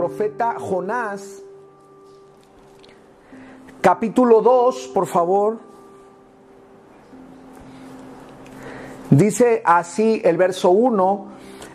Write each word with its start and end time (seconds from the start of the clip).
profeta 0.00 0.56
Jonás, 0.58 1.42
capítulo 3.82 4.40
2, 4.40 4.88
por 4.94 5.06
favor. 5.06 5.58
Dice 9.10 9.60
así 9.62 10.22
el 10.24 10.38
verso 10.38 10.70
1, 10.70 11.26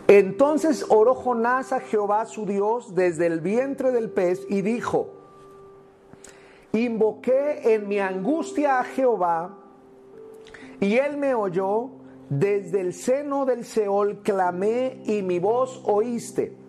entonces 0.08 0.84
oró 0.88 1.14
Jonás 1.14 1.72
a 1.72 1.78
Jehová 1.78 2.26
su 2.26 2.46
Dios 2.46 2.96
desde 2.96 3.26
el 3.26 3.40
vientre 3.40 3.92
del 3.92 4.10
pez 4.10 4.44
y 4.48 4.60
dijo, 4.62 5.10
invoqué 6.72 7.74
en 7.74 7.86
mi 7.86 8.00
angustia 8.00 8.80
a 8.80 8.84
Jehová 8.84 9.56
y 10.80 10.96
él 10.96 11.16
me 11.16 11.32
oyó, 11.32 11.90
desde 12.28 12.80
el 12.80 12.92
seno 12.92 13.46
del 13.46 13.64
Seol 13.64 14.22
clamé 14.24 15.00
y 15.04 15.22
mi 15.22 15.38
voz 15.38 15.80
oíste. 15.84 16.65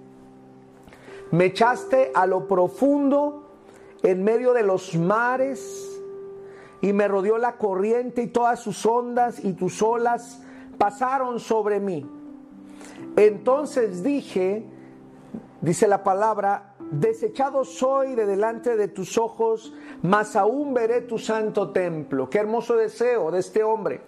Me 1.31 1.45
echaste 1.45 2.11
a 2.13 2.25
lo 2.25 2.47
profundo 2.47 3.43
en 4.03 4.23
medio 4.23 4.53
de 4.53 4.63
los 4.63 4.95
mares 4.95 6.01
y 6.81 6.93
me 6.93 7.07
rodeó 7.07 7.37
la 7.37 7.57
corriente 7.57 8.21
y 8.21 8.27
todas 8.27 8.59
sus 8.59 8.85
ondas 8.85 9.43
y 9.43 9.53
tus 9.53 9.81
olas 9.81 10.41
pasaron 10.77 11.39
sobre 11.39 11.79
mí. 11.79 12.09
Entonces 13.15 14.03
dije, 14.03 14.65
dice 15.61 15.87
la 15.87 16.03
palabra, 16.03 16.75
desechado 16.91 17.65
soy 17.65 18.15
de 18.15 18.25
delante 18.25 18.77
de 18.77 18.87
tus 18.87 19.17
ojos, 19.17 19.73
mas 20.03 20.35
aún 20.35 20.73
veré 20.73 21.01
tu 21.01 21.17
santo 21.17 21.71
templo. 21.71 22.29
Qué 22.29 22.37
hermoso 22.37 22.75
deseo 22.75 23.31
de 23.31 23.39
este 23.39 23.63
hombre. 23.63 24.01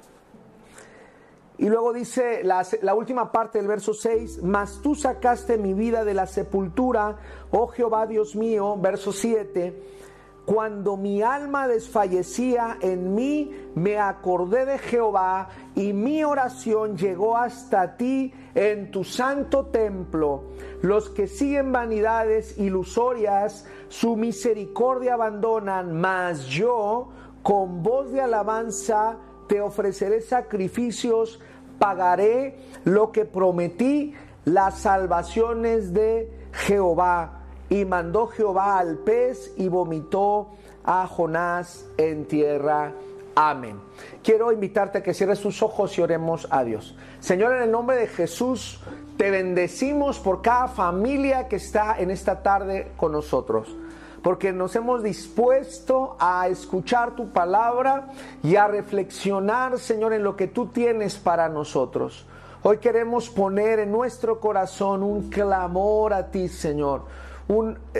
Y 1.59 1.67
luego 1.67 1.91
dice 1.91 2.41
la, 2.43 2.95
última 2.95 3.33
parte 3.33 3.57
del 3.57 3.67
verso 3.67 3.93
6, 3.93 4.43
mas 4.43 4.79
tú 4.81 4.95
sacaste 4.95 5.57
mi 5.57 5.73
vida 5.73 6.05
de 6.05 6.13
la 6.13 6.25
sepultura, 6.25 7.17
oh 7.51 7.67
Jehová 7.67 8.07
Dios 8.07 8.35
mío, 8.35 8.77
verso 8.79 9.11
7 9.11 9.99
cuando 10.45 10.97
mi 10.97 11.21
alma 11.21 11.67
desfallecía 11.67 12.79
en 12.81 13.13
mí, 13.13 13.69
me 13.75 13.99
acordé 13.99 14.65
de 14.65 14.79
Jehová 14.79 15.49
y 15.75 15.93
mi 15.93 16.23
oración 16.23 16.97
llegó 16.97 17.37
hasta 17.37 17.97
ti 17.97 18.33
en 18.55 18.89
tu 18.89 19.03
santo 19.03 19.67
templo. 19.67 20.45
Los 20.81 21.11
que 21.11 21.27
siguen 21.27 21.71
vanidades 21.71 22.57
ilusorias, 22.57 23.67
su 23.89 24.15
misericordia 24.15 25.13
abandonan, 25.13 26.01
mas 26.01 26.47
yo 26.47 27.09
con 27.43 27.83
voz 27.83 28.11
de 28.11 28.21
alabanza 28.21 29.17
te 29.47 29.61
ofreceré 29.61 30.21
sacrificios, 30.21 31.39
pagaré 31.79 32.59
lo 32.83 33.11
que 33.11 33.25
prometí, 33.25 34.13
las 34.45 34.79
salvaciones 34.79 35.93
de 35.93 36.31
Jehová 36.51 37.39
y 37.69 37.85
mandó 37.85 38.27
Jehová 38.27 38.79
al 38.79 38.97
pez 38.97 39.53
y 39.57 39.67
vomitó 39.67 40.49
a 40.83 41.07
Jonás 41.07 41.85
en 41.97 42.25
tierra. 42.25 42.91
Amén. 43.35 43.79
Quiero 44.23 44.51
invitarte 44.51 44.97
a 44.97 45.03
que 45.03 45.13
cierres 45.13 45.39
tus 45.39 45.61
ojos 45.61 45.97
y 45.97 46.01
oremos 46.01 46.47
a 46.49 46.63
Dios. 46.63 46.95
Señor, 47.19 47.55
en 47.55 47.63
el 47.63 47.71
nombre 47.71 47.95
de 47.95 48.07
Jesús, 48.07 48.81
te 49.17 49.29
bendecimos 49.29 50.19
por 50.19 50.41
cada 50.41 50.67
familia 50.67 51.47
que 51.47 51.57
está 51.57 51.95
en 51.99 52.11
esta 52.11 52.41
tarde 52.41 52.91
con 52.97 53.11
nosotros. 53.11 53.75
Porque 54.21 54.51
nos 54.51 54.75
hemos 54.75 55.03
dispuesto 55.03 56.17
a 56.19 56.47
escuchar 56.47 57.15
tu 57.15 57.29
palabra 57.29 58.09
y 58.43 58.55
a 58.55 58.67
reflexionar, 58.67 59.79
Señor, 59.79 60.13
en 60.13 60.23
lo 60.23 60.35
que 60.35 60.47
tú 60.47 60.67
tienes 60.67 61.15
para 61.17 61.49
nosotros. 61.49 62.25
Hoy 62.63 62.77
queremos 62.79 63.29
poner 63.29 63.79
en 63.79 63.91
nuestro 63.91 64.39
corazón 64.39 65.03
un 65.03 65.29
clamor 65.29 66.13
a 66.13 66.29
ti, 66.29 66.47
Señor 66.47 67.03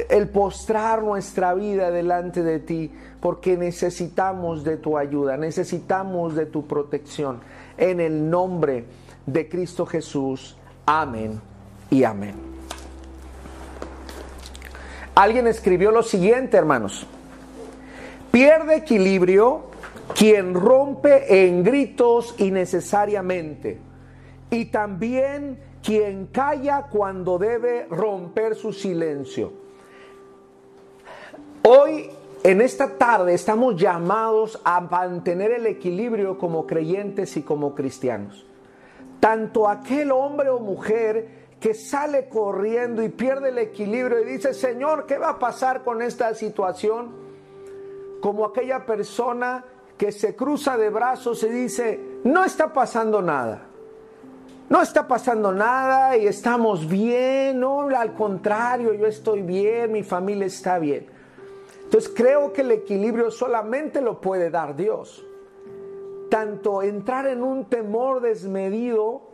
el 0.09 0.29
postrar 0.29 1.01
nuestra 1.01 1.55
vida 1.55 1.89
delante 1.89 2.43
de 2.43 2.59
ti, 2.59 2.91
porque 3.19 3.57
necesitamos 3.57 4.63
de 4.63 4.77
tu 4.77 4.97
ayuda, 4.97 5.37
necesitamos 5.37 6.35
de 6.35 6.45
tu 6.45 6.67
protección. 6.67 7.39
En 7.77 7.99
el 7.99 8.29
nombre 8.29 8.85
de 9.25 9.49
Cristo 9.49 9.85
Jesús. 9.85 10.55
Amén 10.85 11.41
y 11.89 12.03
amén. 12.03 12.48
Alguien 15.19 15.47
escribió 15.47 15.91
lo 15.91 16.01
siguiente, 16.01 16.55
hermanos. 16.55 17.05
Pierde 18.31 18.75
equilibrio 18.77 19.63
quien 20.15 20.53
rompe 20.53 21.45
en 21.45 21.61
gritos 21.61 22.35
innecesariamente 22.37 23.81
y 24.49 24.67
también 24.67 25.59
quien 25.83 26.27
calla 26.27 26.83
cuando 26.83 27.37
debe 27.37 27.85
romper 27.89 28.55
su 28.55 28.71
silencio. 28.71 29.51
Hoy, 31.63 32.09
en 32.45 32.61
esta 32.61 32.97
tarde, 32.97 33.33
estamos 33.33 33.75
llamados 33.75 34.61
a 34.63 34.79
mantener 34.79 35.51
el 35.51 35.65
equilibrio 35.65 36.37
como 36.37 36.65
creyentes 36.65 37.35
y 37.35 37.41
como 37.41 37.75
cristianos. 37.75 38.45
Tanto 39.19 39.67
aquel 39.67 40.13
hombre 40.13 40.47
o 40.47 40.61
mujer 40.61 41.38
que 41.59 41.73
sale 41.73 42.29
corriendo 42.29 43.03
y 43.03 43.09
pierde 43.09 43.49
el 43.49 43.57
equilibrio 43.57 44.21
y 44.21 44.25
dice, 44.25 44.53
Señor, 44.53 45.05
¿qué 45.05 45.17
va 45.17 45.29
a 45.29 45.39
pasar 45.39 45.83
con 45.83 46.01
esta 46.01 46.33
situación? 46.33 47.11
Como 48.21 48.45
aquella 48.45 48.85
persona 48.85 49.65
que 49.97 50.11
se 50.11 50.35
cruza 50.35 50.77
de 50.77 50.89
brazos 50.89 51.43
y 51.43 51.49
dice, 51.49 51.99
no 52.23 52.45
está 52.45 52.71
pasando 52.71 53.21
nada 53.21 53.69
no 54.69 54.83
está 54.83 55.07
pasando 55.07 55.51
nada 55.51 56.15
y 56.15 56.27
estamos 56.27 56.87
bien, 56.87 57.59
no, 57.59 57.89
al 57.89 58.13
contrario, 58.13 58.93
yo 58.93 59.07
estoy 59.07 59.41
bien, 59.41 59.91
mi 59.91 60.03
familia 60.03 60.45
está 60.45 60.77
bien. 60.77 61.07
Entonces 61.85 62.11
creo 62.15 62.53
que 62.53 62.61
el 62.61 62.71
equilibrio 62.71 63.31
solamente 63.31 63.99
lo 63.99 64.21
puede 64.21 64.51
dar 64.51 64.75
Dios. 64.75 65.25
Tanto 66.29 66.83
entrar 66.83 67.25
en 67.25 67.41
un 67.41 67.65
temor 67.65 68.21
desmedido 68.21 69.28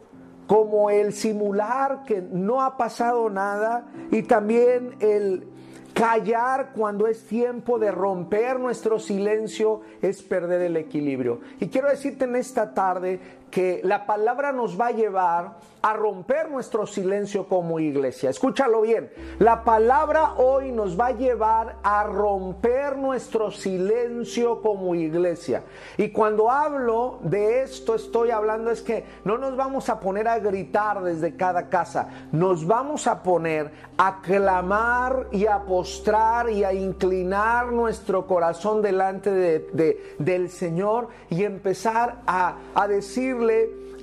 como 0.47 0.89
el 0.89 1.13
simular 1.13 2.03
que 2.03 2.21
no 2.21 2.61
ha 2.61 2.77
pasado 2.77 3.29
nada 3.29 3.87
y 4.11 4.23
también 4.23 4.95
el 4.99 5.47
callar 5.93 6.71
cuando 6.75 7.07
es 7.07 7.25
tiempo 7.25 7.79
de 7.79 7.89
romper 7.89 8.59
nuestro 8.59 8.99
silencio 8.99 9.81
es 10.01 10.21
perder 10.21 10.61
el 10.61 10.75
equilibrio. 10.75 11.39
Y 11.59 11.67
quiero 11.67 11.89
decirte 11.89 12.25
en 12.25 12.35
esta 12.35 12.73
tarde 12.73 13.19
que 13.55 13.79
la 13.85 14.05
palabra 14.05 14.51
nos 14.51 14.77
va 14.77 14.87
a 14.87 14.91
llevar 14.91 15.53
a 15.81 15.93
romper 15.93 16.51
nuestro 16.51 16.85
silencio 16.85 17.47
como 17.47 17.79
iglesia. 17.79 18.29
Escúchalo 18.29 18.81
bien, 18.81 19.09
la 19.39 19.63
palabra 19.63 20.33
hoy 20.33 20.73
nos 20.73 20.99
va 20.99 21.07
a 21.07 21.11
llevar 21.11 21.77
a 21.81 22.03
romper 22.03 22.97
nuestro 22.97 23.51
silencio 23.51 24.61
como 24.61 24.93
iglesia. 24.93 25.63
Y 25.95 26.09
cuando 26.09 26.51
hablo 26.51 27.19
de 27.21 27.61
esto, 27.61 27.95
estoy 27.95 28.31
hablando 28.31 28.71
es 28.71 28.81
que 28.81 29.05
no 29.23 29.37
nos 29.37 29.55
vamos 29.55 29.87
a 29.87 30.01
poner 30.01 30.27
a 30.27 30.39
gritar 30.39 31.01
desde 31.01 31.37
cada 31.37 31.69
casa, 31.69 32.09
nos 32.33 32.67
vamos 32.67 33.07
a 33.07 33.23
poner 33.23 33.71
a 33.97 34.21
clamar 34.21 35.27
y 35.31 35.45
a 35.45 35.59
postrar 35.59 36.49
y 36.49 36.65
a 36.65 36.73
inclinar 36.73 37.71
nuestro 37.71 38.27
corazón 38.27 38.81
delante 38.81 39.31
de, 39.31 40.15
del 40.19 40.49
Señor 40.49 41.07
y 41.29 41.45
empezar 41.45 42.17
a, 42.27 42.57
a 42.73 42.87
decirle 42.89 43.44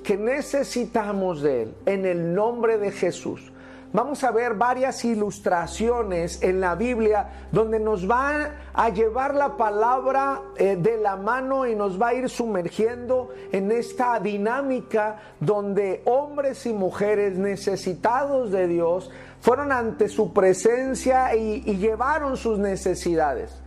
que 0.03 0.17
necesitamos 0.17 1.43
de 1.43 1.63
Él 1.63 1.75
en 1.87 2.07
el 2.07 2.35
nombre 2.35 2.79
de 2.79 2.91
Jesús. 2.91 3.53
Vamos 3.95 4.25
a 4.25 4.31
ver 4.31 4.55
varias 4.55 5.05
ilustraciones 5.05 6.43
en 6.43 6.61
la 6.63 6.75
Biblia 6.75 7.29
donde 7.53 7.79
nos 7.79 8.11
va 8.11 8.53
a 8.73 8.89
llevar 8.89 9.35
la 9.35 9.59
palabra 9.59 10.41
eh, 10.57 10.77
de 10.77 10.97
la 10.97 11.17
mano 11.17 11.67
y 11.67 11.75
nos 11.75 12.01
va 12.01 12.09
a 12.09 12.15
ir 12.15 12.31
sumergiendo 12.31 13.29
en 13.53 13.71
esta 13.71 14.19
dinámica 14.19 15.21
donde 15.41 16.01
hombres 16.07 16.65
y 16.65 16.73
mujeres 16.73 17.37
necesitados 17.37 18.51
de 18.51 18.67
Dios 18.67 19.11
fueron 19.43 19.71
ante 19.73 20.09
su 20.09 20.33
presencia 20.33 21.35
y 21.37 21.61
llevaron 21.77 22.39
sus 22.39 22.59
necesidades. 22.59 23.62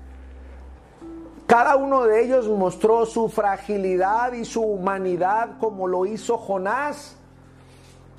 Cada 1.47 1.75
uno 1.75 2.05
de 2.05 2.23
ellos 2.23 2.47
mostró 2.47 3.05
su 3.05 3.29
fragilidad 3.29 4.33
y 4.33 4.45
su 4.45 4.61
humanidad 4.61 5.59
como 5.59 5.87
lo 5.87 6.05
hizo 6.05 6.37
Jonás. 6.37 7.17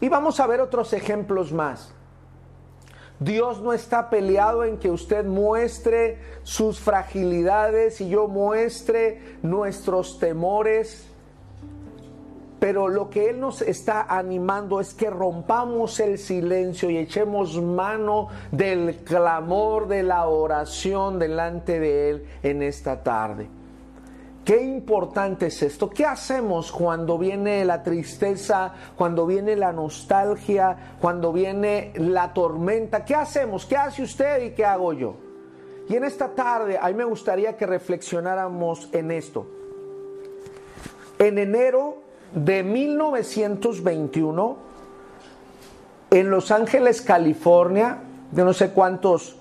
Y 0.00 0.08
vamos 0.08 0.38
a 0.38 0.46
ver 0.46 0.60
otros 0.60 0.92
ejemplos 0.92 1.52
más. 1.52 1.92
Dios 3.18 3.62
no 3.62 3.72
está 3.72 4.10
peleado 4.10 4.62
en 4.62 4.78
que 4.78 4.90
usted 4.90 5.24
muestre 5.24 6.18
sus 6.42 6.78
fragilidades 6.78 8.00
y 8.00 8.10
yo 8.10 8.28
muestre 8.28 9.38
nuestros 9.42 10.18
temores. 10.18 11.05
Pero 12.58 12.88
lo 12.88 13.10
que 13.10 13.30
Él 13.30 13.40
nos 13.40 13.60
está 13.60 14.02
animando 14.02 14.80
es 14.80 14.94
que 14.94 15.10
rompamos 15.10 16.00
el 16.00 16.18
silencio 16.18 16.88
y 16.88 16.96
echemos 16.96 17.60
mano 17.60 18.28
del 18.50 18.96
clamor, 19.04 19.88
de 19.88 20.02
la 20.02 20.26
oración 20.26 21.18
delante 21.18 21.78
de 21.78 22.10
Él 22.10 22.26
en 22.42 22.62
esta 22.62 23.02
tarde. 23.02 23.48
Qué 24.46 24.62
importante 24.62 25.46
es 25.46 25.60
esto. 25.60 25.90
¿Qué 25.90 26.06
hacemos 26.06 26.70
cuando 26.70 27.18
viene 27.18 27.64
la 27.64 27.82
tristeza, 27.82 28.72
cuando 28.96 29.26
viene 29.26 29.56
la 29.56 29.72
nostalgia, 29.72 30.94
cuando 31.00 31.32
viene 31.32 31.92
la 31.96 32.32
tormenta? 32.32 33.04
¿Qué 33.04 33.16
hacemos? 33.16 33.66
¿Qué 33.66 33.76
hace 33.76 34.04
usted 34.04 34.44
y 34.44 34.50
qué 34.50 34.64
hago 34.64 34.92
yo? 34.92 35.16
Y 35.88 35.96
en 35.96 36.04
esta 36.04 36.28
tarde 36.28 36.78
a 36.80 36.86
mí 36.86 36.94
me 36.94 37.04
gustaría 37.04 37.56
que 37.56 37.66
reflexionáramos 37.66 38.88
en 38.92 39.10
esto. 39.10 39.48
En 41.18 41.38
enero 41.38 42.05
de 42.36 42.62
1921, 42.62 44.56
en 46.10 46.30
Los 46.30 46.50
Ángeles, 46.50 47.00
California, 47.00 47.98
de 48.30 48.44
no 48.44 48.52
sé 48.52 48.72
cuántos 48.72 49.36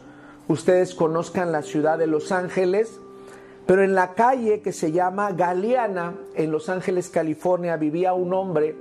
ustedes 0.47 0.95
conozcan 0.95 1.51
la 1.51 1.61
ciudad 1.61 1.97
de 1.97 2.07
Los 2.07 2.31
Ángeles, 2.31 2.97
pero 3.65 3.83
en 3.83 3.95
la 3.95 4.13
calle 4.13 4.61
que 4.61 4.71
se 4.71 4.93
llama 4.93 5.33
Galeana, 5.33 6.13
en 6.35 6.51
Los 6.51 6.69
Ángeles, 6.69 7.09
California, 7.09 7.75
vivía 7.75 8.13
un 8.13 8.33
hombre 8.33 8.77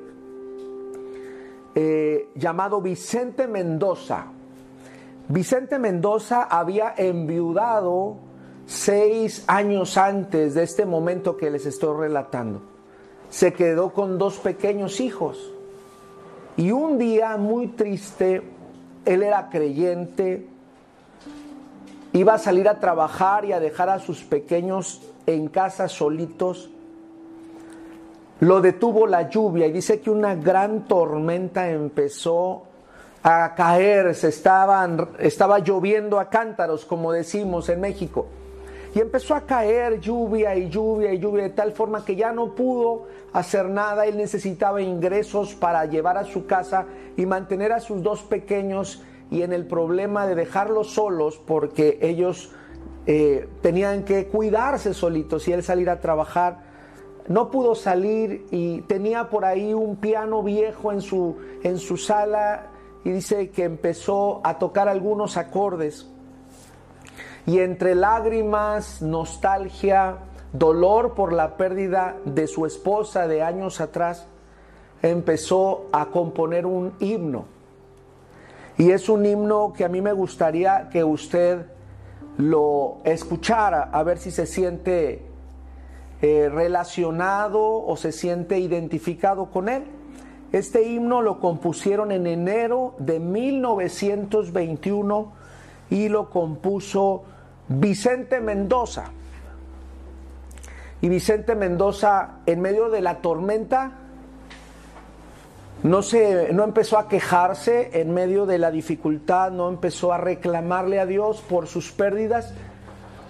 eh, 1.74 2.28
llamado 2.36 2.80
Vicente 2.80 3.48
Mendoza. 3.48 4.26
Vicente 5.26 5.80
Mendoza 5.80 6.44
había 6.44 6.94
enviudado 6.96 8.18
seis 8.64 9.42
años 9.48 9.98
antes 9.98 10.54
de 10.54 10.62
este 10.62 10.86
momento 10.86 11.36
que 11.36 11.50
les 11.50 11.66
estoy 11.66 11.96
relatando. 11.98 12.73
Se 13.34 13.52
quedó 13.52 13.92
con 13.92 14.16
dos 14.16 14.38
pequeños 14.38 15.00
hijos. 15.00 15.50
Y 16.56 16.70
un 16.70 16.98
día 16.98 17.36
muy 17.36 17.66
triste, 17.66 18.42
él 19.04 19.24
era 19.24 19.50
creyente, 19.50 20.46
iba 22.12 22.34
a 22.34 22.38
salir 22.38 22.68
a 22.68 22.78
trabajar 22.78 23.44
y 23.44 23.50
a 23.50 23.58
dejar 23.58 23.90
a 23.90 23.98
sus 23.98 24.22
pequeños 24.22 25.02
en 25.26 25.48
casa 25.48 25.88
solitos. 25.88 26.70
Lo 28.38 28.60
detuvo 28.60 29.08
la 29.08 29.28
lluvia 29.28 29.66
y 29.66 29.72
dice 29.72 29.98
que 29.98 30.10
una 30.10 30.36
gran 30.36 30.84
tormenta 30.84 31.68
empezó 31.68 32.62
a 33.24 33.52
caer, 33.56 34.14
se 34.14 34.28
estaban, 34.28 35.08
estaba 35.18 35.58
lloviendo 35.58 36.20
a 36.20 36.28
cántaros, 36.28 36.84
como 36.84 37.10
decimos 37.10 37.68
en 37.68 37.80
México. 37.80 38.28
Y 38.94 39.00
empezó 39.00 39.34
a 39.34 39.40
caer 39.40 39.98
lluvia 39.98 40.54
y 40.54 40.68
lluvia 40.68 41.12
y 41.12 41.18
lluvia 41.18 41.42
de 41.42 41.50
tal 41.50 41.72
forma 41.72 42.04
que 42.04 42.14
ya 42.14 42.32
no 42.32 42.54
pudo 42.54 43.06
hacer 43.32 43.68
nada. 43.68 44.06
Él 44.06 44.16
necesitaba 44.16 44.80
ingresos 44.80 45.56
para 45.56 45.84
llevar 45.86 46.16
a 46.16 46.24
su 46.24 46.46
casa 46.46 46.86
y 47.16 47.26
mantener 47.26 47.72
a 47.72 47.80
sus 47.80 48.04
dos 48.04 48.22
pequeños 48.22 49.02
y 49.32 49.42
en 49.42 49.52
el 49.52 49.66
problema 49.66 50.28
de 50.28 50.36
dejarlos 50.36 50.92
solos 50.92 51.40
porque 51.44 51.98
ellos 52.02 52.52
eh, 53.06 53.48
tenían 53.62 54.04
que 54.04 54.28
cuidarse 54.28 54.94
solitos 54.94 55.48
y 55.48 55.52
él 55.52 55.64
salir 55.64 55.90
a 55.90 56.00
trabajar. 56.00 56.62
No 57.26 57.50
pudo 57.50 57.74
salir 57.74 58.46
y 58.52 58.82
tenía 58.82 59.28
por 59.28 59.44
ahí 59.44 59.74
un 59.74 59.96
piano 59.96 60.40
viejo 60.44 60.92
en 60.92 61.00
su, 61.00 61.36
en 61.64 61.78
su 61.78 61.96
sala 61.96 62.68
y 63.02 63.10
dice 63.10 63.50
que 63.50 63.64
empezó 63.64 64.40
a 64.44 64.58
tocar 64.60 64.88
algunos 64.88 65.36
acordes. 65.36 66.13
Y 67.46 67.58
entre 67.58 67.94
lágrimas, 67.94 69.02
nostalgia, 69.02 70.16
dolor 70.52 71.14
por 71.14 71.32
la 71.32 71.56
pérdida 71.56 72.16
de 72.24 72.46
su 72.46 72.64
esposa 72.64 73.28
de 73.28 73.42
años 73.42 73.80
atrás, 73.80 74.26
empezó 75.02 75.86
a 75.92 76.06
componer 76.06 76.64
un 76.64 76.94
himno. 77.00 77.44
Y 78.78 78.90
es 78.90 79.08
un 79.08 79.26
himno 79.26 79.74
que 79.76 79.84
a 79.84 79.88
mí 79.88 80.00
me 80.00 80.12
gustaría 80.12 80.88
que 80.90 81.04
usted 81.04 81.66
lo 82.38 82.98
escuchara, 83.04 83.90
a 83.92 84.02
ver 84.02 84.18
si 84.18 84.30
se 84.30 84.46
siente 84.46 85.26
eh, 86.22 86.48
relacionado 86.48 87.84
o 87.84 87.96
se 87.96 88.12
siente 88.12 88.58
identificado 88.58 89.50
con 89.50 89.68
él. 89.68 89.84
Este 90.52 90.88
himno 90.88 91.20
lo 91.20 91.40
compusieron 91.40 92.12
en 92.12 92.26
enero 92.26 92.94
de 92.98 93.20
1921 93.20 95.32
y 95.90 96.08
lo 96.08 96.30
compuso 96.30 97.24
Vicente 97.68 98.40
Mendoza. 98.40 99.04
Y 101.00 101.08
Vicente 101.08 101.54
Mendoza, 101.54 102.36
en 102.46 102.60
medio 102.60 102.88
de 102.88 103.00
la 103.00 103.16
tormenta, 103.16 103.92
no, 105.82 106.02
se, 106.02 106.52
no 106.52 106.64
empezó 106.64 106.98
a 106.98 107.08
quejarse 107.08 108.00
en 108.00 108.14
medio 108.14 108.46
de 108.46 108.58
la 108.58 108.70
dificultad, 108.70 109.50
no 109.50 109.68
empezó 109.68 110.12
a 110.12 110.18
reclamarle 110.18 110.98
a 111.00 111.06
Dios 111.06 111.42
por 111.42 111.66
sus 111.66 111.92
pérdidas, 111.92 112.54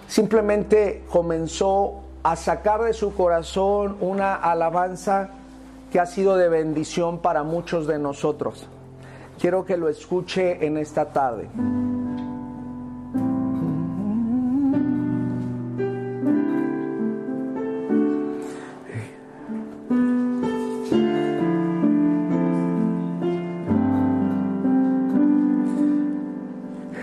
simplemente 0.07 1.03
comenzó 1.09 2.03
a 2.23 2.35
sacar 2.35 2.81
de 2.83 2.93
su 2.93 3.13
corazón 3.13 3.97
una 3.99 4.35
alabanza 4.35 5.31
que 5.91 5.99
ha 5.99 6.05
sido 6.05 6.37
de 6.37 6.49
bendición 6.49 7.19
para 7.19 7.43
muchos 7.43 7.87
de 7.87 7.99
nosotros. 7.99 8.67
Quiero 9.39 9.65
que 9.65 9.75
lo 9.75 9.89
escuche 9.89 10.65
en 10.65 10.77
esta 10.77 11.11
tarde. 11.11 11.49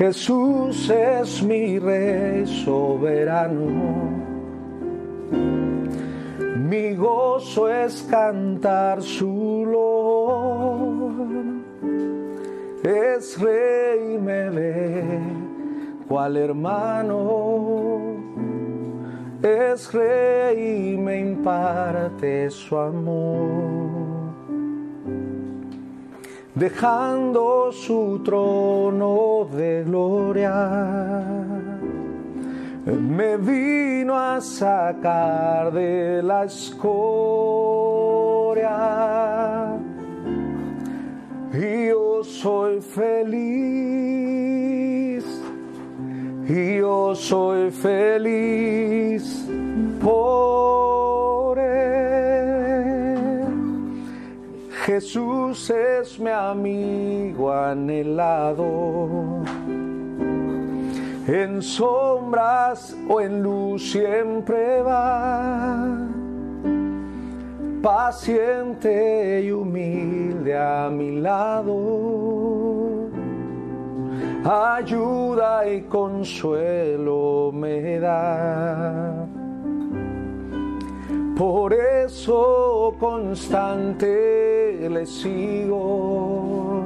Jesús 0.03 0.91
es 0.91 1.45
mi 1.45 1.79
rey 1.79 2.45
soberano. 2.65 4.11
Mi 6.69 6.97
gozo 6.97 7.69
es 7.69 8.03
cantar 8.11 9.01
su 9.01 9.65
lor. 9.65 11.13
Es 12.83 13.39
rey 13.39 14.19
me 14.19 14.51
ve, 14.51 15.21
cual 16.09 16.37
hermano. 16.37 18.01
Es 19.41 19.93
rey 19.95 20.97
me 20.99 21.21
imparte 21.21 22.51
su 22.51 22.77
amor 22.77 24.02
dejando 26.55 27.73
su 27.73 28.21
trono 28.25 29.49
de 29.53 29.85
gloria. 29.85 31.25
Me 32.85 33.37
vino 33.37 34.19
a 34.19 34.41
sacar 34.41 35.73
de 35.73 36.23
la 36.23 36.45
escoria. 36.45 36.93
Yo 41.53 42.25
soy 42.25 42.81
feliz. 42.81 44.23
Yo 46.49 47.15
soy 47.15 47.71
feliz 47.71 49.47
por 50.03 50.52
Jesús 54.85 55.71
es 55.71 56.19
mi 56.19 56.31
amigo 56.31 57.53
anhelado. 57.53 59.45
En 61.29 61.63
sombras 61.63 62.97
o 63.09 63.21
en 63.21 63.45
luz 63.45 63.93
siempre 63.93 64.83
va. 64.83 65.87
Paciente 67.81 69.43
y 69.45 69.53
humilde 69.53 70.59
a 70.59 70.91
mi 70.91 71.21
lado. 71.21 73.09
Ayuda 74.45 75.69
y 75.69 75.83
consuelo 75.83 77.53
me 77.55 78.01
da 78.01 79.22
por 81.43 81.75
eso 81.75 82.95
constante 83.01 84.89
le 84.89 85.05
sigo, 85.05 86.85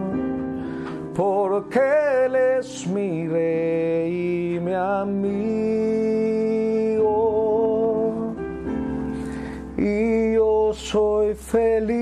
porque 1.14 2.24
Él 2.24 2.36
es 2.36 2.86
mi 2.86 3.28
rey 3.28 4.56
y 4.56 4.60
mi 4.60 4.72
amigo. 4.72 5.44
Y 9.76 10.32
yo 10.32 10.72
soy 10.72 11.34
feliz, 11.34 11.92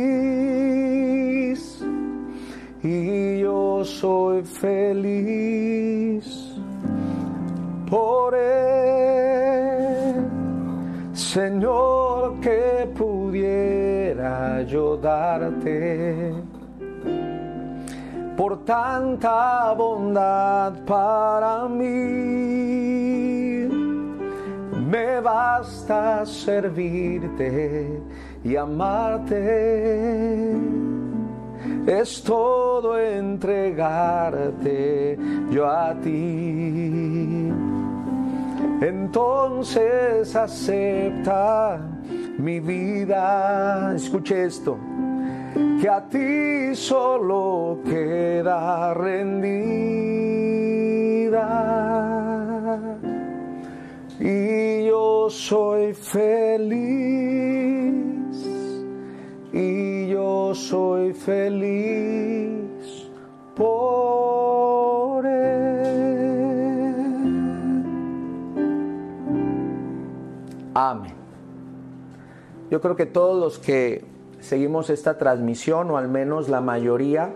y 2.84 3.40
yo 3.40 3.84
soy 3.84 4.44
feliz. 4.44 6.24
Por 7.90 8.36
Él, 8.36 8.74
Señor 11.34 12.38
que 12.40 12.88
pudiera 12.96 14.62
yo 14.62 14.96
darte 14.96 16.32
por 18.36 18.64
tanta 18.64 19.72
bondad 19.72 20.74
para 20.86 21.68
mí. 21.68 23.66
me 24.88 25.20
basta 25.20 26.24
servirte 26.24 28.00
y 28.44 28.54
amarte. 28.54 30.56
Es 31.84 32.22
todo 32.22 32.96
entregarte 32.96 35.18
yo 35.50 35.68
a 35.68 35.94
ti. 36.00 37.63
Entonces 38.80 40.34
acepta 40.36 41.80
mi 42.38 42.60
vida. 42.60 43.94
Escuche 43.94 44.44
esto. 44.44 44.78
Que 45.80 45.88
a 45.88 46.08
ti 46.08 46.74
solo 46.74 47.78
queda 47.84 48.92
rendida 48.94 49.44
y 54.18 54.86
yo 54.86 55.28
soy 55.28 55.92
feliz, 55.92 56.74
y 59.52 60.08
yo 60.08 60.54
soy 60.54 61.12
feliz 61.12 62.53
Amén. 70.74 71.14
Yo 72.70 72.80
creo 72.80 72.96
que 72.96 73.06
todos 73.06 73.40
los 73.40 73.58
que 73.60 74.04
seguimos 74.40 74.90
esta 74.90 75.16
transmisión, 75.16 75.90
o 75.90 75.96
al 75.96 76.08
menos 76.08 76.48
la 76.48 76.60
mayoría, 76.60 77.32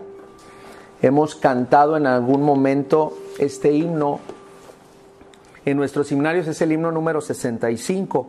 hemos 1.01 1.35
cantado 1.35 1.95
en 1.95 2.05
algún 2.05 2.43
momento 2.43 3.17
este 3.37 3.71
himno 3.71 4.19
en 5.65 5.77
nuestros 5.77 6.07
seminarios 6.07 6.47
es 6.47 6.61
el 6.61 6.71
himno 6.71 6.91
número 6.91 7.21
65, 7.21 8.27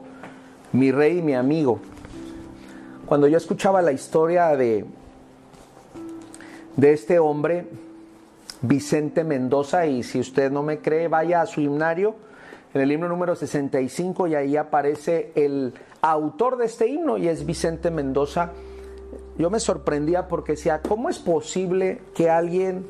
Mi 0.73 0.93
Rey 0.93 1.19
y 1.19 1.23
mi 1.23 1.35
Amigo. 1.35 1.81
Cuando 3.07 3.27
yo 3.27 3.37
escuchaba 3.37 3.83
la 3.83 3.93
historia 3.93 4.57
de, 4.57 4.85
de 6.77 6.93
este 6.93 7.19
hombre, 7.19 7.67
Vicente 8.63 9.25
Mendoza, 9.25 9.87
y 9.87 10.03
si 10.03 10.21
usted 10.21 10.53
no 10.53 10.63
me 10.63 10.79
cree, 10.79 11.09
vaya 11.09 11.41
a 11.41 11.47
su 11.47 11.61
himnario, 11.61 12.15
en 12.73 12.81
el 12.81 12.93
himno 12.93 13.09
número 13.09 13.35
65, 13.35 14.29
y 14.29 14.35
ahí 14.35 14.57
aparece 14.57 15.33
el 15.35 15.75
autor 16.01 16.57
de 16.57 16.67
este 16.67 16.87
himno, 16.87 17.19
y 17.19 17.29
es 17.29 17.45
Vicente 17.45 17.91
Mendoza. 17.91 18.53
Yo 19.39 19.51
me 19.51 19.59
sorprendía 19.59 20.29
porque 20.29 20.53
decía, 20.53 20.81
¿cómo 20.81 21.09
es 21.09 21.19
posible 21.19 22.03
que 22.15 22.31
alguien 22.31 22.87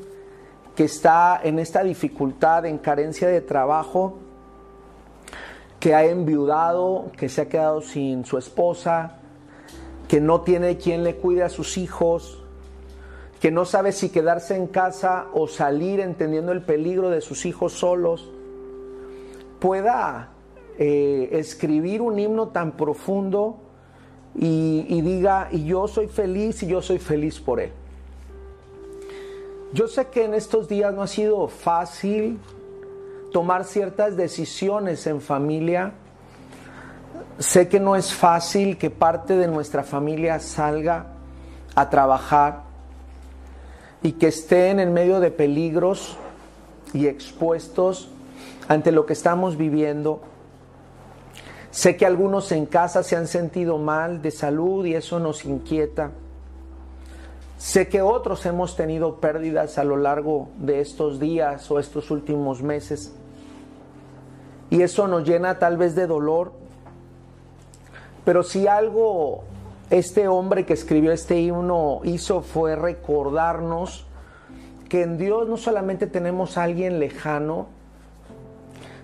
que 0.75 0.83
está 0.85 1.39
en 1.43 1.59
esta 1.59 1.83
dificultad, 1.83 2.65
en 2.65 2.77
carencia 2.77 3.27
de 3.27 3.41
trabajo, 3.41 4.17
que 5.79 5.95
ha 5.95 6.05
enviudado, 6.05 7.11
que 7.17 7.27
se 7.27 7.41
ha 7.41 7.49
quedado 7.49 7.81
sin 7.81 8.23
su 8.23 8.37
esposa, 8.37 9.17
que 10.07 10.21
no 10.21 10.41
tiene 10.41 10.77
quien 10.77 11.03
le 11.03 11.15
cuide 11.15 11.43
a 11.43 11.49
sus 11.49 11.77
hijos, 11.77 12.43
que 13.39 13.49
no 13.49 13.65
sabe 13.65 13.91
si 13.91 14.09
quedarse 14.09 14.55
en 14.55 14.67
casa 14.67 15.27
o 15.33 15.47
salir 15.47 15.99
entendiendo 15.99 16.51
el 16.51 16.61
peligro 16.61 17.09
de 17.09 17.21
sus 17.21 17.47
hijos 17.47 17.73
solos, 17.73 18.29
pueda 19.61 20.29
eh, 20.79 21.29
escribir 21.33 22.01
un 22.01 22.17
himno 22.17 22.47
tan 22.47 22.71
profundo 22.71 23.59
y, 24.35 24.85
y 24.89 25.01
diga, 25.01 25.49
y 25.51 25.65
yo 25.65 25.87
soy 25.87 26.07
feliz 26.07 26.63
y 26.63 26.67
yo 26.67 26.81
soy 26.81 26.97
feliz 26.97 27.39
por 27.39 27.59
él. 27.61 27.71
Yo 29.71 29.87
sé 29.87 30.07
que 30.07 30.25
en 30.25 30.33
estos 30.33 30.67
días 30.67 30.93
no 30.93 31.03
ha 31.03 31.07
sido 31.07 31.47
fácil, 31.47 32.39
tomar 33.31 33.63
ciertas 33.63 34.17
decisiones 34.17 35.05
en 35.05 35.21
familia. 35.21 35.93
Sé 37.37 37.69
que 37.69 37.79
no 37.79 37.95
es 37.95 38.11
fácil 38.11 38.77
que 38.77 38.89
parte 38.89 39.37
de 39.37 39.47
nuestra 39.47 39.83
familia 39.83 40.39
salga 40.39 41.05
a 41.75 41.89
trabajar 41.89 42.63
y 44.01 44.13
que 44.13 44.27
estén 44.27 44.79
en 44.79 44.91
medio 44.91 45.19
de 45.19 45.29
peligros 45.29 46.17
y 46.93 47.05
expuestos 47.05 48.09
ante 48.67 48.91
lo 48.91 49.05
que 49.05 49.13
estamos 49.13 49.57
viviendo. 49.57 50.21
Sé 51.71 51.95
que 51.95 52.05
algunos 52.05 52.51
en 52.51 52.65
casa 52.65 53.03
se 53.03 53.15
han 53.15 53.27
sentido 53.27 53.77
mal 53.77 54.21
de 54.21 54.31
salud 54.31 54.85
y 54.85 54.95
eso 54.95 55.19
nos 55.19 55.45
inquieta. 55.45 56.11
Sé 57.57 57.87
que 57.87 58.01
otros 58.01 58.45
hemos 58.45 58.75
tenido 58.75 59.21
pérdidas 59.21 59.77
a 59.77 59.83
lo 59.83 59.95
largo 59.95 60.49
de 60.57 60.81
estos 60.81 61.19
días 61.19 61.69
o 61.69 61.79
estos 61.79 62.09
últimos 62.11 62.61
meses 62.63 63.13
y 64.71 64.81
eso 64.81 65.07
nos 65.07 65.27
llena 65.27 65.59
tal 65.59 65.77
vez 65.77 65.93
de 65.93 66.07
dolor. 66.07 66.53
Pero 68.25 68.41
si 68.41 68.67
algo 68.67 69.43
este 69.89 70.27
hombre 70.27 70.65
que 70.65 70.73
escribió 70.73 71.11
este 71.11 71.39
himno 71.39 71.99
hizo 72.03 72.41
fue 72.41 72.75
recordarnos 72.75 74.07
que 74.87 75.03
en 75.03 75.17
Dios 75.17 75.47
no 75.47 75.57
solamente 75.57 76.07
tenemos 76.07 76.57
a 76.57 76.63
alguien 76.63 76.99
lejano, 76.99 77.67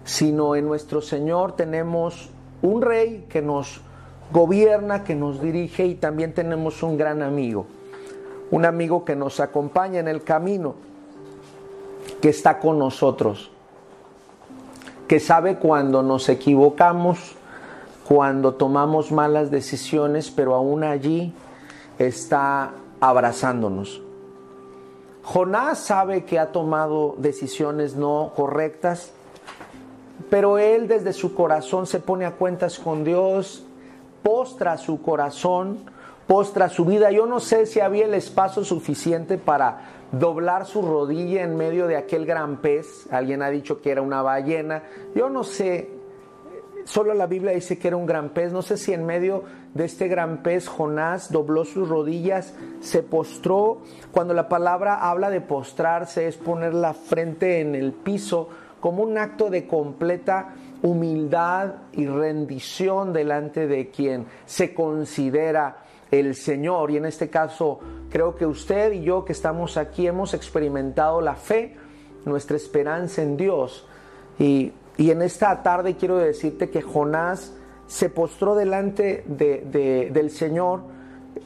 sino 0.08 0.56
en 0.56 0.66
nuestro 0.66 1.02
Señor 1.02 1.56
tenemos 1.56 2.32
un 2.64 2.82
rey 2.82 3.28
que 3.30 3.44
nos 3.44 3.82
gobierna, 4.32 5.04
que 5.04 5.14
nos 5.14 5.40
dirige 5.40 5.86
y 5.86 5.94
también 5.94 6.34
tenemos 6.34 6.82
un 6.82 6.98
gran 6.98 7.22
amigo, 7.22 7.68
un 8.50 8.66
amigo 8.66 9.06
que 9.06 9.16
nos 9.16 9.40
acompaña 9.40 10.00
en 10.00 10.08
el 10.08 10.24
camino, 10.24 10.74
que 12.20 12.30
está 12.30 12.60
con 12.60 12.80
nosotros 12.80 13.52
que 15.08 15.20
sabe 15.20 15.56
cuando 15.58 16.04
nos 16.04 16.28
equivocamos, 16.28 17.36
cuando 18.08 18.56
tomamos 18.56 19.12
malas 19.12 19.50
decisiones, 19.50 20.32
pero 20.32 20.54
aún 20.54 20.84
allí 20.84 21.34
está 21.98 22.74
abrazándonos. 23.00 24.02
Jonás 25.24 25.80
sabe 25.80 26.26
que 26.26 26.40
ha 26.40 26.52
tomado 26.52 27.16
decisiones 27.18 27.96
no 27.96 28.34
correctas, 28.36 29.14
pero 30.30 30.58
él 30.58 30.88
desde 30.88 31.14
su 31.14 31.34
corazón 31.34 31.88
se 31.88 32.00
pone 32.00 32.26
a 32.26 32.32
cuentas 32.32 32.80
con 32.80 33.04
Dios, 33.04 33.66
postra 34.24 34.78
su 34.78 35.02
corazón, 35.02 35.80
postra 36.28 36.70
su 36.70 36.86
vida. 36.86 37.12
Yo 37.12 37.26
no 37.26 37.40
sé 37.40 37.66
si 37.66 37.80
había 37.80 38.06
el 38.06 38.14
espacio 38.14 38.64
suficiente 38.64 39.38
para 39.38 39.94
doblar 40.12 40.66
su 40.66 40.82
rodilla 40.82 41.44
en 41.44 41.56
medio 41.56 41.88
de 41.88 41.98
aquel 41.98 42.26
gran 42.26 42.58
pez. 42.58 43.08
Alguien 43.12 43.42
ha 43.42 43.50
dicho 43.50 43.82
que 43.82 43.92
era 43.92 44.02
una 44.02 44.22
ballena. 44.22 44.84
Yo 45.16 45.30
no 45.30 45.44
sé, 45.44 45.90
solo 46.86 47.14
la 47.14 47.28
Biblia 47.28 47.52
dice 47.52 47.78
que 47.78 47.88
era 47.88 47.98
un 47.98 48.06
gran 48.06 48.30
pez. 48.30 48.52
No 48.52 48.62
sé 48.62 48.78
si 48.78 48.94
en 48.94 49.06
medio 49.06 49.44
de 49.74 49.86
este 49.86 50.08
gran 50.08 50.44
pez 50.44 50.68
Jonás 50.68 51.32
dobló 51.32 51.64
sus 51.64 51.88
rodillas, 51.88 52.54
se 52.82 53.04
postró. 53.04 53.80
Cuando 54.12 54.34
la 54.34 54.50
palabra 54.50 55.10
habla 55.10 55.30
de 55.30 55.42
postrarse 55.42 56.28
es 56.28 56.36
poner 56.36 56.74
la 56.74 56.94
frente 56.94 57.62
en 57.62 57.76
el 57.76 57.94
piso 57.94 58.50
como 58.80 59.04
un 59.04 59.18
acto 59.18 59.50
de 59.50 59.68
completa 59.68 60.56
humildad 60.82 61.74
y 61.94 62.06
rendición 62.06 63.14
delante 63.14 63.68
de 63.68 63.90
quien 63.90 64.26
se 64.46 64.74
considera 64.74 65.84
el 66.12 66.36
Señor. 66.36 66.92
Y 66.92 66.98
en 66.98 67.06
este 67.06 67.30
caso, 67.30 67.80
creo 68.10 68.36
que 68.36 68.46
usted 68.46 68.94
y 68.94 69.04
yo 69.04 69.26
que 69.26 69.34
estamos 69.34 69.78
aquí 69.78 70.08
hemos 70.08 70.34
experimentado 70.34 71.22
la 71.22 71.36
fe, 71.36 71.76
nuestra 72.26 72.58
esperanza 72.58 73.22
en 73.22 73.38
Dios. 73.38 73.88
Y, 74.40 74.74
en 74.98 75.22
esta 75.22 75.62
tarde 75.62 75.96
quiero 75.96 76.18
decirte 76.18 76.72
que 76.72 76.82
Jonás 76.82 77.54
se 77.86 78.10
postró 78.10 78.56
delante 78.56 79.24
del 79.28 80.32
Señor 80.32 80.82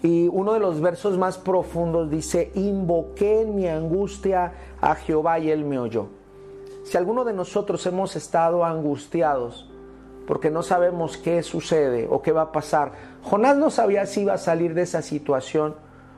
y 0.01 0.29
uno 0.29 0.53
de 0.53 0.59
los 0.61 0.79
versos 0.79 1.17
más 1.17 1.37
profundos 1.37 2.09
dice, 2.09 2.51
invoqué 2.55 3.41
en 3.41 3.55
mi 3.55 3.67
angustia 3.67 4.53
a 4.79 4.95
Jehová 4.95 5.39
y 5.39 5.51
él 5.51 5.65
me 5.65 5.79
oyó. 5.79 6.20
Si 6.83 6.97
alguno 6.97 7.23
de 7.23 7.33
nosotros 7.33 7.85
hemos 7.85 8.15
estado 8.15 8.65
angustiados, 8.65 9.69
porque 10.27 10.49
no 10.49 10.63
sabemos 10.63 11.17
qué 11.17 11.43
sucede 11.43 12.07
o 12.09 12.21
qué 12.21 12.31
va 12.31 12.43
a 12.43 12.51
pasar. 12.51 12.93
Jonás 13.23 13.57
no 13.57 13.69
sabía 13.69 14.05
si 14.05 14.21
iba 14.21 14.33
a 14.33 14.37
salir 14.37 14.73
de 14.73 14.83
esa 14.83 15.01
situación. 15.01 15.75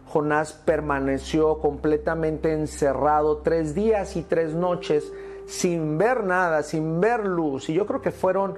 Jonás 0.07 0.53
permaneció 0.53 1.59
completamente 1.59 2.53
encerrado 2.53 3.37
tres 3.37 3.73
días 3.73 4.15
y 4.15 4.23
tres 4.23 4.53
noches 4.53 5.11
sin 5.47 5.97
ver 5.97 6.23
nada, 6.23 6.63
sin 6.63 7.01
ver 7.01 7.25
luz. 7.25 7.69
Y 7.69 7.73
yo 7.73 7.85
creo 7.85 8.01
que 8.01 8.11
fueron 8.11 8.55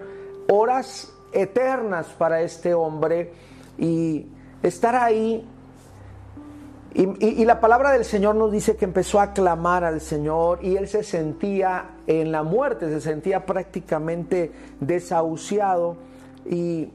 horas 0.50 1.14
eternas 1.32 2.08
para 2.18 2.42
este 2.42 2.74
hombre 2.74 3.34
y 3.78 4.28
estar 4.62 4.96
ahí 4.96 5.48
y, 6.98 7.44
la 7.44 7.60
palabra 7.60 7.92
del 7.92 8.06
Señor 8.06 8.36
nos 8.36 8.54
dice 8.54 8.78
que 8.78 8.86
empezó 8.86 9.20
a 9.20 9.34
clamar 9.34 9.84
al 9.84 10.00
Señor 10.00 10.60
y 10.64 10.78
él 10.78 10.88
se 10.88 11.04
sentía 11.04 11.90
en 12.08 12.32
la 12.32 12.44
muerte, 12.44 12.90
se 12.90 13.02
sentía 13.02 13.46
prácticamente 13.46 14.52
desahuciado. 14.80 15.98
Y 16.50 16.90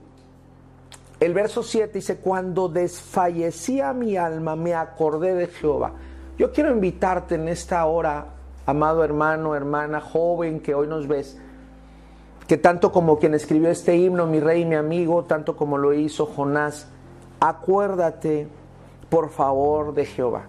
el 1.19 1.35
verso 1.35 1.63
7 1.63 1.93
dice, 1.95 2.17
cuando 2.17 2.69
desfallecía 2.69 3.93
mi 3.93 4.17
alma, 4.17 4.57
me 4.57 4.75
acordé 4.75 5.35
de 5.35 5.47
Jehová. 5.49 5.93
Yo 6.39 6.53
quiero 6.53 6.71
invitarte 6.71 7.35
en 7.35 7.49
esta 7.49 7.85
hora, 7.85 8.27
amado 8.65 9.05
hermano, 9.05 9.55
hermana, 9.55 10.01
joven 10.01 10.61
que 10.61 10.75
hoy 10.75 10.87
nos 10.87 11.07
ves, 11.07 11.39
que 12.47 12.57
tanto 12.57 12.91
como 12.91 13.19
quien 13.19 13.35
escribió 13.35 13.69
este 13.69 13.97
himno, 13.97 14.27
mi 14.27 14.41
rey, 14.41 14.65
mi 14.65 14.75
amigo, 14.75 15.25
tanto 15.25 15.57
como 15.57 15.77
lo 15.77 15.93
hizo 15.93 16.27
Jonás, 16.27 16.89
acuérdate, 17.41 18.49
por 19.09 19.31
favor, 19.31 19.93
de 19.95 20.07
Jehová. 20.07 20.47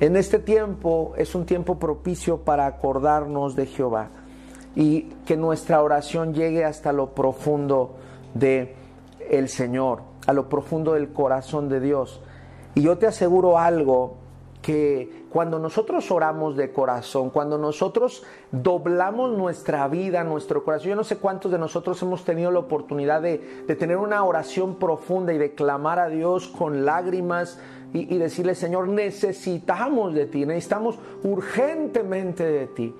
En 0.00 0.16
este 0.16 0.38
tiempo 0.40 1.12
es 1.16 1.34
un 1.34 1.46
tiempo 1.46 1.78
propicio 1.78 2.38
para 2.38 2.66
acordarnos 2.66 3.54
de 3.54 3.66
Jehová 3.66 4.08
y 4.74 5.02
que 5.24 5.36
nuestra 5.36 5.82
oración 5.82 6.34
llegue 6.34 6.64
hasta 6.64 6.92
lo 6.92 7.14
profundo 7.14 7.94
de 8.34 8.74
el 9.30 9.48
Señor, 9.48 10.02
a 10.26 10.32
lo 10.32 10.48
profundo 10.48 10.94
del 10.94 11.12
corazón 11.12 11.68
de 11.68 11.80
Dios. 11.80 12.20
Y 12.74 12.82
yo 12.82 12.98
te 12.98 13.06
aseguro 13.06 13.56
algo, 13.56 14.16
que 14.64 15.26
cuando 15.28 15.58
nosotros 15.58 16.10
oramos 16.10 16.56
de 16.56 16.72
corazón, 16.72 17.28
cuando 17.28 17.58
nosotros 17.58 18.24
doblamos 18.50 19.36
nuestra 19.36 19.86
vida, 19.88 20.24
nuestro 20.24 20.64
corazón, 20.64 20.88
yo 20.88 20.96
no 20.96 21.04
sé 21.04 21.18
cuántos 21.18 21.52
de 21.52 21.58
nosotros 21.58 22.00
hemos 22.02 22.24
tenido 22.24 22.50
la 22.50 22.60
oportunidad 22.60 23.20
de, 23.20 23.36
tener 23.78 23.98
una 23.98 24.24
oración 24.24 24.76
profunda 24.76 25.34
y 25.34 25.38
de 25.38 25.54
clamar 25.54 25.98
a 25.98 26.08
Dios 26.08 26.48
con 26.48 26.86
lágrimas 26.86 27.60
y, 27.94 28.18
decirle, 28.18 28.56
Señor, 28.56 28.88
necesitamos 28.88 30.14
de 30.14 30.26
ti, 30.26 30.44
necesitamos 30.44 30.98
urgentemente 31.22 32.44
de 32.44 32.66
ti. 32.66 32.94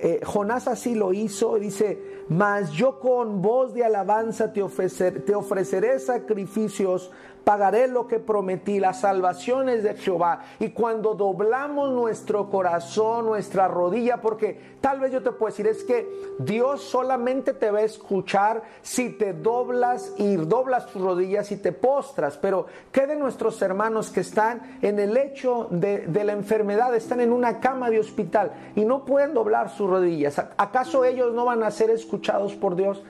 Eh, 0.00 0.20
Jonás 0.24 0.66
así 0.66 0.96
lo 0.96 1.12
hizo, 1.12 1.56
dice, 1.56 2.02
mas 2.28 2.72
yo 2.72 2.98
con 2.98 3.40
voz 3.40 3.74
de 3.74 3.84
alabanza 3.84 4.52
te 4.52 4.60
ofreceré 4.62 6.00
sacrificios 6.00 7.12
pagaré 7.44 7.86
lo 7.86 8.08
que 8.08 8.18
prometí, 8.18 8.80
las 8.80 9.00
salvaciones 9.00 9.82
de 9.82 9.94
Jehová. 9.94 10.40
Y 10.58 10.70
cuando 10.70 11.14
doblamos 11.14 11.92
nuestro 11.92 12.50
corazón, 12.50 13.26
nuestra 13.26 13.68
rodilla, 13.68 14.20
porque 14.20 14.58
tal 14.80 15.00
vez 15.00 15.12
yo 15.12 15.22
te 15.22 15.30
puedo 15.30 15.50
decir, 15.50 15.66
es 15.66 15.84
que 15.84 16.08
Dios 16.38 16.82
solamente 16.82 17.52
te 17.52 17.70
va 17.70 17.80
a 17.80 17.82
escuchar 17.82 18.62
si 18.82 19.10
te 19.10 19.32
doblas 19.32 20.12
y 20.16 20.36
doblas 20.36 20.86
tus 20.86 21.02
rodillas 21.02 21.52
y 21.52 21.56
te 21.56 21.72
postras. 21.72 22.38
Pero 22.38 22.66
¿qué 22.90 23.06
de 23.06 23.16
nuestros 23.16 23.60
hermanos 23.62 24.10
que 24.10 24.20
están 24.20 24.78
en 24.82 24.98
el 24.98 25.14
lecho 25.14 25.68
de, 25.70 26.06
de 26.06 26.24
la 26.24 26.32
enfermedad, 26.32 26.94
están 26.94 27.20
en 27.20 27.32
una 27.32 27.60
cama 27.60 27.90
de 27.90 28.00
hospital 28.00 28.52
y 28.74 28.84
no 28.84 29.04
pueden 29.04 29.34
doblar 29.34 29.70
sus 29.70 29.88
rodillas? 29.88 30.38
¿Acaso 30.38 31.04
ellos 31.04 31.34
no 31.34 31.44
van 31.44 31.62
a 31.62 31.70
ser 31.70 31.90
escuchados 31.90 32.54
por 32.54 32.74
Dios? 32.74 33.02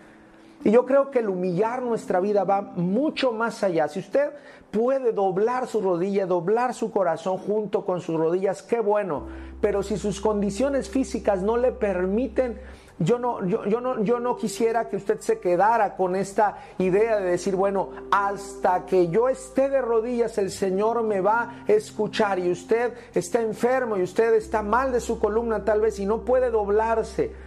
Y 0.64 0.71
yo 0.71 0.87
creo 0.87 1.11
que 1.11 1.18
el 1.18 1.28
humillar 1.28 1.83
nuestra 1.83 2.21
vida 2.21 2.44
va 2.44 2.62
mucho 2.62 3.33
más 3.33 3.62
allá. 3.62 3.87
Si 3.87 4.00
usted 4.00 4.30
puede 4.71 5.12
doblar 5.12 5.66
su 5.66 5.83
rodilla, 5.83 6.25
doblar 6.25 6.73
su 6.73 6.90
corazón 6.90 7.37
junto 7.37 7.85
con 7.85 8.00
sus 8.00 8.16
rodillas, 8.16 8.62
qué 8.62 8.80
bueno. 8.80 9.26
Pero 9.61 9.83
si 9.83 9.99
sus 9.99 10.23
condiciones 10.23 10.88
físicas 10.88 11.42
no 11.42 11.59
le 11.59 11.71
permiten, 11.71 12.59
yo 12.99 13.18
no, 13.18 13.44
yo, 13.44 13.80
no, 13.83 14.02
yo 14.02 14.21
no 14.21 14.37
quisiera 14.37 14.88
que 14.88 14.97
usted 14.97 15.21
se 15.21 15.38
quedara 15.38 15.97
con 15.97 16.16
esta 16.16 16.56
idea 16.78 17.18
de 17.18 17.33
decir, 17.33 17.56
bueno, 17.56 17.90
hasta 18.11 18.87
que 18.87 19.09
yo 19.09 19.28
esté 19.28 19.68
de 19.68 19.83
rodillas, 19.83 20.38
el 20.38 20.50
Señor 20.50 21.02
me 21.02 21.21
va 21.21 21.64
a 21.68 21.73
escuchar. 21.73 22.38
Y 22.38 22.50
usted 22.50 22.94
está 23.12 23.42
enfermo 23.42 23.99
y 23.99 24.02
usted 24.02 24.33
está 24.33 24.62
mal 24.62 24.92
de 24.92 25.00
su 25.00 25.18
columna 25.18 25.62
tal 25.62 25.83
vez 25.83 25.99
y 25.99 26.06
no 26.06 26.25
puede 26.25 26.50
doblarse 26.50 27.43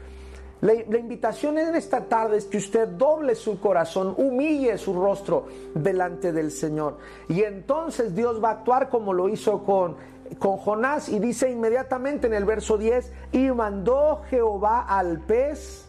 la, 0.61 0.73
invitación 0.73 1.59
en 1.59 1.75
esta 1.75 2.05
tarde 2.05 2.37
es 2.37 2.45
que 2.45 2.57
usted 2.57 2.87
doble 2.87 3.35
su 3.35 3.59
corazón, 3.59 4.15
humille 4.17 4.77
su 4.77 4.93
rostro 4.93 5.45
delante 5.75 6.31
del 6.31 6.51
Señor. 6.51 6.97
Y 7.27 7.43
entonces 7.43 8.15
Dios 8.15 8.43
va 8.43 8.49
a 8.49 8.53
actuar 8.53 8.89
como 8.89 9.13
lo 9.13 9.29
hizo 9.29 9.63
con, 9.63 9.97
con 10.39 10.57
Jonás 10.57 11.09
y 11.09 11.19
dice 11.19 11.51
inmediatamente 11.51 12.27
en 12.27 12.33
el 12.33 12.45
verso 12.45 12.77
10, 12.77 13.11
y 13.33 13.51
mandó 13.51 14.23
Jehová 14.29 14.85
al 14.87 15.19
pez 15.21 15.87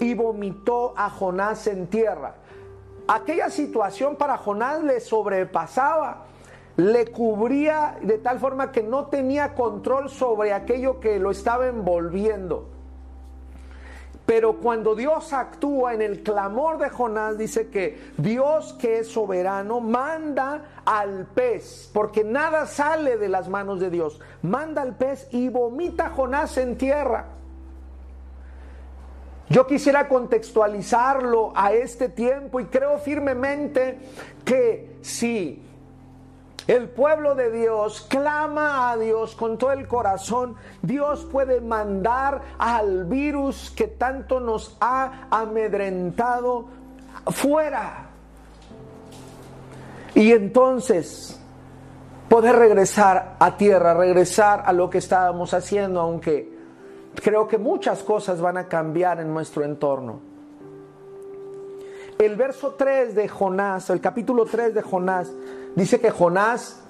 y 0.00 0.14
vomitó 0.14 0.94
a 0.96 1.10
Jonás 1.10 1.66
en 1.66 1.86
tierra. 1.88 2.36
Aquella 3.08 3.50
situación 3.50 4.16
para 4.16 4.38
Jonás 4.38 4.82
le 4.82 5.00
sobrepasaba 5.00 6.24
le 6.76 7.06
cubría 7.06 7.96
de 8.02 8.18
tal 8.18 8.38
forma 8.38 8.70
que 8.70 8.82
no 8.82 9.06
tenía 9.06 9.54
control 9.54 10.10
sobre 10.10 10.52
aquello 10.52 11.00
que 11.00 11.18
lo 11.18 11.30
estaba 11.30 11.66
envolviendo. 11.66 12.75
Pero 14.26 14.56
cuando 14.56 14.96
Dios 14.96 15.32
actúa 15.32 15.94
en 15.94 16.02
el 16.02 16.24
clamor 16.24 16.78
de 16.78 16.90
Jonás, 16.90 17.38
dice 17.38 17.68
que 17.68 18.10
Dios 18.18 18.72
que 18.74 18.98
es 18.98 19.08
soberano 19.08 19.80
manda 19.80 20.82
al 20.84 21.26
pez, 21.26 21.88
porque 21.94 22.24
nada 22.24 22.66
sale 22.66 23.16
de 23.16 23.28
las 23.28 23.48
manos 23.48 23.78
de 23.78 23.88
Dios. 23.88 24.20
Manda 24.42 24.82
al 24.82 24.96
pez 24.96 25.28
y 25.30 25.48
vomita 25.48 26.06
a 26.06 26.10
Jonás 26.10 26.58
en 26.58 26.76
tierra. 26.76 27.26
Yo 29.48 29.64
quisiera 29.68 30.08
contextualizarlo 30.08 31.52
a 31.54 31.72
este 31.72 32.08
tiempo 32.08 32.58
y 32.58 32.64
creo 32.64 32.98
firmemente 32.98 33.96
que 34.44 34.96
si 35.02 35.62
el 36.66 36.88
pueblo 36.88 37.36
de 37.36 37.52
Dios 37.52 38.06
clama 38.08 38.90
a 38.90 38.96
Dios 38.96 39.36
con 39.36 39.56
todo 39.56 39.70
el 39.72 39.86
corazón. 39.86 40.56
Dios 40.82 41.24
puede 41.30 41.60
mandar 41.60 42.42
al 42.58 43.04
virus 43.04 43.70
que 43.70 43.86
tanto 43.86 44.40
nos 44.40 44.76
ha 44.80 45.28
amedrentado 45.30 46.66
fuera. 47.28 48.08
Y 50.14 50.32
entonces 50.32 51.38
poder 52.28 52.56
regresar 52.56 53.36
a 53.38 53.56
tierra, 53.56 53.94
regresar 53.94 54.64
a 54.66 54.72
lo 54.72 54.90
que 54.90 54.98
estábamos 54.98 55.54
haciendo, 55.54 56.00
aunque 56.00 56.52
creo 57.14 57.46
que 57.46 57.58
muchas 57.58 58.02
cosas 58.02 58.40
van 58.40 58.56
a 58.56 58.66
cambiar 58.66 59.20
en 59.20 59.32
nuestro 59.32 59.62
entorno. 59.64 60.20
El 62.18 62.34
verso 62.34 62.74
3 62.74 63.14
de 63.14 63.28
Jonás, 63.28 63.90
el 63.90 64.00
capítulo 64.00 64.46
3 64.46 64.74
de 64.74 64.82
Jonás, 64.82 65.30
dice 65.76 66.00
que 66.00 66.10
Jonás 66.10 66.82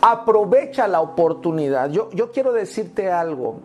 aprovecha 0.00 0.88
la 0.88 1.02
oportunidad. 1.02 1.90
Yo, 1.90 2.10
yo 2.12 2.32
quiero 2.32 2.52
decirte 2.52 3.10
algo. 3.10 3.60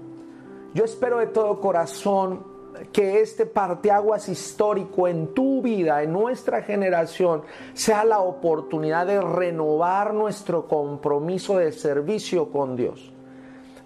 Yo 0.74 0.84
espero 0.84 1.20
de 1.20 1.28
todo 1.28 1.62
corazón 1.62 2.58
que 2.92 3.22
este 3.22 3.46
parteaguas 3.46 4.30
histórico 4.30 5.08
en 5.08 5.34
tu 5.34 5.62
vida, 5.62 6.04
en 6.04 6.14
nuestra 6.14 6.62
generación, 6.62 7.44
sea 7.74 8.04
la 8.04 8.20
oportunidad 8.20 9.08
de 9.08 9.22
renovar 9.22 10.14
nuestro 10.14 10.68
compromiso 10.68 11.58
de 11.58 11.72
servicio 11.72 12.52
con 12.52 12.76
Dios. 12.76 13.12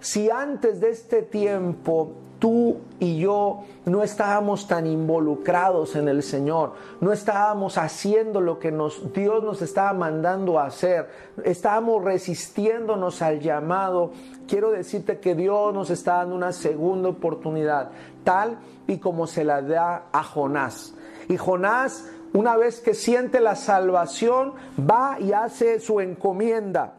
Si 0.00 0.30
antes 0.30 0.80
de 0.80 0.90
este 0.90 1.22
tiempo 1.22 2.12
tú 2.42 2.80
y 2.98 3.20
yo 3.20 3.60
no 3.84 4.02
estábamos 4.02 4.66
tan 4.66 4.84
involucrados 4.88 5.94
en 5.94 6.08
el 6.08 6.24
Señor, 6.24 6.72
no 7.00 7.12
estábamos 7.12 7.78
haciendo 7.78 8.40
lo 8.40 8.58
que 8.58 8.72
Dios 9.14 9.44
nos 9.44 9.62
estaba 9.62 9.92
mandando 9.92 10.58
a 10.58 10.66
hacer, 10.66 11.08
estábamos 11.44 12.02
resistiéndonos 12.02 13.22
al 13.22 13.38
llamado. 13.38 14.10
Quiero 14.48 14.72
decirte 14.72 15.20
que 15.20 15.36
Dios 15.36 15.72
nos 15.72 15.90
está 15.90 16.16
dando 16.16 16.34
una 16.34 16.52
segunda 16.52 17.10
oportunidad, 17.10 17.90
tal 18.24 18.58
y 18.88 18.98
como 18.98 19.28
se 19.28 19.44
la 19.44 19.62
da 19.62 20.06
a 20.10 20.24
Jonás. 20.24 20.96
Y 21.28 21.36
Jonás, 21.36 22.10
una 22.32 22.56
vez 22.56 22.80
que 22.80 22.94
siente 22.94 23.38
la 23.38 23.54
salvación, 23.54 24.54
va 24.80 25.16
y 25.20 25.30
hace 25.30 25.78
su 25.78 26.00
encomienda. 26.00 26.94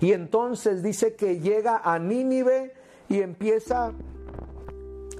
Y 0.00 0.10
entonces 0.10 0.82
dice 0.82 1.14
que 1.14 1.38
llega 1.38 1.80
a 1.84 2.00
Nínive 2.00 2.74
y 3.08 3.20
empieza 3.20 3.92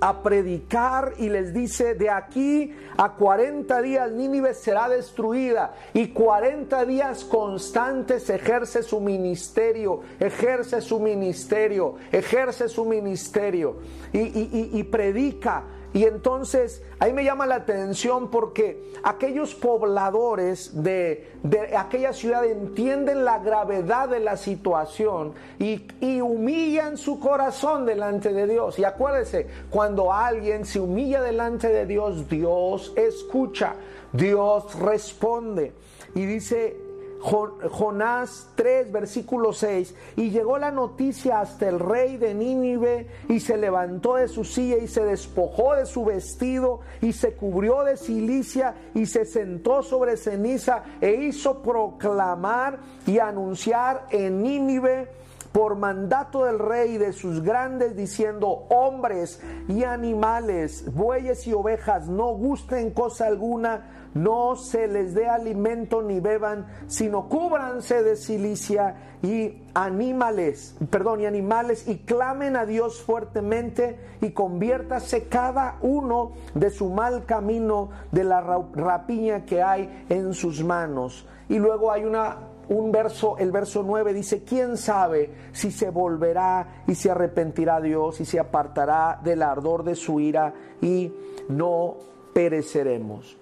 a 0.07 0.23
predicar 0.23 1.15
y 1.19 1.29
les 1.29 1.53
dice, 1.53 1.95
de 1.95 2.11
aquí 2.11 2.73
a 2.97 3.15
40 3.15 3.83
días 3.83 4.13
Nínive 4.13 4.55
será 4.55 4.89
destruida 4.89 5.75
y 5.95 6.09
40 6.09 6.85
días 6.85 7.25
constantes 7.25 8.31
ejerce 8.31 8.85
su 8.85 9.01
ministerio, 9.01 10.03
ejerce 10.21 10.81
su 10.81 11.01
ministerio, 11.01 11.97
ejerce 12.13 12.69
su 12.69 12.85
ministerio 12.85 13.79
y, 14.13 14.79
y 14.79 14.83
predica 14.85 15.65
y 15.97 16.05
entonces 16.05 16.83
ahí 16.99 17.15
me 17.15 17.25
llama 17.25 17.47
la 17.47 17.55
atención 17.55 18.31
porque 18.31 18.93
aquellos 19.03 19.55
pobladores 19.55 20.83
de, 20.83 21.31
aquella 21.75 22.13
ciudad 22.13 22.45
entienden 22.45 23.25
la 23.25 23.39
gravedad 23.39 24.11
de 24.11 24.21
la 24.21 24.37
situación 24.37 25.33
y, 25.59 25.89
y, 26.03 26.21
humillan 26.21 26.99
su 26.99 27.19
corazón 27.19 27.87
delante 27.87 28.35
de 28.35 28.47
Dios. 28.47 28.79
Y 28.79 28.85
acuérdese, 28.85 29.47
cuando 29.71 30.13
alguien 30.13 30.67
se 30.67 30.81
humilla 30.81 31.23
delante 31.23 31.69
de 31.69 31.87
Dios, 31.87 32.29
Dios 32.29 32.93
escucha, 32.95 33.77
Dios 34.13 34.79
responde. 34.79 35.73
Y 36.15 36.27
dice 36.27 36.77
Jonás 37.21 38.51
3, 38.55 38.93
versículo 38.93 39.53
6, 39.53 39.95
y 40.17 40.31
llegó 40.31 40.59
la 40.59 40.71
noticia 40.71 41.41
hasta 41.41 41.69
el 41.69 41.81
rey 41.81 42.17
de 42.17 42.35
Nínive, 42.35 43.09
y 43.29 43.41
se 43.41 43.57
levantó 43.57 44.17
de 44.17 44.29
su 44.29 44.45
silla 44.45 44.77
y 44.77 44.89
se 44.89 45.05
despojó 45.05 45.75
de 45.75 45.87
su 45.87 46.05
vestido, 46.05 46.81
y 47.01 47.13
se 47.13 47.35
cubrió 47.35 47.85
de 47.85 47.97
silicia, 47.97 48.75
y 48.95 49.07
se 49.07 49.25
sentó 49.25 49.83
sobre 49.83 50.17
ceniza, 50.17 50.85
e 51.01 51.15
hizo 51.15 51.63
proclamar 51.63 52.79
y 53.07 53.19
anunciar 53.19 54.07
en 54.11 54.43
Nínive 54.43 55.09
por 55.57 55.75
mandato 55.75 56.45
del 56.45 56.59
rey 56.59 56.99
de 56.99 57.15
sus 57.15 57.43
grandes, 57.43 57.97
diciendo, 57.97 58.67
hombres 58.69 59.41
y 59.69 59.85
animales, 59.85 60.85
bueyes 60.93 61.47
y 61.47 61.55
ovejas, 61.55 62.09
no 62.09 62.35
gusten 62.35 62.91
cosa 62.91 63.27
alguna, 63.27 64.06
no 64.15 64.57
se 64.57 64.89
les 64.89 65.15
dé 65.15 65.29
alimento 65.29 66.03
ni 66.03 66.21
beban, 66.21 66.67
sino 66.87 67.29
cúbranse 67.29 68.03
de 68.03 68.17
silicia 68.17 69.19
y 69.23 69.63
animales, 69.75 70.77
perdón, 70.91 71.21
y 71.21 71.27
animales 71.27 71.89
y 71.89 71.99
clamen 71.99 72.57
a 72.57 72.67
Dios 72.67 73.03
fuertemente 73.03 73.99
y 74.21 74.31
conviértase 74.31 75.25
cada 75.25 75.77
uno 75.83 76.33
de 76.55 76.71
su 76.71 76.91
mal 76.91 77.25
camino 77.25 77.91
de 78.13 78.25
la 78.25 78.41
rapiña 78.75 79.45
que 79.45 79.63
hay 79.63 80.05
en 80.09 80.35
sus 80.35 80.63
manos. 80.65 81.27
Y 81.49 81.59
luego 81.59 81.93
hay 81.93 82.05
una 82.05 82.39
un 82.69 82.91
verso, 82.91 83.37
el 83.39 83.53
verso 83.53 83.83
9 83.85 84.13
dice, 84.13 84.43
¿quién 84.43 84.77
sabe 84.77 85.31
si 85.53 85.71
se 85.71 85.91
volverá 85.91 86.83
y 86.87 86.95
se 86.95 87.11
arrepentirá 87.11 87.81
Dios 87.81 88.21
y 88.21 88.25
se 88.25 88.41
apartará 88.41 89.21
del 89.23 89.43
ardor 89.43 89.85
de 89.85 89.95
su 89.95 90.19
ira 90.19 90.53
y 90.81 91.13
no 91.49 91.97
pereceremos? 92.35 93.39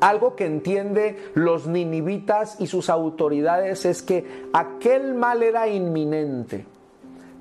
Algo 0.00 0.36
que 0.36 0.46
entiende 0.46 1.16
los 1.34 1.66
ninivitas 1.66 2.60
y 2.60 2.66
sus 2.66 2.90
autoridades 2.90 3.84
es 3.84 4.02
que 4.02 4.24
aquel 4.52 5.14
mal 5.14 5.42
era 5.42 5.68
inminente 5.68 6.66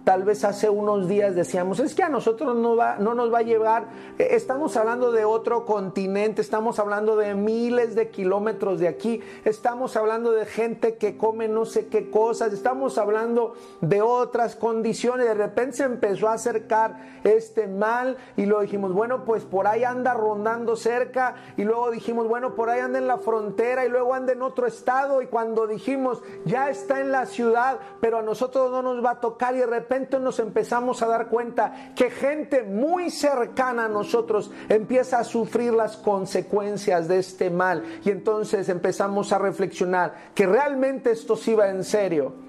Tal 0.05 0.23
vez 0.23 0.43
hace 0.43 0.69
unos 0.69 1.09
días 1.09 1.33
decíamos, 1.33 1.79
es 1.79 1.95
que 1.95 2.03
a 2.03 2.09
nosotros 2.09 2.55
no, 2.55 2.75
va, 2.75 2.97
no 2.99 3.15
nos 3.15 3.33
va 3.33 3.39
a 3.39 3.41
llevar, 3.41 3.87
eh, 4.19 4.27
estamos 4.33 4.77
hablando 4.77 5.11
de 5.11 5.25
otro 5.25 5.65
continente, 5.65 6.43
estamos 6.43 6.77
hablando 6.77 7.15
de 7.15 7.33
miles 7.33 7.95
de 7.95 8.11
kilómetros 8.11 8.79
de 8.79 8.87
aquí, 8.87 9.23
estamos 9.45 9.95
hablando 9.95 10.31
de 10.31 10.45
gente 10.45 10.97
que 10.97 11.17
come 11.17 11.47
no 11.47 11.65
sé 11.65 11.87
qué 11.87 12.11
cosas, 12.11 12.53
estamos 12.53 12.99
hablando 12.99 13.55
de 13.81 14.03
otras 14.03 14.55
condiciones. 14.55 15.25
De 15.25 15.33
repente 15.33 15.77
se 15.77 15.85
empezó 15.85 16.27
a 16.27 16.33
acercar 16.33 16.97
este 17.23 17.65
mal 17.65 18.17
y 18.37 18.45
lo 18.45 18.61
dijimos, 18.61 18.93
bueno, 18.93 19.25
pues 19.25 19.43
por 19.43 19.65
ahí 19.65 19.83
anda 19.83 20.13
rondando 20.13 20.75
cerca 20.75 21.33
y 21.57 21.63
luego 21.63 21.89
dijimos, 21.89 22.27
bueno, 22.27 22.53
por 22.53 22.69
ahí 22.69 22.79
anda 22.79 22.99
en 22.99 23.07
la 23.07 23.17
frontera 23.17 23.83
y 23.83 23.89
luego 23.89 24.13
anda 24.13 24.33
en 24.33 24.43
otro 24.43 24.67
estado 24.67 25.23
y 25.23 25.25
cuando 25.25 25.65
dijimos, 25.65 26.21
ya 26.45 26.69
está 26.69 27.01
en 27.01 27.11
la 27.11 27.25
ciudad, 27.25 27.79
pero 27.99 28.19
a 28.19 28.21
nosotros 28.21 28.69
no 28.69 28.83
nos 28.83 29.03
va 29.03 29.09
a 29.09 29.19
tocar 29.19 29.55
y 29.55 29.59
de 29.61 29.65
repente 29.65 29.94
nos 30.19 30.39
empezamos 30.39 31.01
a 31.01 31.07
dar 31.07 31.27
cuenta 31.27 31.93
que 31.95 32.09
gente 32.09 32.63
muy 32.63 33.09
cercana 33.09 33.85
a 33.85 33.89
nosotros 33.89 34.51
empieza 34.69 35.19
a 35.19 35.23
sufrir 35.23 35.73
las 35.73 35.97
consecuencias 35.97 37.07
de 37.07 37.19
este 37.19 37.49
mal. 37.49 37.83
Y 38.03 38.11
entonces 38.11 38.69
empezamos 38.69 39.31
a 39.31 39.39
reflexionar 39.39 40.13
que 40.33 40.45
realmente 40.45 41.11
esto 41.11 41.35
sí 41.35 41.53
va 41.53 41.69
en 41.69 41.83
serio. 41.83 42.45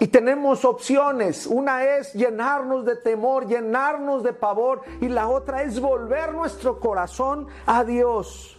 Y 0.00 0.06
tenemos 0.08 0.64
opciones. 0.64 1.46
Una 1.46 1.84
es 1.84 2.12
llenarnos 2.14 2.84
de 2.84 2.96
temor, 2.96 3.46
llenarnos 3.46 4.22
de 4.22 4.32
pavor. 4.32 4.82
Y 5.00 5.08
la 5.08 5.28
otra 5.28 5.62
es 5.62 5.80
volver 5.80 6.32
nuestro 6.32 6.78
corazón 6.78 7.48
a 7.66 7.82
Dios. 7.84 8.56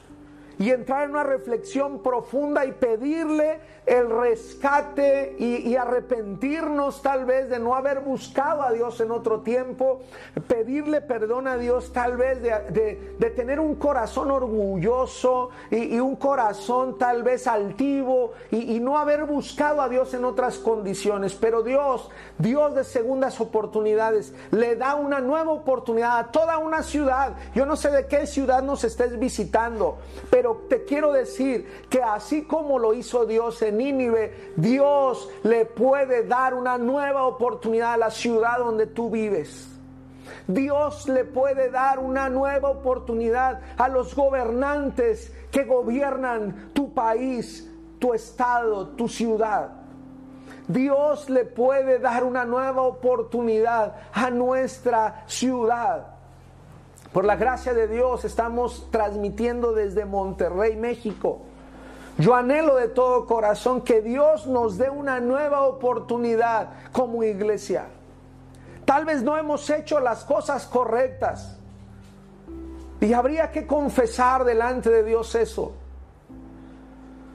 Y 0.58 0.72
entrar 0.72 1.04
en 1.04 1.12
una 1.12 1.24
reflexión 1.24 2.04
profunda 2.04 2.66
y 2.66 2.74
pedirle 2.74 3.62
el 3.90 4.08
rescate 4.08 5.36
y, 5.40 5.76
arrepentirnos 5.76 7.02
tal 7.02 7.26
vez 7.26 7.50
de 7.50 7.58
no 7.58 7.74
haber 7.74 8.02
buscado 8.02 8.62
a 8.62 8.72
Dios 8.72 9.02
en 9.02 9.10
otro 9.10 9.40
tiempo, 9.40 10.02
pedirle 10.48 11.02
perdón 11.02 11.48
a 11.48 11.58
Dios 11.58 11.92
tal 11.92 12.16
vez 12.16 12.40
de, 12.42 13.32
tener 13.36 13.60
un 13.60 13.76
corazón 13.76 14.30
orgulloso 14.30 15.50
y, 15.72 16.00
un 16.00 16.18
corazón 16.18 17.00
tal 17.00 17.24
vez 17.24 17.48
altivo 17.48 18.34
y, 18.52 18.76
y 18.76 18.80
no 18.80 18.96
haber 18.96 19.26
buscado 19.26 19.82
a 19.82 19.90
Dios 19.90 20.14
en 20.14 20.24
otras 20.24 20.60
condiciones. 20.60 21.34
Pero 21.34 21.64
Dios, 21.64 22.12
Dios 22.38 22.76
de 22.76 22.84
segundas 22.84 23.42
oportunidades, 23.42 24.36
le 24.52 24.76
da 24.76 24.96
una 24.96 25.20
nueva 25.20 25.52
oportunidad 25.52 26.20
a 26.20 26.32
toda 26.32 26.60
una 26.60 26.84
ciudad. 26.84 27.36
Yo 27.56 27.66
no 27.66 27.76
sé 27.76 27.90
de 27.90 28.06
qué 28.06 28.28
ciudad 28.28 28.62
nos 28.62 28.84
estés 28.84 29.18
visitando, 29.18 29.98
pero 30.30 30.66
te 30.70 30.86
quiero 30.86 31.12
decir 31.12 31.88
que 31.90 32.04
así 32.04 32.44
como 32.44 32.78
lo 32.78 32.94
hizo 32.94 33.26
Dios 33.26 33.64
en 33.64 33.79
Nínive, 33.80 34.54
Dios 34.58 35.30
le 35.44 35.66
puede 35.66 36.24
dar 36.24 36.54
una 36.54 36.78
nueva 36.78 37.24
oportunidad 37.26 37.94
a 37.94 37.98
la 37.98 38.12
ciudad 38.12 38.60
donde 38.60 38.88
tú 38.88 39.10
vives. 39.10 39.70
Dios 40.48 41.08
le 41.08 41.24
puede 41.24 41.72
dar 41.72 42.00
una 42.00 42.28
nueva 42.30 42.70
oportunidad 42.70 43.62
a 43.78 43.88
los 43.88 44.14
gobernantes 44.14 45.34
que 45.50 45.64
gobiernan 45.64 46.72
tu 46.74 46.94
país, 46.94 47.72
tu 48.00 48.14
estado, 48.14 48.90
tu 48.90 49.08
ciudad. 49.08 49.70
Dios 50.68 51.30
le 51.30 51.46
puede 51.46 52.00
dar 52.00 52.24
una 52.24 52.46
nueva 52.46 52.82
oportunidad 52.84 53.96
a 54.14 54.30
nuestra 54.30 55.24
ciudad. 55.26 56.08
Por 57.14 57.26
la 57.26 57.38
gracia 57.38 57.74
de 57.74 57.88
Dios 57.88 58.24
estamos 58.26 58.88
transmitiendo 58.92 59.74
desde 59.74 60.06
Monterrey, 60.06 60.76
México. 60.76 61.42
Yo 62.20 62.36
anhelo 62.36 62.76
de 62.76 62.90
todo 62.90 63.26
corazón 63.26 63.82
que 63.82 64.02
Dios 64.02 64.46
nos 64.46 64.78
dé 64.78 64.90
una 64.90 65.22
nueva 65.22 65.62
oportunidad 65.62 66.68
como 66.92 67.24
iglesia. 67.24 67.86
Tal 68.84 69.06
vez 69.06 69.24
no 69.24 69.38
hemos 69.38 69.70
hecho 69.70 70.02
las 70.02 70.26
cosas 70.26 70.66
correctas. 70.66 71.58
Y 73.00 73.14
habría 73.14 73.52
que 73.52 73.66
confesar 73.66 74.44
delante 74.44 74.90
de 74.90 75.04
Dios 75.04 75.34
eso. 75.34 75.72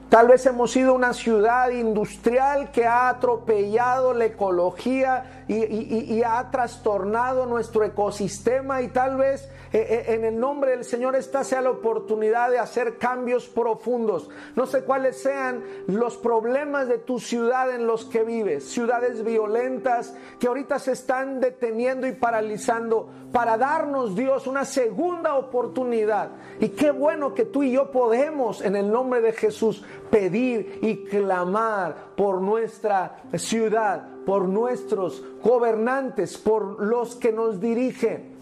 Tal 0.09 0.27
vez 0.27 0.45
hemos 0.45 0.71
sido 0.71 0.93
una 0.93 1.13
ciudad 1.13 1.71
industrial 1.71 2.71
que 2.71 2.85
ha 2.85 3.09
atropellado 3.09 4.13
la 4.13 4.25
ecología 4.25 5.34
y, 5.47 6.23
ha 6.23 6.49
trastornado 6.49 7.45
nuestro 7.45 7.83
ecosistema 7.83 8.81
y 8.81 8.87
tal 8.87 9.17
vez 9.17 9.47
eh, 9.73 10.05
eh, 10.07 10.13
en 10.13 10.23
el 10.25 10.39
nombre 10.39 10.71
del 10.71 10.83
Señor 10.83 11.15
esta 11.15 11.43
sea 11.43 11.61
la 11.61 11.69
oportunidad 11.69 12.49
de 12.49 12.59
hacer 12.59 12.97
cambios 12.97 13.47
profundos. 13.47 14.29
No 14.55 14.65
sé 14.65 14.83
cuáles 14.83 15.21
sean 15.21 15.63
los 15.87 16.17
problemas 16.17 16.87
de 16.87 16.97
tu 16.97 17.19
ciudad 17.19 17.69
en 17.73 17.85
los 17.85 18.05
que 18.05 18.23
vives, 18.23 18.67
ciudades 18.69 19.23
violentas 19.23 20.15
que 20.39 20.47
ahorita 20.47 20.79
se 20.79 20.93
están 20.93 21.39
deteniendo 21.39 22.07
y 22.07 22.13
paralizando 22.13 23.09
para 23.31 23.57
darnos 23.57 24.15
Dios 24.15 24.47
una 24.47 24.65
segunda 24.65 25.35
oportunidad. 25.35 26.29
Y 26.59 26.69
qué 26.69 26.91
bueno 26.91 27.33
que 27.33 27.45
tú 27.45 27.63
y 27.63 27.71
yo 27.71 27.91
podemos 27.91 28.61
en 28.61 28.75
el 28.75 28.91
nombre 28.91 29.21
de 29.21 29.33
Jesús 29.33 29.83
pedir 30.09 30.79
y 30.81 31.03
clamar 31.05 32.14
por 32.15 32.41
nuestra 32.41 33.17
ciudad, 33.33 34.07
por 34.25 34.47
nuestros 34.47 35.23
gobernantes, 35.43 36.37
por 36.37 36.81
los 36.81 37.15
que 37.15 37.31
nos 37.31 37.59
dirigen. 37.59 38.35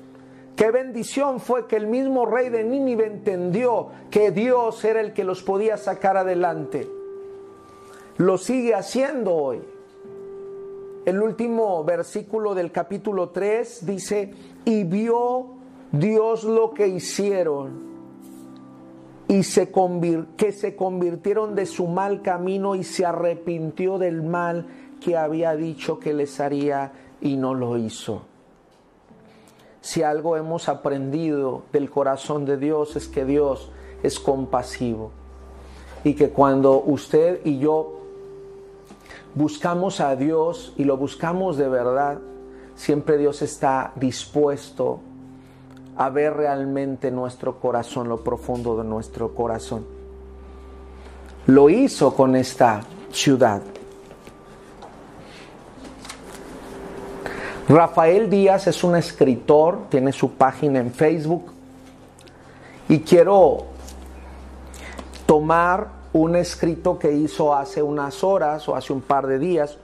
Qué 0.55 0.69
bendición 0.69 1.39
fue 1.39 1.67
que 1.67 1.75
el 1.75 1.87
mismo 1.87 2.25
rey 2.25 2.49
de 2.49 2.63
Nínive 2.63 3.07
entendió 3.07 3.87
que 4.11 4.31
Dios 4.31 4.83
era 4.85 5.01
el 5.01 5.13
que 5.13 5.23
los 5.23 5.41
podía 5.41 5.77
sacar 5.77 6.17
adelante. 6.17 6.87
Lo 8.17 8.37
sigue 8.37 8.75
haciendo 8.75 9.33
hoy. 9.33 9.61
El 11.05 11.21
último 11.21 11.83
versículo 11.83 12.53
del 12.53 12.71
capítulo 12.71 13.29
3 13.29 13.85
dice, 13.85 14.33
y 14.63 14.83
vio 14.83 15.55
Dios 15.91 16.43
lo 16.43 16.73
que 16.73 16.87
hicieron 16.87 17.92
y 19.33 19.41
se 19.41 19.71
que 20.37 20.51
se 20.51 20.75
convirtieron 20.75 21.55
de 21.55 21.65
su 21.65 21.87
mal 21.87 22.21
camino 22.21 22.75
y 22.75 22.83
se 22.83 23.03
arrepintió 23.03 23.97
del 23.97 24.21
mal 24.21 24.67
que 25.01 25.17
había 25.17 25.55
dicho 25.55 25.99
que 25.99 26.13
les 26.13 26.39
haría 26.39 26.91
y 27.19 27.35
no 27.35 27.55
lo 27.55 27.79
hizo. 27.79 28.21
Si 29.81 30.03
algo 30.03 30.37
hemos 30.37 30.69
aprendido 30.69 31.63
del 31.73 31.89
corazón 31.89 32.45
de 32.45 32.57
Dios 32.57 32.95
es 32.95 33.07
que 33.07 33.25
Dios 33.25 33.71
es 34.03 34.19
compasivo 34.19 35.09
y 36.03 36.13
que 36.13 36.29
cuando 36.29 36.83
usted 36.83 37.41
y 37.43 37.57
yo 37.57 38.01
buscamos 39.33 39.99
a 39.99 40.15
Dios 40.15 40.75
y 40.77 40.83
lo 40.83 40.95
buscamos 40.95 41.57
de 41.57 41.69
verdad, 41.69 42.19
siempre 42.75 43.17
Dios 43.17 43.41
está 43.41 43.93
dispuesto 43.95 44.99
a 45.95 46.09
ver 46.09 46.33
realmente 46.33 47.11
nuestro 47.11 47.59
corazón, 47.59 48.09
lo 48.09 48.23
profundo 48.23 48.77
de 48.77 48.83
nuestro 48.83 49.33
corazón. 49.33 49.85
Lo 51.47 51.69
hizo 51.69 52.15
con 52.15 52.35
esta 52.35 52.81
ciudad. 53.11 53.61
Rafael 57.69 58.29
Díaz 58.29 58.67
es 58.67 58.83
un 58.83 58.95
escritor, 58.95 59.87
tiene 59.89 60.11
su 60.11 60.31
página 60.31 60.79
en 60.79 60.91
Facebook 60.91 61.51
y 62.89 62.99
quiero 62.99 63.65
tomar 65.25 65.87
un 66.11 66.35
escrito 66.35 66.99
que 66.99 67.11
hizo 67.11 67.55
hace 67.55 67.81
unas 67.81 68.23
horas 68.23 68.67
o 68.67 68.75
hace 68.75 68.91
un 68.91 69.01
par 69.01 69.27
de 69.27 69.39
días, 69.39 69.77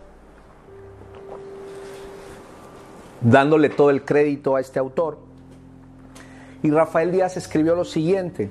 dándole 3.22 3.70
todo 3.70 3.90
el 3.90 4.04
crédito 4.04 4.56
a 4.56 4.62
este 4.62 4.78
autor. 4.80 5.29
Y 6.62 6.72
Rafael 6.72 7.12
Díaz 7.12 7.38
escribió 7.38 7.76
lo 7.76 7.86
siguiente. 7.86 8.50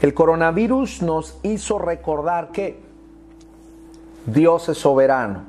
El 0.00 0.14
coronavirus 0.14 1.02
nos 1.02 1.38
hizo 1.42 1.78
recordar 1.78 2.52
que 2.52 2.80
Dios 4.26 4.68
es 4.68 4.78
soberano, 4.78 5.42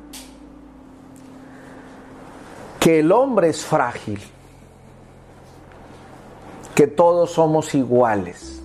que 2.80 3.00
el 3.00 3.12
hombre 3.12 3.50
es 3.50 3.64
frágil, 3.64 4.20
que 6.74 6.88
todos 6.88 7.32
somos 7.32 7.76
iguales, 7.76 8.62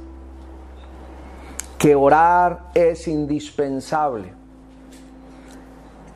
que 1.79 1.95
orar 1.95 2.71
es 2.75 3.09
indispensable, 3.09 4.33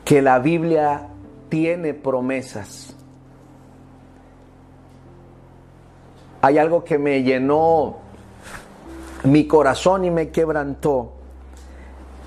que 0.03 0.21
la 0.21 0.39
Biblia 0.39 1.09
tiene 1.49 1.93
promesas. 1.93 2.95
Hay 6.41 6.57
algo 6.57 6.83
que 6.83 6.97
me 6.97 7.21
llenó 7.23 7.97
mi 9.23 9.47
corazón 9.47 10.05
y 10.05 10.11
me 10.11 10.29
quebrantó, 10.29 11.13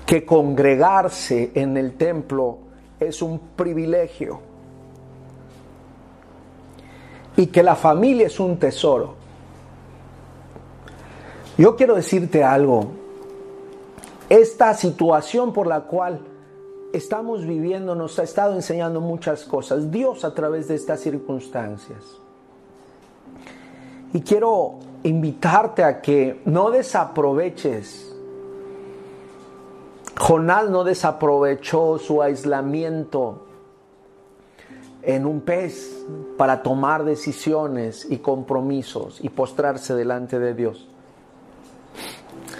que 0.05 0.25
congregarse 0.25 1.51
en 1.55 1.77
el 1.77 1.93
templo 1.93 2.59
es 2.99 3.21
un 3.21 3.39
privilegio 3.55 4.39
y 7.35 7.47
que 7.47 7.63
la 7.63 7.75
familia 7.75 8.27
es 8.27 8.39
un 8.39 8.57
tesoro. 8.57 9.15
Yo 11.57 11.75
quiero 11.75 11.95
decirte 11.95 12.43
algo. 12.43 12.87
Esta 14.29 14.73
situación 14.73 15.53
por 15.53 15.67
la 15.67 15.81
cual 15.81 16.21
estamos 16.93 17.45
viviendo 17.45 17.95
nos 17.95 18.17
ha 18.19 18.23
estado 18.23 18.53
enseñando 18.53 19.01
muchas 19.01 19.43
cosas. 19.45 19.91
Dios 19.91 20.25
a 20.25 20.33
través 20.33 20.67
de 20.67 20.75
estas 20.75 20.99
circunstancias. 21.01 22.22
Y 24.13 24.21
quiero 24.21 24.75
invitarte 25.03 25.83
a 25.83 26.01
que 26.01 26.41
no 26.45 26.69
desaproveches. 26.69 28.15
Jonás 30.19 30.69
no 30.69 30.83
desaprovechó 30.83 31.97
su 31.97 32.21
aislamiento 32.21 33.47
en 35.01 35.25
un 35.25 35.41
pez 35.41 36.05
para 36.37 36.63
tomar 36.63 37.03
decisiones 37.03 38.07
y 38.09 38.19
compromisos 38.19 39.19
y 39.21 39.29
postrarse 39.29 39.95
delante 39.95 40.39
de 40.39 40.53
Dios. 40.53 40.87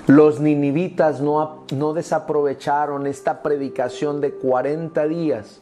Los 0.08 0.42
ninivitas 0.42 1.22
no, 1.22 1.64
no 1.74 1.94
desaprovecharon 1.94 3.08
esta 3.08 3.42
predicación 3.42 4.20
de 4.20 4.34
40 4.34 5.08
días, 5.08 5.62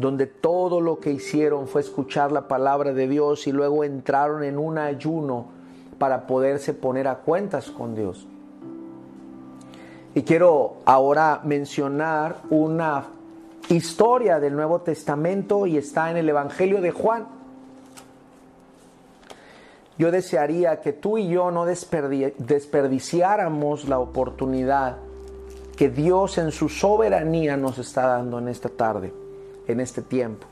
donde 0.00 0.26
todo 0.26 0.80
lo 0.80 0.98
que 0.98 1.12
hicieron 1.12 1.68
fue 1.68 1.82
escuchar 1.82 2.32
la 2.32 2.48
palabra 2.48 2.92
de 2.92 3.06
Dios 3.06 3.46
y 3.46 3.52
luego 3.52 3.84
entraron 3.84 4.42
en 4.42 4.58
un 4.58 4.78
ayuno 4.78 5.46
para 5.98 6.26
poderse 6.26 6.72
poner 6.72 7.06
a 7.06 7.16
cuentas 7.16 7.70
con 7.70 7.94
Dios. 7.94 8.26
Y 10.14 10.22
quiero 10.22 10.76
ahora 10.86 11.42
mencionar 11.44 12.36
una 12.48 13.08
historia 13.68 14.40
del 14.40 14.56
Nuevo 14.56 14.80
Testamento 14.80 15.66
y 15.66 15.76
está 15.76 16.10
en 16.10 16.16
el 16.16 16.26
Evangelio 16.28 16.80
de 16.80 16.90
Juan. 16.90 17.28
Yo 19.98 20.10
desearía 20.10 20.80
que 20.80 20.94
tú 20.94 21.18
y 21.18 21.28
yo 21.28 21.50
no 21.50 21.66
desperdiciáramos 21.66 23.86
la 23.86 23.98
oportunidad 23.98 24.96
que 25.76 25.90
Dios 25.90 26.38
en 26.38 26.52
su 26.52 26.70
soberanía 26.70 27.56
nos 27.56 27.78
está 27.78 28.06
dando 28.06 28.38
en 28.38 28.48
esta 28.48 28.70
tarde, 28.70 29.12
en 29.70 29.80
este 29.80 30.02
tiempo. 30.02 30.46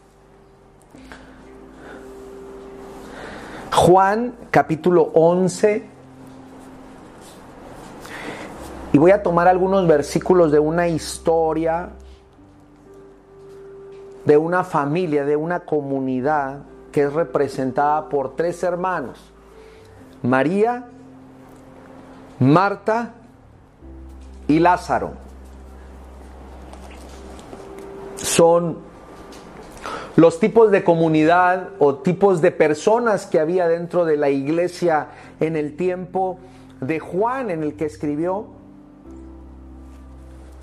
Juan 3.73 4.35
capítulo 4.51 5.11
11. 5.15 5.87
Y 8.93 8.99
voy 8.99 9.11
a 9.11 9.23
tomar 9.23 9.47
algunos 9.49 9.87
versículos 9.87 10.51
de 10.51 10.59
una 10.59 10.89
historia, 10.89 11.91
de 14.25 14.37
una 14.37 14.65
familia, 14.65 15.25
de 15.25 15.37
una 15.37 15.61
comunidad 15.61 16.63
que 16.91 17.05
es 17.05 17.13
representada 17.13 18.09
por 18.09 18.35
tres 18.35 18.63
hermanos. 18.63 19.19
María, 20.23 20.89
Marta 22.41 23.15
y 24.49 24.59
Lázaro. 24.59 25.13
Son 28.17 28.88
los 30.19 30.41
tipos 30.41 30.73
de 30.73 30.83
comunidad 30.83 31.69
o 31.79 31.95
tipos 31.95 32.43
de 32.43 32.51
personas 32.51 33.25
que 33.25 33.39
había 33.39 33.69
dentro 33.69 34.05
de 34.05 34.17
la 34.17 34.31
iglesia 34.31 35.11
en 35.39 35.55
el 35.55 35.77
tiempo 35.77 36.41
de 36.81 36.99
Juan 36.99 37.53
en 37.53 37.63
el 37.63 37.77
que 37.77 37.85
escribió. 37.85 38.47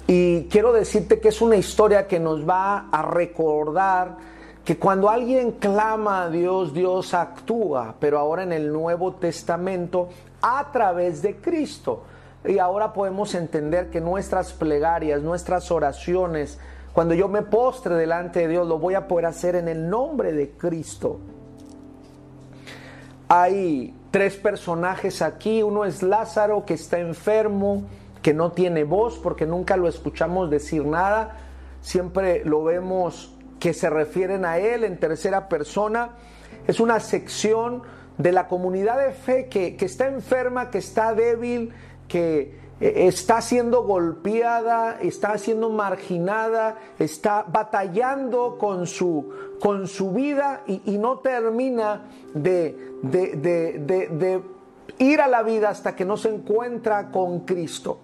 Y 0.08 0.50
quiero 0.50 0.74
decirte 0.74 1.22
que 1.22 1.30
es 1.30 1.42
una 1.42 1.56
historia 1.56 2.06
que 2.06 2.20
nos 2.20 2.46
va 2.46 2.90
a 2.92 3.02
recordar 3.04 4.18
que 4.66 4.78
cuando 4.78 5.10
alguien 5.10 5.54
clama 5.54 6.24
a 6.24 6.30
Dios, 6.30 6.74
Dios 6.74 7.14
actúa, 7.14 7.96
pero 7.98 8.20
ahora 8.20 8.44
en 8.44 8.52
el 8.52 8.74
Nuevo 8.74 9.14
Testamento 9.14 10.10
a 10.42 10.70
través 10.74 11.22
de 11.22 11.38
Cristo. 11.38 12.04
Y 12.44 12.60
ahora 12.60 12.92
podemos 12.92 13.34
entender 13.34 13.90
que 13.90 14.02
nuestras 14.02 14.52
plegarias, 14.52 15.22
nuestras 15.22 15.72
oraciones, 15.72 16.60
cuando 16.96 17.14
yo 17.14 17.28
me 17.28 17.42
postre 17.42 17.96
delante 17.96 18.40
de 18.40 18.48
Dios, 18.48 18.66
lo 18.66 18.80
voy 18.80 18.94
a 18.94 19.06
poder 19.06 19.26
hacer 19.26 19.58
en 19.58 19.68
el 19.68 19.90
nombre 19.90 20.32
de 20.32 20.52
Cristo. 20.52 21.20
Hay 23.28 23.94
tres 24.12 24.38
personajes 24.38 25.22
aquí. 25.22 25.62
Uno 25.62 25.84
es 25.84 26.02
Lázaro, 26.02 26.64
que 26.66 26.76
está 26.76 27.00
enfermo, 27.00 27.84
que 28.22 28.34
no 28.34 28.54
tiene 28.54 28.86
voz, 28.86 29.20
porque 29.20 29.46
nunca 29.46 29.76
lo 29.76 29.90
escuchamos 29.90 30.50
decir 30.50 30.86
nada. 30.86 31.36
Siempre 31.82 32.46
lo 32.46 32.64
vemos 32.64 33.36
que 33.60 33.74
se 33.74 33.90
refieren 33.90 34.46
a 34.46 34.60
Él 34.60 34.86
en 34.86 34.98
tercera 34.98 35.50
persona. 35.50 36.12
Es 36.66 36.80
una 36.80 37.02
sección 37.02 37.82
de 38.18 38.32
la 38.32 38.48
comunidad 38.48 39.06
de 39.06 39.12
fe 39.12 39.50
que, 39.50 39.76
está 39.82 40.08
enferma, 40.08 40.72
que 40.72 40.78
está 40.78 41.14
débil, 41.14 41.74
que 42.08 42.58
está 42.80 43.42
siendo 43.42 43.84
golpeada, 43.84 44.98
está 45.02 45.38
siendo 45.38 45.70
marginada, 45.70 46.78
está 47.00 47.46
batallando 47.48 48.58
con 48.58 48.86
su, 48.86 49.30
con 49.60 49.88
su 49.88 50.12
vida 50.12 50.64
y, 50.68 50.98
no 50.98 51.20
termina 51.20 52.04
de, 52.34 52.78
de 53.02 54.42
ir 55.00 55.22
a 55.22 55.28
la 55.28 55.44
vida 55.44 55.70
hasta 55.70 55.96
que 55.96 56.06
no 56.06 56.18
se 56.18 56.34
encuentra 56.34 57.12
con 57.12 57.42
Cristo. 57.42 58.00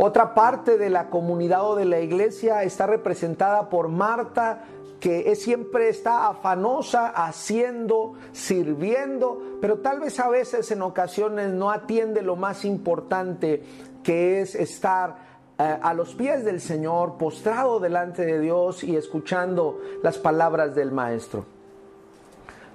Otra 0.00 0.32
parte 0.32 0.78
de 0.78 0.90
la 0.90 1.10
comunidad 1.10 1.68
o 1.68 1.74
de 1.74 1.84
la 1.84 1.98
iglesia 1.98 2.62
está 2.62 2.86
representada 2.86 3.68
por 3.68 3.88
Marta, 3.88 4.60
que 5.00 5.34
siempre 5.36 5.88
está 5.88 6.28
afanosa, 6.28 7.08
haciendo, 7.08 8.14
sirviendo, 8.32 9.58
pero 9.60 9.78
tal 9.78 10.00
vez 10.00 10.18
a 10.18 10.28
veces 10.28 10.70
en 10.70 10.82
ocasiones 10.82 11.50
no 11.52 11.70
atiende 11.70 12.22
lo 12.22 12.36
más 12.36 12.64
importante, 12.64 13.62
que 14.02 14.40
es 14.40 14.54
estar 14.54 15.28
eh, 15.58 15.78
a 15.82 15.94
los 15.94 16.14
pies 16.14 16.44
del 16.44 16.60
Señor, 16.60 17.16
postrado 17.16 17.80
delante 17.80 18.24
de 18.24 18.40
Dios 18.40 18.82
y 18.82 18.96
escuchando 18.96 19.80
las 20.02 20.18
palabras 20.18 20.74
del 20.74 20.90
Maestro. 20.90 21.44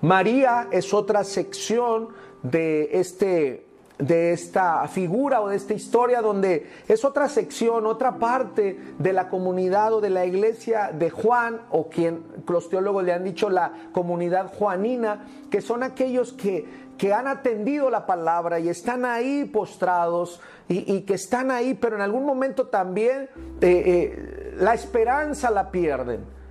María 0.02 0.68
es 0.72 0.94
otra 0.94 1.24
sección 1.24 2.10
de 2.42 3.00
este 3.00 3.63
de 4.08 4.34
esta 4.34 4.86
figura 4.88 5.42
o 5.42 5.48
de 5.48 5.56
esta 5.56 5.74
historia 5.74 6.22
donde 6.22 6.68
es 6.88 7.06
otra 7.06 7.30
sección, 7.30 7.86
otra 7.86 8.20
parte 8.20 8.78
de 9.00 9.14
la 9.14 9.30
comunidad 9.30 9.94
o 9.94 10.02
de 10.02 10.10
la 10.10 10.26
iglesia 10.26 10.92
de 10.92 11.10
Juan 11.10 11.62
o 11.72 11.90
quien 11.90 12.24
los 12.48 12.70
teólogos 12.70 13.04
le 13.04 13.14
han 13.14 13.24
dicho 13.24 13.50
la 13.50 13.72
comunidad 13.94 14.54
juanina, 14.54 15.26
que 15.50 15.62
son 15.62 15.84
aquellos 15.84 16.34
que, 16.34 16.68
que 16.98 17.14
han 17.14 17.28
atendido 17.28 17.90
la 17.90 18.06
palabra 18.06 18.60
y 18.60 18.68
están 18.68 19.06
ahí 19.06 19.46
postrados 19.46 20.42
y, 20.68 21.02
que 21.02 21.14
están 21.14 21.52
ahí, 21.52 21.74
pero 21.74 21.96
en 21.96 22.02
algún 22.02 22.26
momento 22.26 22.68
también 22.68 23.30
eh, 23.62 23.84
eh, 23.86 24.54
la 24.58 24.74
esperanza 24.74 25.50
la 25.50 25.72
pierden 25.72 26.44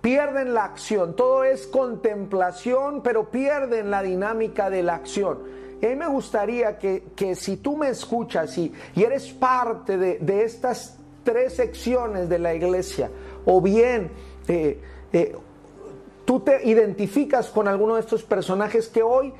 pierden 0.00 0.54
la 0.54 0.64
acción. 0.64 1.14
Todo 1.14 1.44
es 1.44 1.66
contemplación, 1.66 3.02
pero 3.02 3.30
pierden 3.30 3.90
la 3.90 4.00
dinámica 4.00 4.70
de 4.70 4.82
la 4.82 4.94
acción. 4.94 5.59
A 5.82 5.86
mí 5.86 5.96
me 5.96 6.08
gustaría 6.08 6.78
que, 6.78 7.34
si 7.34 7.56
tú 7.56 7.76
me 7.76 7.88
escuchas 7.88 8.56
y, 8.58 8.72
y 8.94 9.02
eres 9.02 9.28
parte 9.28 9.96
de, 9.96 10.44
estas 10.44 10.96
tres 11.24 11.54
secciones 11.54 12.28
de 12.28 12.38
la 12.38 12.54
iglesia, 12.54 13.10
o 13.44 13.60
bien 13.60 14.10
eh, 14.48 14.78
eh, 15.12 15.36
tú 16.24 16.40
te 16.40 16.66
identificas 16.68 17.48
con 17.48 17.66
alguno 17.66 17.94
de 17.94 18.00
estos 18.00 18.22
personajes 18.22 18.88
que 18.88 19.02
hoy 19.02 19.32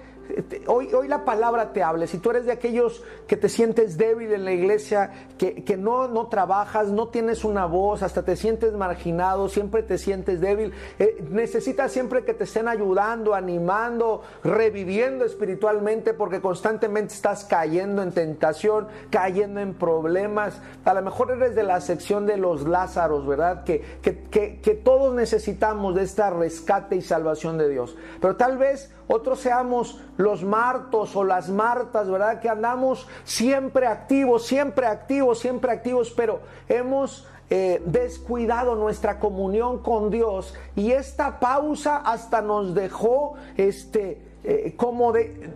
hoy, 0.67 0.93
hoy 0.93 1.09
la 1.09 1.25
palabra 1.25 1.73
te 1.73 1.83
hable. 1.83 2.07
Si 2.07 2.19
tú 2.19 2.31
eres 2.31 2.47
de 2.47 2.53
aquellos 2.53 3.03
que 3.27 3.37
te 3.37 3.49
sientes 3.49 3.97
débil 3.97 4.33
en 4.33 4.45
la 4.45 4.53
iglesia, 4.53 5.11
que, 5.39 5.65
que 5.65 5.77
no, 5.77 6.09
no 6.09 6.29
trabajas, 6.29 6.89
no 6.89 7.09
tienes 7.09 7.45
una 7.45 7.67
voz, 7.67 8.03
hasta 8.03 8.25
te 8.25 8.37
sientes 8.37 8.73
marginado, 8.73 9.49
siempre 9.49 9.83
te 9.83 9.99
sientes 9.99 10.41
débil, 10.41 10.73
eh, 10.99 11.23
necesitas 11.31 11.93
siempre 11.93 12.25
que 12.25 12.35
te 12.35 12.45
estén 12.45 12.69
ayudando, 12.69 13.35
animando, 13.35 14.23
reviviendo 14.43 15.25
espiritualmente, 15.25 16.15
porque 16.15 16.41
constantemente 16.41 17.15
estás 17.15 17.45
cayendo 17.45 18.03
en 18.03 18.13
tentación, 18.13 18.89
cayendo 19.11 19.61
en 19.61 19.75
problemas. 19.75 20.61
A 20.85 20.95
lo 20.95 21.03
mejor 21.03 21.31
eres 21.31 21.55
de 21.55 21.63
la 21.63 21.81
sección 21.81 22.27
de 22.27 22.37
los 22.37 22.67
Lázaros, 22.67 23.27
¿verdad? 23.27 23.65
Que, 23.65 23.83
que, 24.03 24.23
que, 24.25 24.61
que 24.61 24.75
todos 24.75 25.15
necesitamos 25.15 25.95
de 25.95 26.03
esta 26.03 26.31
rescate 26.31 26.97
y 26.97 27.03
salvación 27.03 27.59
de 27.59 27.69
Dios. 27.69 27.97
Pero 28.21 28.37
tal 28.37 28.59
vez 28.59 28.93
otros 29.13 29.41
seamos 29.41 30.01
los 30.17 30.45
Martos 30.45 31.17
o 31.17 31.25
las 31.25 31.49
Martas, 31.49 32.09
¿verdad? 32.09 32.39
Que 32.39 32.49
andamos 32.49 33.09
siempre 33.25 33.89
activos, 33.89 34.47
siempre 34.47 34.87
activos, 34.87 35.41
siempre 35.41 35.73
activos, 35.73 36.13
pero 36.17 36.39
hemos 36.69 37.27
eh, 37.51 37.83
descuidado 37.85 38.77
nuestra 38.77 39.19
comunión 39.19 39.83
con 39.83 40.11
Dios 40.11 40.55
y 40.77 40.93
esta 40.93 41.41
pausa 41.41 41.97
hasta 41.97 42.41
nos 42.41 42.73
dejó 42.73 43.35
este, 43.57 44.23
eh, 44.45 44.75
como 44.77 45.11
de, 45.11 45.51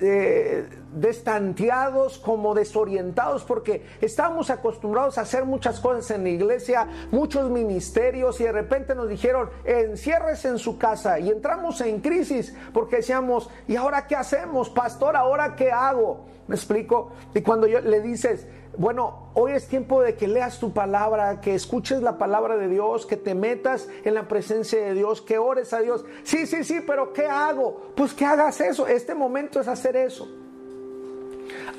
eh, 0.00 0.68
destanteados, 0.92 2.18
como 2.18 2.54
desorientados, 2.54 3.44
porque 3.44 3.84
estamos 4.00 4.50
acostumbrados 4.50 5.18
a 5.18 5.22
hacer 5.22 5.44
muchas 5.44 5.80
cosas 5.80 6.10
en 6.10 6.24
la 6.24 6.30
iglesia, 6.30 6.88
muchos 7.10 7.50
ministerios, 7.50 8.40
y 8.40 8.44
de 8.44 8.52
repente 8.52 8.94
nos 8.94 9.08
dijeron, 9.08 9.50
enciérrese 9.64 10.48
en 10.48 10.58
su 10.58 10.78
casa, 10.78 11.18
y 11.18 11.30
entramos 11.30 11.80
en 11.80 12.00
crisis, 12.00 12.54
porque 12.72 12.96
decíamos, 12.96 13.50
¿y 13.68 13.76
ahora 13.76 14.06
qué 14.06 14.16
hacemos, 14.16 14.70
pastor? 14.70 15.16
¿Ahora 15.16 15.54
qué 15.56 15.70
hago? 15.70 16.26
¿Me 16.46 16.56
explico? 16.56 17.12
Y 17.34 17.42
cuando 17.42 17.66
yo, 17.68 17.80
le 17.80 18.00
dices, 18.00 18.46
bueno, 18.76 19.30
hoy 19.34 19.52
es 19.52 19.68
tiempo 19.68 20.02
de 20.02 20.16
que 20.16 20.26
leas 20.26 20.58
tu 20.58 20.72
palabra, 20.72 21.40
que 21.40 21.54
escuches 21.54 22.02
la 22.02 22.18
palabra 22.18 22.56
de 22.56 22.68
Dios, 22.68 23.06
que 23.06 23.16
te 23.16 23.34
metas 23.34 23.88
en 24.04 24.14
la 24.14 24.26
presencia 24.26 24.80
de 24.80 24.94
Dios, 24.94 25.22
que 25.22 25.38
ores 25.38 25.72
a 25.72 25.80
Dios. 25.80 26.04
Sí, 26.24 26.46
sí, 26.46 26.64
sí, 26.64 26.80
pero 26.86 27.12
¿qué 27.12 27.26
hago? 27.26 27.92
Pues 27.94 28.14
que 28.14 28.24
hagas 28.24 28.60
eso. 28.60 28.86
Este 28.86 29.14
momento 29.14 29.60
es 29.60 29.68
hacer 29.68 29.96
eso. 29.96 30.39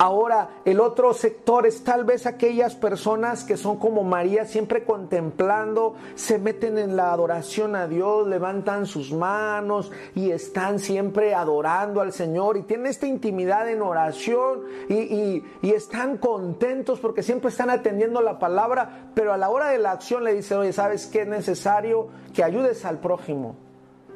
Ahora, 0.03 0.49
el 0.65 0.79
otro 0.79 1.13
sector 1.13 1.67
es 1.67 1.83
tal 1.83 2.05
vez 2.05 2.25
aquellas 2.25 2.73
personas 2.73 3.43
que 3.43 3.55
son 3.55 3.77
como 3.77 4.03
María, 4.03 4.45
siempre 4.45 4.83
contemplando, 4.83 5.93
se 6.15 6.39
meten 6.39 6.79
en 6.79 6.95
la 6.95 7.13
adoración 7.13 7.75
a 7.75 7.85
Dios, 7.87 8.27
levantan 8.27 8.87
sus 8.87 9.13
manos 9.13 9.91
y 10.15 10.31
están 10.31 10.79
siempre 10.79 11.35
adorando 11.35 12.01
al 12.01 12.13
Señor 12.13 12.57
y 12.57 12.63
tienen 12.63 12.87
esta 12.87 13.05
intimidad 13.05 13.69
en 13.69 13.83
oración 13.83 14.63
y, 14.89 15.43
están 15.61 16.17
contentos 16.17 16.99
porque 16.99 17.21
siempre 17.21 17.51
están 17.51 17.69
atendiendo 17.69 18.21
la 18.21 18.39
palabra, 18.39 19.11
pero 19.13 19.33
a 19.33 19.37
la 19.37 19.51
hora 19.51 19.69
de 19.69 19.77
la 19.77 19.91
acción 19.91 20.23
le 20.23 20.33
dicen, 20.33 20.57
oye, 20.57 20.73
¿sabes 20.73 21.05
qué 21.05 21.21
es 21.21 21.27
necesario? 21.27 22.07
Que 22.33 22.43
ayudes 22.43 22.85
al 22.85 22.97
prójimo. 22.97 23.55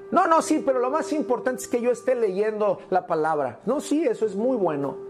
No, 0.10 0.26
no, 0.26 0.41
sí, 0.41 0.63
pero 0.65 0.80
lo 0.80 0.89
más 0.89 1.13
importante 1.13 1.62
es 1.62 1.67
que 1.67 1.80
yo 1.80 1.91
esté 1.91 2.15
leyendo 2.15 2.80
la 2.89 3.06
palabra. 3.06 3.60
No, 3.67 3.80
sí, 3.80 4.04
eso 4.04 4.26
es 4.26 4.36
muy 4.36 4.58
bueno. 4.58 5.05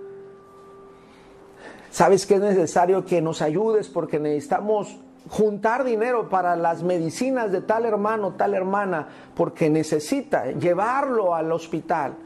Sabes 1.95 2.25
que 2.25 2.33
es 2.35 2.41
necesario 2.41 3.05
que 3.05 3.21
nos 3.21 3.41
ayudes 3.41 3.87
porque 3.87 4.19
necesitamos 4.19 4.99
juntar 5.29 5.85
dinero 5.85 6.27
para 6.27 6.57
las 6.57 6.83
medicinas 6.83 7.53
de 7.53 7.61
tal 7.61 7.85
hermano, 7.85 8.33
tal 8.33 8.53
hermana, 8.53 9.07
porque 9.33 9.69
necesita 9.69 10.51
llevarlo 10.51 11.33
al 11.33 11.49
hospital. 11.53 12.17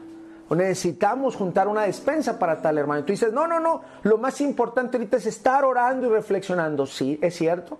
O 0.48 0.56
necesitamos 0.56 1.36
juntar 1.36 1.68
una 1.68 1.82
despensa 1.82 2.36
para 2.36 2.60
tal 2.60 2.78
hermano. 2.78 3.02
Y 3.02 3.04
tú 3.04 3.12
dices, 3.12 3.32
no, 3.32 3.46
no, 3.46 3.60
no, 3.60 3.82
lo 4.02 4.18
más 4.18 4.40
importante 4.40 4.96
ahorita 4.96 5.18
es 5.18 5.26
estar 5.26 5.64
orando 5.64 6.08
y 6.08 6.10
reflexionando. 6.10 6.84
Sí, 6.84 7.16
es 7.22 7.36
cierto, 7.36 7.78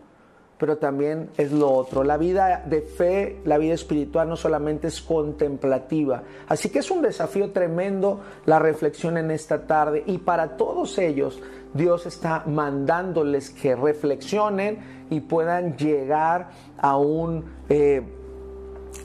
pero 0.61 0.77
también 0.77 1.31
es 1.38 1.53
lo 1.53 1.73
otro. 1.73 2.05
La 2.05 2.18
vida 2.18 2.62
de 2.66 2.83
fe, 2.83 3.40
la 3.46 3.57
vida 3.57 3.73
espiritual 3.73 4.29
no 4.29 4.37
solamente 4.37 4.88
es 4.88 5.01
contemplativa. 5.01 6.23
Así 6.49 6.68
que 6.68 6.81
es 6.81 6.90
un 6.90 7.01
desafío 7.01 7.51
tremendo 7.51 8.20
la 8.44 8.59
reflexión 8.59 9.16
en 9.16 9.31
esta 9.31 9.66
tarde. 9.66 10.05
Y 10.05 10.18
para 10.18 10.59
todos 10.59 10.99
ellos, 10.99 11.40
Dios 11.73 12.05
está 12.05 12.44
mandándoles 12.46 13.49
que 13.49 13.75
reflexionen 13.75 15.07
y 15.09 15.20
puedan 15.20 15.79
llegar 15.79 16.51
a 16.77 16.99
un, 16.99 17.42
eh, 17.70 18.03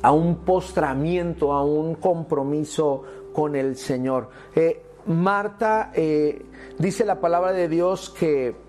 a 0.02 0.12
un 0.12 0.40
postramiento, 0.40 1.54
a 1.54 1.64
un 1.64 1.96
compromiso 1.96 3.04
con 3.32 3.56
el 3.56 3.78
Señor. 3.78 4.28
Eh, 4.54 4.84
Marta 5.06 5.92
eh, 5.94 6.46
dice 6.78 7.06
la 7.06 7.22
palabra 7.22 7.54
de 7.54 7.70
Dios 7.70 8.10
que 8.10 8.65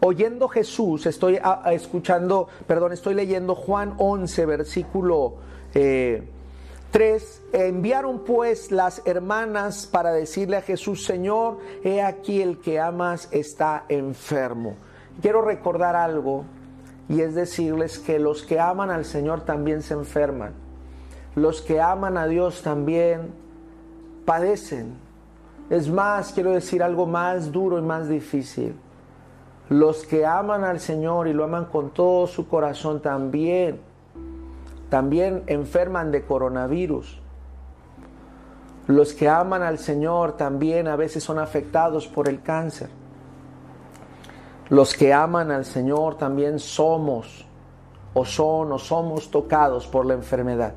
oyendo 0.00 0.48
Jesús, 0.48 1.06
estoy 1.06 1.38
escuchando, 1.70 2.48
perdón, 2.66 2.92
estoy 2.92 3.14
leyendo 3.14 3.54
Juan 3.54 3.94
11, 3.98 4.46
versículo 4.46 5.34
3. 5.72 7.42
Enviaron 7.52 8.24
pues 8.24 8.70
las 8.70 9.02
hermanas 9.04 9.86
para 9.86 10.12
decirle 10.12 10.56
a 10.56 10.62
Jesús, 10.62 11.04
Señor, 11.04 11.58
he 11.82 12.02
aquí 12.02 12.40
el 12.42 12.58
que 12.58 12.80
amas 12.80 13.28
está 13.30 13.84
enfermo. 13.88 14.76
Quiero 15.20 15.42
recordar 15.42 15.96
algo 15.96 16.44
y 17.08 17.20
es 17.22 17.34
decirles 17.34 17.98
que 17.98 18.18
los 18.18 18.42
que 18.42 18.60
aman 18.60 18.90
al 18.90 19.04
Señor 19.04 19.40
también 19.42 19.82
se 19.82 19.94
enferman. 19.94 20.52
Los 21.34 21.60
que 21.60 21.80
aman 21.80 22.16
a 22.16 22.26
Dios 22.26 22.62
también 22.62 23.32
padecen. 24.24 24.94
Es 25.70 25.88
más, 25.88 26.32
quiero 26.32 26.52
decir 26.52 26.82
algo 26.82 27.06
más 27.06 27.52
duro 27.52 27.78
y 27.78 27.82
más 27.82 28.08
difícil. 28.08 28.74
Los 29.68 30.04
que 30.06 30.24
aman 30.24 30.64
al 30.64 30.80
Señor 30.80 31.28
y 31.28 31.32
lo 31.32 31.44
aman 31.44 31.66
con 31.66 31.90
todo 31.90 32.26
su 32.26 32.48
corazón 32.48 33.00
también 33.00 33.80
también 34.88 35.44
enferman 35.46 36.10
de 36.10 36.24
coronavirus. 36.24 37.20
Los 38.86 39.12
que 39.12 39.28
aman 39.28 39.62
al 39.62 39.78
Señor 39.78 40.36
también 40.36 40.88
a 40.88 40.96
veces 40.96 41.22
son 41.22 41.38
afectados 41.38 42.08
por 42.08 42.28
el 42.28 42.40
cáncer. 42.42 42.88
Los 44.70 44.94
que 44.94 45.12
aman 45.12 45.50
al 45.50 45.66
Señor 45.66 46.16
también 46.16 46.58
somos 46.58 47.46
o 48.14 48.24
son 48.24 48.72
o 48.72 48.78
somos 48.78 49.30
tocados 49.30 49.86
por 49.86 50.06
la 50.06 50.14
enfermedad. 50.14 50.72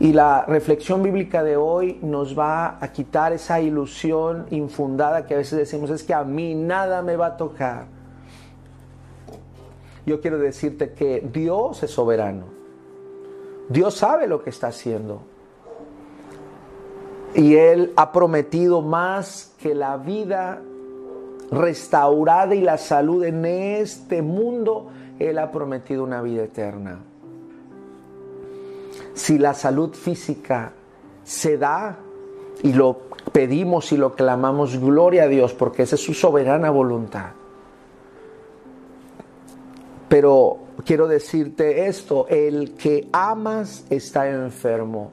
Y 0.00 0.12
la 0.12 0.44
reflexión 0.46 1.02
bíblica 1.02 1.42
de 1.42 1.56
hoy 1.56 1.98
nos 2.02 2.36
va 2.38 2.78
a 2.80 2.92
quitar 2.92 3.32
esa 3.32 3.60
ilusión 3.60 4.46
infundada 4.50 5.26
que 5.26 5.34
a 5.34 5.38
veces 5.38 5.58
decimos 5.58 5.90
es 5.90 6.02
que 6.02 6.14
a 6.14 6.24
mí 6.24 6.54
nada 6.54 7.00
me 7.00 7.16
va 7.16 7.26
a 7.26 7.36
tocar 7.36 7.86
yo 10.06 10.20
quiero 10.20 10.38
decirte 10.38 10.92
que 10.92 11.26
Dios 11.32 11.82
es 11.82 11.90
soberano. 11.90 12.44
Dios 13.68 13.94
sabe 13.94 14.26
lo 14.26 14.42
que 14.42 14.50
está 14.50 14.68
haciendo. 14.68 15.22
Y 17.34 17.56
Él 17.56 17.92
ha 17.96 18.12
prometido 18.12 18.82
más 18.82 19.54
que 19.60 19.74
la 19.74 19.96
vida 19.96 20.60
restaurada 21.50 22.54
y 22.54 22.60
la 22.60 22.76
salud 22.76 23.24
en 23.24 23.44
este 23.46 24.22
mundo. 24.22 24.88
Él 25.18 25.38
ha 25.38 25.50
prometido 25.50 26.04
una 26.04 26.20
vida 26.20 26.44
eterna. 26.44 27.00
Si 29.14 29.38
la 29.38 29.54
salud 29.54 29.94
física 29.94 30.72
se 31.22 31.56
da 31.56 31.98
y 32.62 32.72
lo 32.72 32.98
pedimos 33.32 33.92
y 33.92 33.96
lo 33.96 34.14
clamamos, 34.14 34.78
gloria 34.78 35.24
a 35.24 35.28
Dios, 35.28 35.54
porque 35.54 35.82
esa 35.82 35.94
es 35.94 36.02
su 36.02 36.14
soberana 36.14 36.70
voluntad. 36.70 37.30
Pero 40.08 40.58
quiero 40.84 41.08
decirte 41.08 41.86
esto, 41.86 42.26
el 42.28 42.74
que 42.74 43.08
amas 43.12 43.84
está 43.90 44.28
enfermo. 44.28 45.10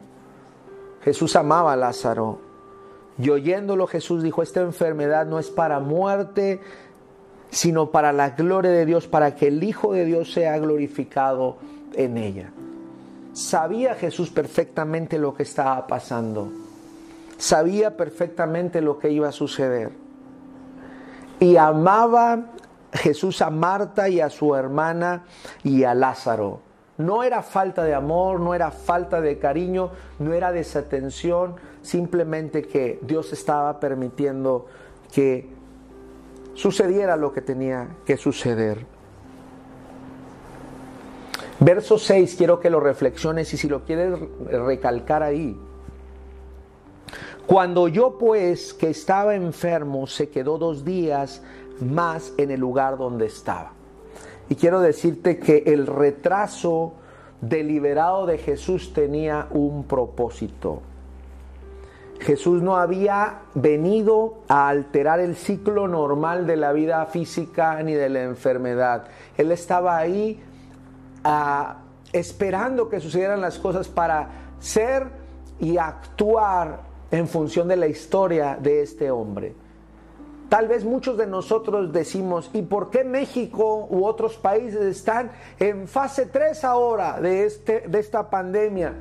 Jesús 1.04 1.36
amaba 1.36 1.74
a 1.74 1.76
Lázaro. 1.76 2.40
Y 3.18 3.30
oyéndolo 3.30 3.88
Jesús 3.88 4.24
dijo, 4.24 4.42
esta 4.42 4.62
enfermedad 4.62 5.26
no 5.26 5.40
es 5.40 5.50
para 5.50 5.80
muerte, 5.80 6.62
sino 7.50 7.92
para 7.92 8.14
la 8.14 8.32
gloria 8.32 8.72
de 8.72 8.86
Dios, 8.86 9.08
para 9.08 9.36
que 9.36 9.48
el 9.48 9.64
Hijo 9.64 9.94
de 9.94 10.06
Dios 10.06 10.32
sea 10.32 10.58
glorificado 10.58 11.58
en 11.94 12.18
ella. 12.18 12.52
Sabía 13.34 13.96
Jesús 13.96 14.30
perfectamente 14.30 15.18
lo 15.18 15.34
que 15.34 15.44
estaba 15.44 15.88
pasando. 15.88 16.52
Sabía 17.38 17.96
perfectamente 17.96 18.82
lo 18.82 19.00
que 19.00 19.10
iba 19.10 19.30
a 19.30 19.32
suceder. 19.32 19.92
Y 21.40 21.56
amaba 21.58 22.52
Jesús 22.94 23.42
a 23.42 23.50
Marta 23.50 24.10
y 24.10 24.20
a 24.20 24.30
su 24.30 24.54
hermana 24.54 25.24
y 25.64 25.84
a 25.84 25.94
Lázaro. 25.94 26.60
No 26.98 27.24
era 27.24 27.42
falta 27.42 27.84
de 27.84 27.96
amor, 27.96 28.40
no 28.40 28.54
era 28.54 28.70
falta 28.70 29.22
de 29.22 29.40
cariño, 29.40 29.92
no 30.20 30.34
era 30.34 30.52
desatención, 30.52 31.56
simplemente 31.82 32.62
que 32.62 33.00
Dios 33.02 33.34
estaba 33.34 33.80
permitiendo 33.80 34.68
que 35.12 35.50
sucediera 36.54 37.16
lo 37.16 37.32
que 37.32 37.42
tenía 37.42 37.88
que 38.06 38.18
suceder. 38.18 38.86
Verso 41.64 42.00
6, 42.00 42.38
quiero 42.38 42.60
que 42.60 42.72
lo 42.72 42.80
reflexiones 42.80 43.54
y 43.54 43.58
si 43.58 43.68
lo 43.68 43.86
quieres 43.86 44.18
recalcar 44.50 45.22
ahí. 45.22 45.56
Cuando 47.46 47.88
yo 47.88 48.18
pues, 48.18 48.74
que 48.74 48.90
estaba 48.90 49.36
enfermo, 49.36 50.08
se 50.08 50.30
quedó 50.30 50.58
dos 50.58 50.84
días 50.84 51.44
más 51.80 52.34
en 52.38 52.50
el 52.50 52.60
lugar 52.60 52.98
donde 52.98 53.28
estaba. 53.28 53.74
Y 54.50 54.56
quiero 54.56 54.80
decirte 54.82 55.38
que 55.38 55.64
el 55.68 55.86
retraso 55.86 56.94
deliberado 57.42 58.26
de 58.26 58.40
Jesús 58.40 58.92
tenía 58.92 59.48
un 59.52 59.84
propósito. 59.84 60.82
Jesús 62.22 62.64
no 62.64 62.78
había 62.78 63.42
venido 63.54 64.40
a 64.48 64.68
alterar 64.68 65.20
el 65.20 65.36
ciclo 65.36 65.88
normal 65.88 66.48
de 66.48 66.56
la 66.56 66.72
vida 66.72 67.06
física 67.06 67.84
ni 67.84 67.94
de 67.94 68.10
la 68.10 68.24
enfermedad. 68.24 69.06
Él 69.38 69.52
estaba 69.52 69.98
ahí 69.98 70.42
ah, 71.24 71.78
esperando 72.14 72.90
que 72.90 73.00
sucedieran 73.00 73.42
las 73.42 73.58
cosas 73.58 73.88
para 73.88 74.30
ser 74.60 75.08
y 75.60 75.78
actuar 75.78 76.82
en 77.12 77.28
función 77.28 77.68
de 77.68 77.76
la 77.76 77.88
historia 77.88 78.58
de 78.60 78.82
este 78.82 79.12
hombre. 79.12 79.56
Tal 80.50 80.68
vez 80.68 80.84
muchos 80.84 81.18
de 81.18 81.28
nosotros 81.28 81.94
decimos, 81.94 82.50
¿y 82.52 82.62
por 82.62 82.90
qué 82.90 83.06
México 83.06 83.88
u 83.90 84.06
otros 84.06 84.36
países 84.36 84.82
están 84.82 85.32
en 85.60 85.88
fase 85.88 86.26
3 86.26 86.66
ahora 86.66 87.22
de, 87.22 87.46
este, 87.46 87.88
de 87.88 88.00
esta 88.00 88.30
pandemia? 88.30 88.94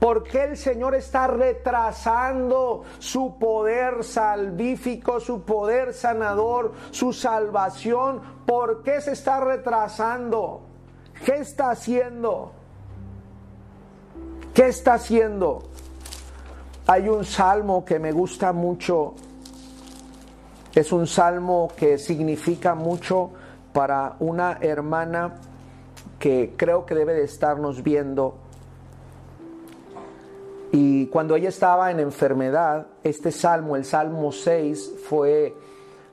¿Por 0.00 0.24
qué 0.24 0.42
el 0.42 0.56
Señor 0.56 0.94
está 0.94 1.28
retrasando 1.28 2.82
su 2.98 3.38
poder 3.38 4.02
salvífico, 4.02 5.20
su 5.20 5.42
poder 5.42 5.94
sanador, 5.94 6.72
su 6.90 7.12
salvación? 7.12 8.20
¿Por 8.44 8.82
qué 8.82 9.00
se 9.00 9.12
está 9.12 9.40
retrasando? 9.40 10.75
¿Qué 11.24 11.36
está 11.36 11.70
haciendo? 11.70 12.52
¿Qué 14.54 14.68
está 14.68 14.94
haciendo? 14.94 15.62
Hay 16.86 17.08
un 17.08 17.24
salmo 17.24 17.84
que 17.84 17.98
me 17.98 18.12
gusta 18.12 18.52
mucho. 18.52 19.14
Es 20.74 20.92
un 20.92 21.06
salmo 21.06 21.72
que 21.76 21.98
significa 21.98 22.74
mucho 22.74 23.30
para 23.72 24.16
una 24.20 24.58
hermana 24.60 25.34
que 26.18 26.54
creo 26.56 26.86
que 26.86 26.94
debe 26.94 27.14
de 27.14 27.24
estarnos 27.24 27.82
viendo 27.82 28.46
y 30.78 31.06
cuando 31.06 31.36
ella 31.36 31.48
estaba 31.48 31.90
en 31.90 32.00
enfermedad, 32.00 32.88
este 33.02 33.30
salmo, 33.30 33.76
el 33.76 33.84
Salmo 33.86 34.32
6, 34.32 34.94
fue 35.08 35.54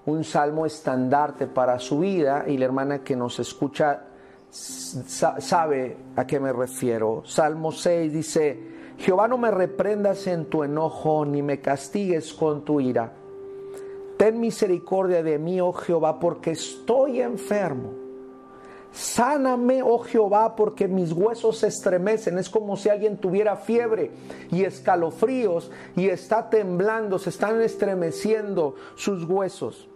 un 0.06 0.24
salmo 0.24 0.66
estandarte 0.66 1.48
para 1.48 1.80
su 1.80 2.00
vida 2.00 2.46
y 2.48 2.58
la 2.58 2.66
hermana 2.66 3.00
que 3.00 3.16
nos 3.16 3.40
escucha 3.40 4.04
sabe 4.54 5.98
a 6.16 6.28
qué 6.28 6.40
me 6.40 6.54
refiero. 6.54 7.24
Salmo 7.26 7.72
6 7.72 8.14
dice, 8.14 8.60
Jehová 8.98 9.28
no 9.28 9.38
me 9.38 9.50
reprendas 9.50 10.28
en 10.28 10.46
tu 10.46 10.64
enojo 10.64 11.26
ni 11.26 11.42
me 11.42 11.60
castigues 11.60 12.34
con 12.34 12.64
tu 12.64 12.80
ira. 12.80 13.14
Ten 14.18 14.40
misericordia 14.40 15.24
de 15.24 15.40
mí, 15.40 15.60
oh 15.60 15.74
Jehová, 15.74 16.20
porque 16.20 16.52
estoy 16.52 17.22
enfermo. 17.22 17.94
Sáname, 18.92 19.82
oh 19.82 19.98
Jehová, 19.98 20.56
porque 20.56 20.88
mis 20.88 21.12
huesos 21.12 21.58
se 21.58 21.68
estremecen. 21.68 22.38
Es 22.38 22.48
como 22.48 22.78
si 22.78 22.90
alguien 22.90 23.18
tuviera 23.18 23.56
fiebre 23.56 24.12
y 24.52 24.64
escalofríos 24.66 25.72
y 25.96 26.10
está 26.10 26.52
temblando, 26.52 27.18
se 27.18 27.32
están 27.32 27.60
estremeciendo 27.60 28.76
sus 28.96 29.24
huesos. 29.24 29.90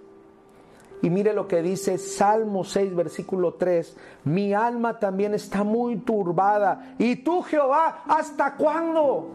Y 1.01 1.09
mire 1.09 1.33
lo 1.33 1.47
que 1.47 1.61
dice 1.61 1.97
Salmo 1.97 2.63
6, 2.63 2.95
versículo 2.95 3.53
3. 3.53 3.95
Mi 4.25 4.53
alma 4.53 4.97
también 4.99 5.33
está 5.33 5.63
muy 5.63 5.97
turbada. 5.97 6.95
¿Y 6.97 7.17
tú, 7.17 7.41
Jehová, 7.43 8.03
hasta 8.07 8.55
cuándo? 8.55 9.29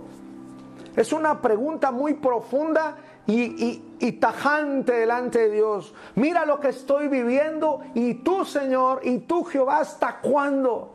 Es 0.97 1.13
una 1.13 1.41
pregunta 1.41 1.91
muy 1.93 2.15
profunda 2.15 2.97
y, 3.27 4.13
tajante 4.21 4.93
delante 4.93 5.39
de 5.39 5.51
Dios. 5.51 5.95
Mira 6.17 6.45
lo 6.45 6.61
que 6.61 6.69
estoy 6.69 7.09
viviendo 7.09 7.81
y 7.95 8.15
tú, 8.15 8.45
Señor, 8.45 9.01
y 9.05 9.19
tú, 9.19 9.45
Jehová, 9.45 9.79
¿hasta 9.79 10.21
cuándo? 10.21 10.95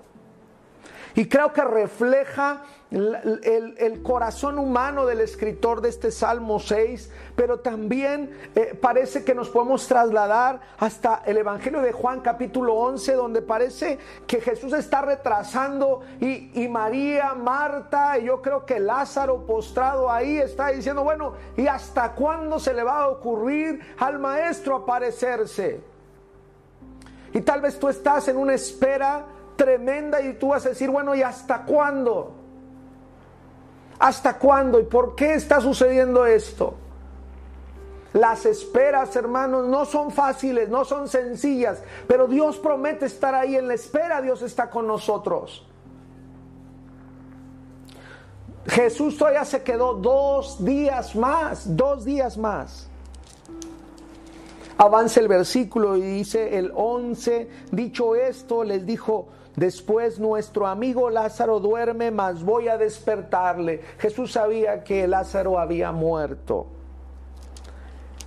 Y 1.18 1.28
creo 1.28 1.52
que 1.52 1.64
refleja 1.64 2.62
el, 2.92 4.04
corazón 4.04 4.60
humano 4.60 5.08
del 5.08 5.20
escritor 5.22 5.82
de 5.82 5.90
este 5.90 6.12
Salmo 6.12 6.60
6, 6.60 7.12
pero 7.36 7.60
también 7.60 8.30
eh, 8.54 8.78
parece 8.80 9.24
que 9.24 9.34
nos 9.34 9.50
podemos 9.50 9.88
trasladar 9.88 10.62
hasta 10.78 11.24
el 11.26 11.38
Evangelio 11.38 11.82
de 11.82 11.92
Juan 11.92 12.22
capítulo 12.22 12.76
11, 12.76 13.14
donde 13.14 13.42
parece 13.42 13.98
que 14.28 14.42
Jesús 14.42 14.74
está 14.74 15.02
retrasando 15.02 16.02
y, 16.22 16.52
y 16.54 16.70
María, 16.70 17.34
Marta, 17.34 18.20
y 18.20 18.26
yo 18.26 18.40
creo 18.40 18.64
que 18.64 18.80
Lázaro 18.80 19.44
postrado 19.48 20.12
ahí 20.12 20.38
está 20.38 20.68
diciendo, 20.68 21.04
bueno, 21.04 21.34
¿y 21.58 21.66
hasta 21.66 22.12
cuándo 22.12 22.60
se 22.60 22.76
le 22.76 22.84
va 22.84 23.02
a 23.02 23.08
ocurrir 23.08 23.80
al 23.98 24.20
maestro 24.20 24.76
aparecerse? 24.76 25.82
Y 27.34 27.42
tal 27.42 27.62
vez 27.62 27.80
tú 27.80 27.90
estás 27.90 28.28
en 28.28 28.38
una 28.38 28.54
espera 28.54 29.26
tremenda 29.58 30.22
y 30.22 30.36
tú 30.36 30.50
vas 30.50 30.66
a 30.66 30.70
decir, 30.70 30.90
bueno, 30.90 31.14
¿y 31.16 31.24
hasta 31.24 31.64
cuándo? 31.64 32.34
¿Hasta 34.00 34.38
cuándo? 34.38 34.80
¿Y 34.80 34.84
por 34.84 35.16
qué 35.16 35.34
está 35.34 35.60
sucediendo 35.60 36.26
esto? 36.26 36.76
Las 38.14 38.46
esperas, 38.46 39.16
hermanos, 39.16 39.68
no 39.68 39.86
son 39.86 40.12
fáciles, 40.12 40.70
no 40.70 40.86
son 40.86 41.08
sencillas, 41.08 41.84
pero 42.08 42.28
Dios 42.28 42.58
promete 42.58 43.06
estar 43.06 43.36
ahí 43.36 43.56
en 43.56 43.68
la 43.68 43.74
espera, 43.74 44.22
Dios 44.22 44.42
está 44.42 44.70
con 44.70 44.88
nosotros. 44.88 45.68
Jesús 48.68 49.18
todavía 49.18 49.46
se 49.46 49.64
quedó 49.64 49.94
dos 49.94 50.64
días 50.64 51.16
más, 51.16 51.76
dos 51.76 52.06
días 52.06 52.38
más. 52.38 52.90
Avanza 54.78 55.20
el 55.20 55.28
versículo 55.28 55.96
y 55.98 56.02
dice 56.02 56.58
el 56.58 56.72
11, 56.76 57.50
dicho 57.72 58.16
esto, 58.16 58.64
les 58.64 58.86
dijo, 58.86 59.30
Después 59.58 60.20
nuestro 60.20 60.68
amigo 60.68 61.10
Lázaro 61.10 61.60
duerme, 61.60 62.12
mas 62.12 62.44
voy 62.44 62.68
a 62.68 62.78
despertarle. 62.78 63.82
Jesús 63.98 64.34
sabía 64.34 64.84
que 64.84 65.08
Lázaro 65.08 65.58
había 65.58 65.92
muerto, 65.92 66.68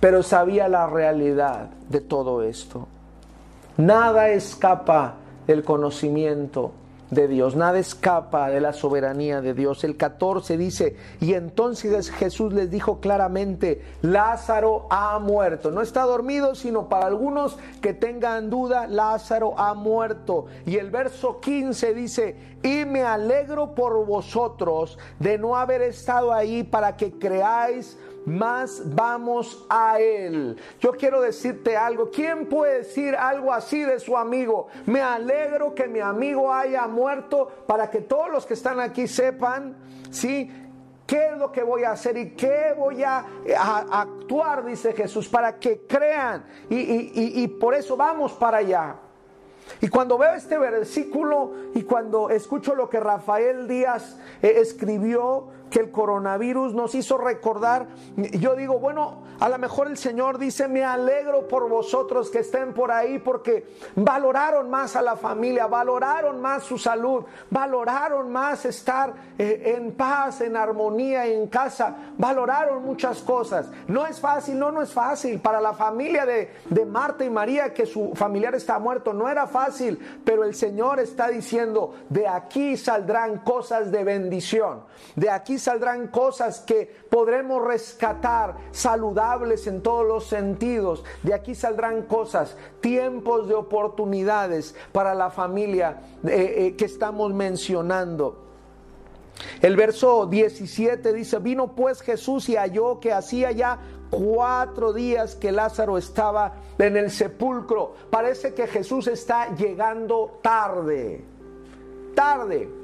pero 0.01 0.23
sabía 0.23 0.67
la 0.67 0.87
realidad 0.87 1.69
de 1.87 2.01
todo 2.01 2.43
esto. 2.43 2.85
Nada 3.77 4.27
escapa 4.27 5.15
del 5.47 5.63
conocimiento 5.63 6.73
de 7.11 7.27
Dios, 7.27 7.55
nada 7.55 7.77
escapa 7.77 8.49
de 8.49 8.61
la 8.61 8.73
soberanía 8.73 9.41
de 9.41 9.53
Dios. 9.53 9.83
El 9.83 9.97
14 9.97 10.57
dice, 10.57 10.95
y 11.19 11.33
entonces 11.33 12.09
Jesús 12.09 12.53
les 12.53 12.71
dijo 12.71 12.99
claramente, 12.99 13.81
Lázaro 14.01 14.87
ha 14.89 15.19
muerto. 15.19 15.71
No 15.71 15.81
está 15.81 16.03
dormido, 16.03 16.55
sino 16.55 16.87
para 16.87 17.07
algunos 17.07 17.57
que 17.81 17.93
tengan 17.93 18.49
duda, 18.49 18.87
Lázaro 18.87 19.59
ha 19.59 19.73
muerto. 19.73 20.45
Y 20.65 20.77
el 20.77 20.89
verso 20.89 21.41
15 21.41 21.93
dice, 21.93 22.35
y 22.63 22.85
me 22.85 23.03
alegro 23.03 23.75
por 23.75 24.05
vosotros 24.05 24.97
de 25.19 25.37
no 25.37 25.57
haber 25.57 25.81
estado 25.81 26.33
ahí 26.33 26.63
para 26.63 26.95
que 26.95 27.11
creáis 27.11 27.97
más 28.25 28.81
vamos 28.95 29.65
a 29.69 29.99
Él. 29.99 30.57
Yo 30.79 30.91
quiero 30.91 31.21
decirte 31.21 31.75
algo. 31.75 32.09
¿Quién 32.11 32.47
puede 32.47 32.79
decir 32.79 33.15
algo 33.15 33.51
así 33.51 33.81
de 33.83 33.99
su 33.99 34.17
amigo? 34.17 34.67
Me 34.85 35.01
alegro 35.01 35.73
que 35.73 35.87
mi 35.87 35.99
amigo 35.99 36.53
haya 36.53 36.87
muerto 36.87 37.47
para 37.67 37.89
que 37.89 38.01
todos 38.01 38.29
los 38.29 38.45
que 38.45 38.53
están 38.53 38.79
aquí 38.79 39.07
sepan, 39.07 39.75
¿sí? 40.09 40.51
¿Qué 41.11 41.27
es 41.27 41.37
lo 41.37 41.51
que 41.51 41.61
voy 41.61 41.83
a 41.83 41.91
hacer 41.91 42.15
y 42.15 42.31
qué 42.35 42.73
voy 42.77 43.03
a, 43.03 43.25
actuar? 43.91 44.63
Dice 44.63 44.93
Jesús, 44.93 45.27
para 45.27 45.59
que 45.59 45.81
crean. 45.85 46.45
Y, 46.69 47.45
por 47.59 47.75
eso 47.75 47.97
vamos 47.97 48.31
para 48.31 48.59
allá. 48.59 48.95
Y 49.81 49.89
cuando 49.89 50.17
veo 50.17 50.33
este 50.33 50.57
versículo 50.57 51.51
y 51.73 51.83
cuando 51.83 52.29
escucho 52.29 52.75
lo 52.75 52.89
que 52.89 53.01
Rafael 53.01 53.67
Díaz 53.67 54.17
eh, 54.41 54.53
escribió, 54.57 55.49
que 55.71 55.79
el 55.79 55.89
coronavirus 55.89 56.73
nos 56.73 56.93
hizo 56.93 57.17
recordar. 57.17 57.87
Yo 58.15 58.55
digo, 58.55 58.77
bueno, 58.77 59.23
a 59.39 59.49
lo 59.49 59.57
mejor 59.57 59.87
el 59.87 59.97
Señor 59.97 60.37
dice, 60.37 60.67
me 60.67 60.83
alegro 60.83 61.47
por 61.47 61.67
vosotros 61.69 62.29
que 62.29 62.39
estén 62.39 62.73
por 62.73 62.91
ahí 62.91 63.17
porque 63.17 63.73
valoraron 63.95 64.69
más 64.69 64.95
a 64.95 65.01
la 65.01 65.15
familia, 65.15 65.65
valoraron 65.67 66.41
más 66.41 66.63
su 66.63 66.77
salud, 66.77 67.23
valoraron 67.49 68.31
más 68.31 68.65
estar 68.65 69.13
eh, 69.39 69.75
en 69.77 69.93
paz, 69.93 70.41
en 70.41 70.57
armonía, 70.57 71.25
en 71.25 71.47
casa, 71.47 71.95
valoraron 72.17 72.83
muchas 72.83 73.21
cosas. 73.21 73.71
No 73.87 74.05
es 74.05 74.19
fácil, 74.19 74.59
no, 74.59 74.71
no 74.71 74.81
es 74.81 74.91
fácil. 74.91 75.39
Para 75.39 75.61
la 75.61 75.73
familia 75.73 76.25
de, 76.25 76.53
de 76.69 76.85
Marta 76.85 77.23
y 77.23 77.29
María, 77.29 77.73
que 77.73 77.85
su 77.85 78.11
familiar 78.13 78.53
está 78.55 78.77
muerto, 78.77 79.13
no 79.13 79.29
era 79.29 79.47
fácil, 79.47 79.97
pero 80.25 80.43
el 80.43 80.53
Señor 80.53 80.99
está 80.99 81.29
diciendo, 81.29 81.95
de 82.09 82.27
aquí 82.27 82.75
saldrán 82.75 83.37
cosas 83.37 83.89
de 83.89 84.03
bendición, 84.03 84.83
de 85.15 85.29
aquí 85.29 85.57
saldrán 85.61 86.07
cosas 86.07 86.59
que 86.59 86.93
podremos 87.09 87.63
rescatar, 87.63 88.57
saludables 88.71 89.67
en 89.67 89.81
todos 89.81 90.05
los 90.05 90.25
sentidos. 90.25 91.03
De 91.23 91.33
aquí 91.33 91.55
saldrán 91.55 92.03
cosas, 92.03 92.57
tiempos 92.81 93.47
de 93.47 93.55
oportunidades 93.55 94.75
para 94.91 95.13
la 95.15 95.29
familia 95.29 96.01
eh, 96.25 96.53
eh, 96.57 96.75
que 96.75 96.85
estamos 96.85 97.33
mencionando. 97.33 98.47
El 99.61 99.75
verso 99.75 100.25
17 100.25 101.13
dice, 101.13 101.39
vino 101.39 101.75
pues 101.75 102.01
Jesús 102.01 102.49
y 102.49 102.55
halló 102.55 102.99
que 102.99 103.13
hacía 103.13 103.51
ya 103.51 103.79
cuatro 104.09 104.93
días 104.93 105.35
que 105.35 105.51
Lázaro 105.51 105.97
estaba 105.97 106.55
en 106.77 106.97
el 106.97 107.09
sepulcro. 107.09 107.95
Parece 108.09 108.53
que 108.53 108.67
Jesús 108.67 109.07
está 109.07 109.55
llegando 109.55 110.39
tarde, 110.41 111.23
tarde. 112.13 112.80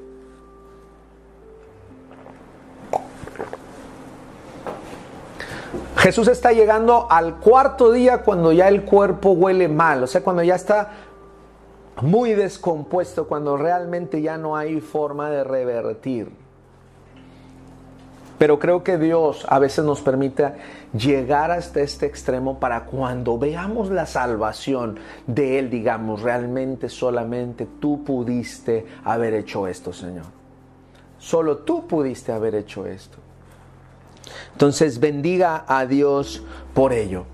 Jesús 5.96 6.28
está 6.28 6.52
llegando 6.52 7.06
al 7.10 7.36
cuarto 7.36 7.92
día 7.92 8.18
cuando 8.18 8.52
ya 8.52 8.68
el 8.68 8.84
cuerpo 8.84 9.32
huele 9.32 9.68
mal, 9.68 10.02
o 10.02 10.06
sea, 10.06 10.22
cuando 10.22 10.42
ya 10.42 10.54
está 10.54 10.92
muy 12.00 12.34
descompuesto, 12.34 13.26
cuando 13.26 13.56
realmente 13.56 14.22
ya 14.22 14.38
no 14.38 14.56
hay 14.56 14.80
forma 14.80 15.30
de 15.30 15.44
revertir. 15.44 16.30
Pero 18.38 18.60
creo 18.60 18.84
que 18.84 18.98
Dios 18.98 19.44
a 19.48 19.58
veces 19.58 19.84
nos 19.84 20.00
permite 20.00 20.52
llegar 20.96 21.50
hasta 21.50 21.80
este 21.80 22.06
extremo 22.06 22.60
para 22.60 22.84
cuando 22.84 23.36
veamos 23.36 23.90
la 23.90 24.06
salvación 24.06 25.00
de 25.26 25.58
Él, 25.58 25.70
digamos, 25.70 26.22
realmente 26.22 26.88
solamente 26.88 27.66
tú 27.80 28.04
pudiste 28.04 28.86
haber 29.04 29.34
hecho 29.34 29.66
esto, 29.66 29.92
Señor. 29.92 30.26
Solo 31.18 31.58
tú 31.58 31.88
pudiste 31.88 32.30
haber 32.30 32.54
hecho 32.54 32.86
esto. 32.86 33.18
Entonces 34.52 35.00
bendiga 35.00 35.64
a 35.66 35.86
Dios 35.86 36.42
por 36.74 36.92
ello. 36.92 37.24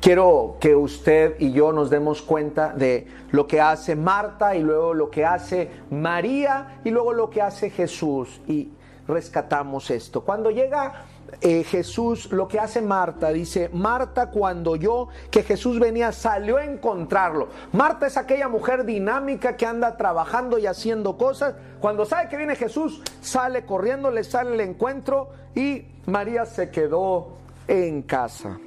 Quiero 0.00 0.56
que 0.60 0.74
usted 0.74 1.36
y 1.38 1.52
yo 1.52 1.72
nos 1.72 1.90
demos 1.90 2.22
cuenta 2.22 2.72
de 2.72 3.06
lo 3.32 3.46
que 3.46 3.60
hace 3.60 3.96
Marta 3.96 4.56
y 4.56 4.62
luego 4.62 4.94
lo 4.94 5.10
que 5.10 5.26
hace 5.26 5.70
María 5.90 6.80
y 6.84 6.90
luego 6.90 7.12
lo 7.12 7.28
que 7.28 7.42
hace 7.42 7.68
Jesús 7.68 8.40
y 8.48 8.70
rescatamos 9.06 9.90
esto. 9.90 10.22
Cuando 10.24 10.50
llega 10.50 11.04
eh, 11.42 11.64
Jesús, 11.64 12.32
lo 12.32 12.48
que 12.48 12.58
hace 12.58 12.80
Marta, 12.80 13.28
dice, 13.28 13.68
Marta 13.72 14.30
cuando 14.30 14.74
yo 14.74 15.08
que 15.30 15.42
Jesús 15.42 15.78
venía 15.78 16.12
salió 16.12 16.56
a 16.56 16.64
encontrarlo. 16.64 17.48
Marta 17.72 18.06
es 18.06 18.16
aquella 18.16 18.48
mujer 18.48 18.84
dinámica 18.84 19.56
que 19.56 19.66
anda 19.66 19.96
trabajando 19.96 20.58
y 20.58 20.66
haciendo 20.66 21.18
cosas. 21.18 21.54
Cuando 21.80 22.04
sabe 22.04 22.28
que 22.28 22.36
viene 22.36 22.56
Jesús, 22.56 23.02
sale 23.20 23.64
corriendo, 23.64 24.10
le 24.10 24.24
sale 24.24 24.54
el 24.54 24.60
encuentro 24.60 25.30
y 25.54 25.84
María 26.06 26.46
se 26.46 26.70
quedó 26.70 27.28
en 27.68 28.02
casa. 28.02 28.58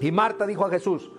Y 0.00 0.10
Marta 0.10 0.46
dijo 0.46 0.64
a 0.64 0.70
Jesús, 0.70 1.10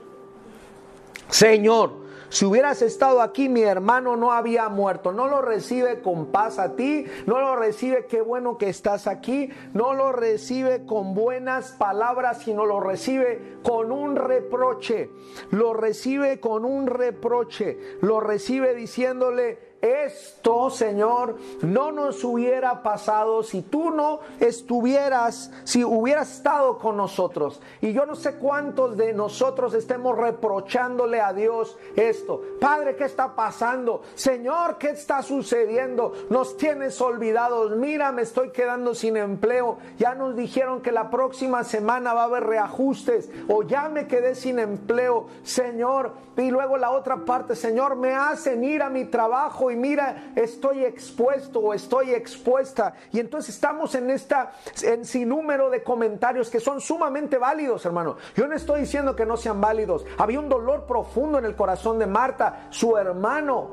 Señor, 1.29 2.03
si 2.33 2.45
hubieras 2.45 2.81
estado 2.81 3.21
aquí, 3.21 3.47
mi 3.47 3.61
hermano 3.61 4.15
no 4.15 4.31
había 4.31 4.67
muerto. 4.67 5.11
No 5.11 5.27
lo 5.27 5.43
recibe 5.43 6.01
con 6.01 6.31
paz 6.31 6.57
a 6.57 6.75
ti, 6.75 7.05
no 7.27 7.39
lo 7.39 7.55
recibe, 7.55 8.07
qué 8.07 8.21
bueno 8.21 8.57
que 8.57 8.69
estás 8.69 9.05
aquí, 9.05 9.51
no 9.73 9.93
lo 9.93 10.11
recibe 10.11 10.85
con 10.87 11.13
buenas 11.13 11.73
palabras, 11.73 12.41
sino 12.41 12.65
lo 12.65 12.79
recibe 12.79 13.59
con 13.61 13.91
un 13.91 14.15
reproche. 14.15 15.11
Lo 15.51 15.75
recibe 15.75 16.39
con 16.39 16.65
un 16.65 16.87
reproche. 16.87 17.77
Lo 18.01 18.19
recibe 18.19 18.73
diciéndole, 18.73 19.72
esto, 19.83 20.69
Señor, 20.69 21.35
no 21.61 21.91
nos 21.91 22.23
hubiera 22.23 22.81
pasado 22.81 23.43
si 23.43 23.61
tú 23.61 23.91
no 23.91 24.21
estuvieras, 24.39 25.51
si 25.65 25.83
hubieras 25.83 26.37
estado 26.37 26.77
con 26.77 26.95
nosotros. 26.95 27.61
Y 27.81 27.91
yo 27.91 28.05
no 28.05 28.15
sé 28.15 28.35
cuántos 28.35 28.95
de 28.95 29.11
nosotros 29.11 29.73
estemos 29.73 30.17
reprochándole 30.17 31.19
a 31.19 31.33
Dios 31.33 31.77
esto. 31.97 32.41
Padre, 32.61 32.95
¿qué 32.95 33.03
está 33.03 33.35
pasando? 33.35 34.03
Señor, 34.15 34.77
¿qué 34.77 34.91
está 34.91 35.21
sucediendo? 35.21 36.13
Nos 36.29 36.55
tienes 36.55 37.01
olvidados. 37.01 37.75
Mira, 37.75 38.13
me 38.13 38.21
estoy 38.21 38.51
quedando 38.51 38.95
sin 38.95 39.17
empleo. 39.17 39.79
Ya 39.97 40.15
nos 40.15 40.37
dijeron 40.37 40.81
que 40.81 40.93
la 40.93 41.09
próxima 41.09 41.65
semana 41.65 42.13
va 42.13 42.21
a 42.21 42.25
haber 42.25 42.45
reajustes. 42.45 43.29
O 43.49 43.63
ya 43.63 43.89
me 43.89 44.07
quedé 44.07 44.35
sin 44.35 44.59
empleo. 44.59 45.27
Señor, 45.43 46.13
y 46.37 46.49
luego 46.51 46.77
la 46.77 46.91
otra 46.91 47.17
parte, 47.25 47.53
Señor, 47.55 47.97
me 47.97 48.13
hacen 48.13 48.63
ir 48.63 48.81
a 48.81 48.89
mi 48.89 49.03
trabajo 49.03 49.71
y 49.73 49.75
mira, 49.75 50.31
estoy 50.35 50.85
expuesto 50.85 51.59
o 51.59 51.73
estoy 51.73 52.11
expuesta. 52.11 52.93
Y 53.11 53.19
entonces 53.19 53.55
estamos 53.55 53.93
en 53.95 54.09
esta, 54.09 54.53
en 54.81 55.03
sin 55.05 55.29
número 55.29 55.69
de 55.69 55.83
comentarios 55.83 56.49
que 56.49 56.59
son 56.59 56.79
sumamente 56.79 57.37
válidos, 57.37 57.85
hermano. 57.85 58.17
Yo 58.35 58.47
no 58.47 58.55
estoy 58.55 58.81
diciendo 58.81 59.15
que 59.15 59.25
no 59.25 59.35
sean 59.35 59.59
válidos. 59.59 60.05
Había 60.17 60.39
un 60.39 60.49
dolor 60.49 60.85
profundo 60.85 61.37
en 61.37 61.45
el 61.45 61.55
corazón 61.55 61.99
de 61.99 62.07
Marta, 62.07 62.67
su 62.69 62.95
hermano, 62.97 63.71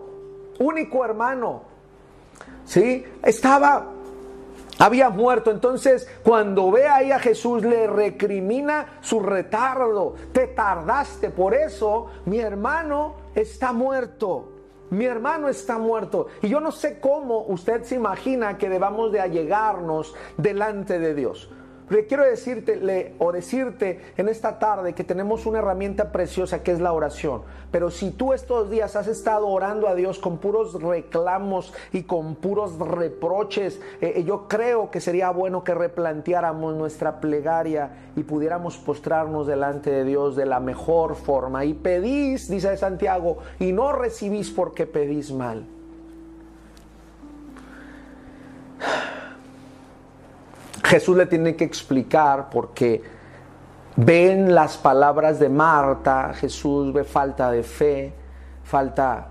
único 0.59 1.05
hermano. 1.05 1.63
¿Sí? 2.65 3.05
Estaba 3.23 3.87
había 4.81 5.11
muerto. 5.11 5.51
Entonces, 5.51 6.09
cuando 6.23 6.71
ve 6.71 6.89
ahí 6.89 7.13
a 7.13 7.19
Jesús, 7.19 7.63
le 7.63 7.87
recrimina 7.87 8.99
su 9.03 9.21
retardo. 9.21 10.15
Te 10.33 10.49
tardaste, 10.49 11.31
por 11.31 11.55
eso 11.55 12.07
mi 12.25 12.41
hermano 12.41 13.15
está 13.35 13.73
muerto. 13.73 14.60
Mi 14.91 15.05
hermano 15.07 15.49
está 15.49 15.79
muerto. 15.79 16.27
Y 16.43 16.49
yo 16.49 16.61
no 16.61 16.73
sé 16.73 16.99
cómo 17.01 17.45
usted 17.47 17.85
se 17.85 17.95
imagina 17.95 18.59
que 18.59 18.69
debamos 18.69 19.13
de 19.13 19.21
allegarnos 19.21 20.15
delante 20.37 20.99
de 20.99 21.15
Dios. 21.15 21.49
Quiero 22.09 22.25
decirte 22.25 23.15
o 23.19 23.33
decirte 23.33 24.01
en 24.17 24.29
esta 24.29 24.61
tarde 24.61 24.95
que 24.95 25.03
tenemos 25.03 25.45
una 25.45 25.59
herramienta 25.59 26.13
preciosa 26.13 26.63
que 26.63 26.71
es 26.71 26.81
la 26.81 26.93
oración. 26.93 27.43
Pero 27.73 27.91
si 27.91 28.13
tú 28.13 28.33
estos 28.33 28.71
días 28.71 28.95
has 28.95 29.09
estado 29.09 29.49
orando 29.49 29.89
a 29.89 29.97
Dios 29.97 30.21
con 30.21 30.39
puros 30.39 30.81
reclamos 30.81 31.75
y 31.93 32.05
con 32.05 32.37
puros 32.37 32.79
reproches, 32.79 33.81
eh, 34.01 34.13
eh, 34.17 34.25
yo 34.25 34.47
creo 34.47 34.93
que 34.93 35.01
sería 35.01 35.31
bueno 35.31 35.65
que 35.65 35.75
replanteáramos 35.75 36.77
nuestra 36.77 37.21
plegaria 37.21 38.13
y 38.15 38.23
pudiéramos 38.23 38.77
postrarnos 38.77 39.49
delante 39.49 39.91
de 39.91 40.05
Dios 40.05 40.37
de 40.37 40.47
la 40.47 40.61
mejor 40.61 41.17
forma. 41.17 41.65
Y 41.65 41.75
pedís, 41.75 42.49
dice 42.49 42.77
Santiago, 42.77 43.39
y 43.59 43.73
no 43.73 43.91
recibís 43.91 44.53
porque 44.53 44.87
pedís 44.87 45.33
mal. 45.33 45.67
Jesús 50.91 51.17
le 51.17 51.27
tiene 51.27 51.55
que 51.55 51.63
explicar 51.63 52.51
porque 52.51 53.01
ven 53.95 54.53
las 54.53 54.77
palabras 54.77 55.39
de 55.39 55.49
Marta, 55.49 56.35
Jesús 56.35 56.93
ve 56.93 57.05
falta 57.05 57.49
de 57.53 57.63
fe, 57.63 58.13
falta 58.65 59.29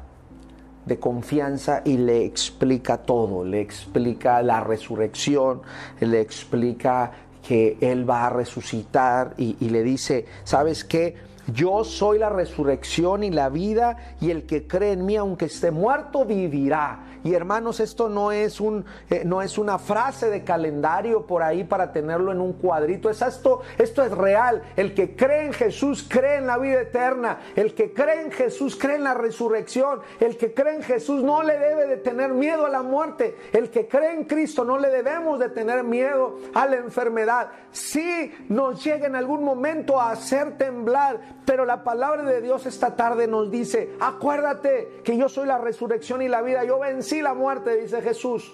de 0.85 0.97
confianza 0.97 1.81
y 1.83 1.97
le 1.97 2.23
explica 2.23 2.99
todo, 2.99 3.43
le 3.43 3.59
explica 3.59 4.41
la 4.41 4.61
resurrección, 4.61 5.61
le 5.99 6.21
explica 6.21 7.11
que 7.45 7.77
Él 7.81 8.09
va 8.09 8.27
a 8.27 8.29
resucitar 8.29 9.33
y, 9.35 9.55
le 9.69 9.83
dice, 9.83 10.27
¿sabes 10.45 10.85
qué? 10.85 11.15
Yo 11.47 11.83
soy 11.83 12.19
la 12.19 12.29
resurrección 12.29 13.21
y 13.25 13.31
la 13.31 13.49
vida 13.49 13.97
y 14.21 14.31
el 14.31 14.45
que 14.45 14.65
cree 14.65 14.93
en 14.93 15.05
mí, 15.05 15.17
aunque 15.17 15.45
esté 15.45 15.71
muerto, 15.71 16.23
vivirá. 16.23 16.99
Y 17.23 17.33
hermanos, 17.33 17.79
esto 17.79 18.09
no 18.09 18.31
es, 18.31 18.61
un, 18.61 18.85
eh, 19.09 19.23
no 19.25 19.41
es 19.41 19.57
una 19.57 19.77
frase 19.77 20.29
de 20.29 20.43
calendario 20.43 21.25
por 21.25 21.43
ahí 21.43 21.63
para 21.63 21.91
tenerlo 21.91 22.31
en 22.31 22.39
un 22.39 22.53
cuadrito. 22.53 23.09
Es 23.09 23.21
esto, 23.21 23.61
esto 23.77 24.03
es 24.03 24.11
real. 24.11 24.61
El 24.75 24.93
que 24.93 25.15
cree 25.15 25.45
en 25.45 25.53
Jesús 25.53 26.05
cree 26.07 26.37
en 26.37 26.47
la 26.47 26.57
vida 26.57 26.81
eterna. 26.81 27.39
El 27.55 27.73
que 27.73 27.93
cree 27.93 28.21
en 28.21 28.31
Jesús 28.31 28.75
cree 28.75 28.95
en 28.95 29.03
la 29.03 29.13
resurrección. 29.13 30.01
El 30.19 30.37
que 30.37 30.53
cree 30.53 30.75
en 30.75 30.83
Jesús 30.83 31.23
no 31.23 31.43
le 31.43 31.57
debe 31.57 31.87
de 31.87 31.97
tener 31.97 32.31
miedo 32.31 32.65
a 32.65 32.69
la 32.69 32.83
muerte. 32.83 33.35
El 33.51 33.69
que 33.69 33.87
cree 33.87 34.13
en 34.13 34.25
Cristo 34.25 34.63
no 34.63 34.77
le 34.77 34.89
debemos 34.89 35.39
de 35.39 35.49
tener 35.49 35.83
miedo 35.83 36.37
a 36.53 36.65
la 36.65 36.77
enfermedad. 36.77 37.49
Si 37.71 38.31
nos 38.47 38.83
llega 38.83 39.07
en 39.07 39.15
algún 39.15 39.43
momento 39.43 39.99
a 39.99 40.11
hacer 40.11 40.57
temblar, 40.57 41.19
pero 41.45 41.65
la 41.65 41.83
palabra 41.83 42.23
de 42.23 42.41
Dios 42.41 42.65
esta 42.65 42.95
tarde 42.95 43.27
nos 43.27 43.51
dice, 43.51 43.95
acuérdate 43.99 45.01
que 45.03 45.17
yo 45.17 45.29
soy 45.29 45.47
la 45.47 45.57
resurrección 45.57 46.21
y 46.21 46.27
la 46.27 46.41
vida. 46.41 46.63
Yo 46.63 46.79
vencí 46.79 47.08
vencí 47.09 47.21
la 47.23 47.33
muerte, 47.33 47.75
dice 47.77 48.01
Jesús. 48.01 48.53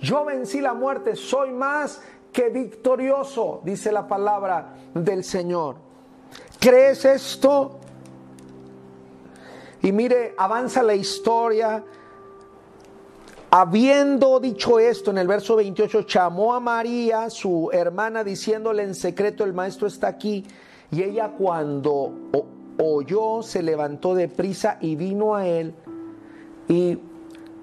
Yo 0.00 0.24
vencí 0.24 0.60
la 0.60 0.74
muerte, 0.74 1.16
soy 1.16 1.50
más 1.50 2.00
que 2.32 2.50
victorioso, 2.50 3.60
dice 3.64 3.90
la 3.90 4.06
palabra 4.06 4.74
del 4.94 5.24
Señor. 5.24 5.76
¿Crees 6.60 7.04
esto? 7.04 7.80
Y 9.82 9.90
mire, 9.90 10.34
avanza 10.38 10.82
la 10.82 10.94
historia. 10.94 11.82
Habiendo 13.50 14.38
dicho 14.38 14.78
esto, 14.78 15.10
en 15.10 15.18
el 15.18 15.26
verso 15.26 15.56
28, 15.56 16.06
llamó 16.06 16.54
a 16.54 16.60
María, 16.60 17.28
su 17.30 17.70
hermana, 17.72 18.22
diciéndole 18.22 18.82
en 18.84 18.94
secreto, 18.94 19.42
el 19.42 19.52
maestro 19.52 19.88
está 19.88 20.08
aquí. 20.08 20.46
Y 20.92 21.02
ella 21.02 21.32
cuando 21.36 22.12
oyó, 22.78 23.42
se 23.42 23.62
levantó 23.62 24.14
de 24.14 24.28
prisa 24.28 24.78
y 24.80 24.94
vino 24.94 25.34
a 25.34 25.46
él. 25.46 25.74
Y 26.68 26.98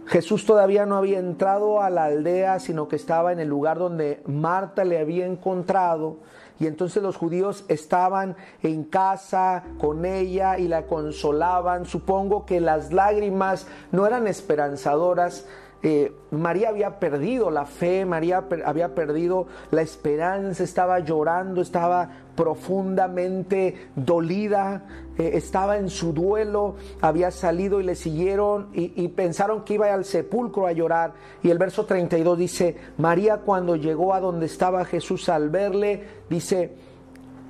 Jesús 0.05 0.45
todavía 0.45 0.85
no 0.85 0.97
había 0.97 1.19
entrado 1.19 1.81
a 1.81 1.89
la 1.89 2.05
aldea, 2.05 2.59
sino 2.59 2.87
que 2.87 2.95
estaba 2.97 3.31
en 3.31 3.39
el 3.39 3.47
lugar 3.47 3.79
donde 3.79 4.21
Marta 4.25 4.83
le 4.83 4.99
había 4.99 5.25
encontrado. 5.25 6.17
Y 6.59 6.67
entonces 6.67 7.01
los 7.01 7.17
judíos 7.17 7.65
estaban 7.67 8.35
en 8.61 8.83
casa 8.83 9.63
con 9.79 10.05
ella 10.05 10.59
y 10.59 10.67
la 10.67 10.83
consolaban. 10.87 11.85
Supongo 11.85 12.45
que 12.45 12.61
las 12.61 12.93
lágrimas 12.93 13.67
no 13.91 14.05
eran 14.05 14.27
esperanzadoras. 14.27 15.47
eh, 15.81 16.13
María 16.31 16.69
había 16.69 16.99
perdido 16.99 17.51
la 17.51 17.65
fe, 17.65 18.05
María 18.05 18.45
había 18.65 18.95
perdido 18.95 19.47
la 19.71 19.81
esperanza, 19.81 20.63
estaba 20.63 20.99
llorando, 20.99 21.61
estaba 21.61 22.22
profundamente 22.35 23.89
dolida, 23.95 24.85
eh, 25.17 25.31
estaba 25.33 25.77
en 25.77 25.89
su 25.89 26.13
duelo, 26.13 26.75
había 27.01 27.31
salido 27.31 27.79
y 27.79 27.83
le 27.83 27.95
siguieron 27.95 28.69
y, 28.73 28.93
y, 28.95 29.07
pensaron 29.09 29.63
que 29.63 29.75
iba 29.75 29.93
al 29.93 30.05
sepulcro 30.05 30.65
a 30.65 30.71
llorar. 30.71 31.13
Y 31.43 31.49
el 31.49 31.57
verso 31.57 31.85
32 31.85 32.37
dice, 32.37 32.77
María 32.97 33.37
cuando 33.37 33.75
llegó 33.75 34.13
a 34.13 34.19
donde 34.19 34.47
estaba 34.47 34.85
Jesús 34.85 35.29
al 35.29 35.49
verle, 35.49 36.03
dice, 36.29 36.73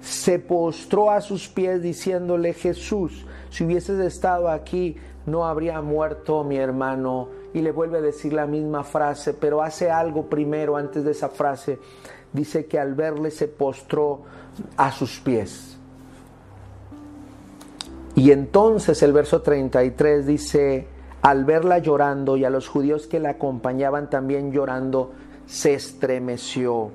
se 0.04 0.38
postró 0.38 1.10
a 1.12 1.22
sus 1.22 1.48
pies 1.48 1.82
diciéndole, 1.82 2.54
Jesús, 2.54 3.26
si 3.50 3.64
hubieses 3.64 4.00
estado 4.00 4.50
aquí, 4.50 4.98
no 5.26 5.46
habría 5.46 5.82
muerto 5.82 6.44
mi 6.44 6.58
hermano. 6.58 7.30
Y 7.54 7.62
le 7.62 7.72
vuelve 7.72 8.00
a 8.00 8.02
decir 8.02 8.34
la 8.34 8.46
misma 8.46 8.84
frase, 8.84 9.34
pero 9.34 9.62
hace 9.62 9.90
algo 9.90 10.28
primero 10.28 10.76
antes 10.76 11.06
de 11.06 11.12
esa 11.12 11.30
frase. 11.30 11.80
Dice 12.34 12.66
que 12.66 12.80
al 12.80 12.96
verle 12.96 13.32
se 13.32 13.48
postró 13.48 14.24
a 14.78 14.92
sus 14.92 15.20
pies. 15.20 15.78
Y 18.16 18.32
entonces 18.32 19.02
el 19.02 19.12
verso 19.12 19.42
33 19.42 20.26
dice, 20.26 20.88
al 21.22 21.46
verla 21.46 21.80
llorando 21.80 22.38
y 22.38 22.46
a 22.46 22.50
los 22.50 22.68
judíos 22.68 23.08
que 23.08 23.20
la 23.20 23.32
acompañaban 23.32 24.10
también 24.10 24.52
llorando, 24.52 25.12
se 25.46 25.74
estremeció 25.74 26.92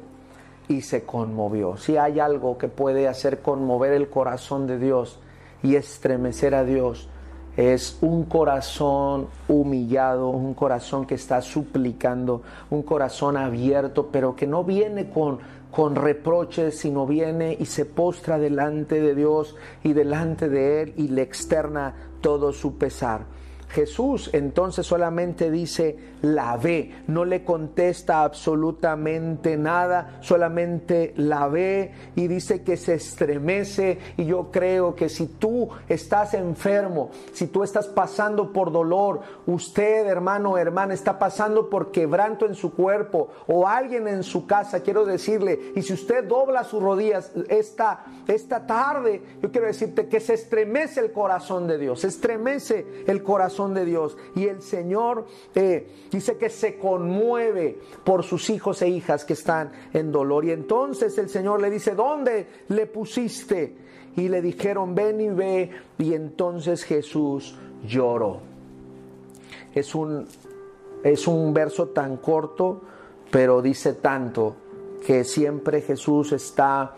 y 0.68 0.82
se 0.82 1.04
conmovió. 1.04 1.76
Si 1.76 1.96
hay 1.96 2.20
algo 2.20 2.58
que 2.58 2.68
puede 2.68 3.08
hacer 3.08 3.40
conmover 3.40 3.92
el 3.92 4.08
corazón 4.08 4.66
de 4.66 4.78
Dios 4.78 5.18
y 5.62 5.74
estremecer 5.74 6.54
a 6.54 6.64
Dios, 6.64 7.08
es 7.56 7.98
un 8.02 8.24
corazón 8.26 9.26
humillado, 9.48 10.28
un 10.28 10.54
corazón 10.54 11.06
que 11.06 11.16
está 11.16 11.42
suplicando, 11.42 12.42
un 12.70 12.84
corazón 12.84 13.36
abierto, 13.36 14.10
pero 14.12 14.36
que 14.36 14.46
no 14.46 14.62
viene 14.62 15.10
con, 15.10 15.40
con 15.70 15.94
reproches, 15.94 16.78
sino 16.78 17.06
viene 17.06 17.56
y 17.58 17.66
se 17.66 17.84
postra 17.84 18.38
delante 18.38 19.00
de 19.00 19.14
Dios 19.14 19.56
y 19.82 19.92
delante 19.92 20.48
de 20.48 20.82
Él 20.82 20.94
y 20.96 21.08
le 21.08 21.22
externa 21.22 21.94
todo 22.20 22.52
su 22.52 22.78
pesar. 22.78 23.37
Jesús 23.68 24.30
entonces 24.32 24.86
solamente 24.86 25.50
dice, 25.50 25.96
la 26.22 26.56
ve, 26.56 26.94
no 27.06 27.24
le 27.24 27.44
contesta 27.44 28.22
absolutamente 28.22 29.56
nada, 29.56 30.18
solamente 30.20 31.12
la 31.16 31.48
ve 31.48 31.92
y 32.16 32.28
dice 32.28 32.62
que 32.62 32.76
se 32.76 32.94
estremece 32.94 33.98
y 34.16 34.24
yo 34.24 34.50
creo 34.50 34.94
que 34.94 35.08
si 35.08 35.26
tú 35.26 35.68
estás 35.88 36.34
enfermo, 36.34 37.10
si 37.32 37.46
tú 37.48 37.62
estás 37.62 37.86
pasando 37.86 38.52
por 38.52 38.72
dolor, 38.72 39.20
usted 39.46 40.06
hermano 40.06 40.52
o 40.52 40.58
hermana 40.58 40.94
está 40.94 41.18
pasando 41.18 41.68
por 41.68 41.92
quebranto 41.92 42.46
en 42.46 42.54
su 42.54 42.74
cuerpo 42.74 43.28
o 43.46 43.68
alguien 43.68 44.08
en 44.08 44.22
su 44.22 44.46
casa, 44.46 44.80
quiero 44.80 45.04
decirle, 45.04 45.72
y 45.76 45.82
si 45.82 45.92
usted 45.92 46.24
dobla 46.24 46.64
sus 46.64 46.82
rodillas 46.82 47.32
esta, 47.48 48.04
esta 48.26 48.66
tarde, 48.66 49.22
yo 49.42 49.50
quiero 49.50 49.66
decirte 49.66 50.08
que 50.08 50.20
se 50.20 50.34
estremece 50.34 51.00
el 51.00 51.12
corazón 51.12 51.66
de 51.66 51.78
Dios, 51.78 52.00
se 52.00 52.08
estremece 52.08 53.04
el 53.06 53.22
corazón 53.22 53.57
de 53.66 53.84
Dios 53.84 54.16
y 54.34 54.46
el 54.46 54.62
Señor... 54.62 55.26
Eh, 55.54 55.88
Dice 56.10 56.38
que 56.38 56.48
se 56.48 56.78
conmueve 56.78 57.78
por 58.04 58.24
sus 58.24 58.48
hijos 58.48 58.80
e 58.82 58.88
hijas 58.88 59.24
que 59.24 59.34
están 59.34 59.70
en 59.92 60.10
dolor. 60.10 60.44
Y 60.44 60.52
entonces 60.52 61.18
el 61.18 61.28
Señor 61.28 61.60
le 61.60 61.70
dice, 61.70 61.94
¿dónde 61.94 62.46
le 62.68 62.86
pusiste? 62.86 63.76
Y 64.16 64.28
le 64.28 64.40
dijeron, 64.40 64.94
ven 64.94 65.20
y 65.20 65.28
ve. 65.28 65.70
Y 65.98 66.14
entonces 66.14 66.84
Jesús 66.84 67.56
lloró. 67.86 68.40
Es 69.74 69.94
un, 69.94 70.26
es 71.04 71.28
un 71.28 71.52
verso 71.52 71.88
tan 71.88 72.16
corto, 72.16 72.80
pero 73.30 73.60
dice 73.60 73.92
tanto 73.92 74.56
que 75.04 75.24
siempre 75.24 75.82
Jesús 75.82 76.32
está 76.32 76.96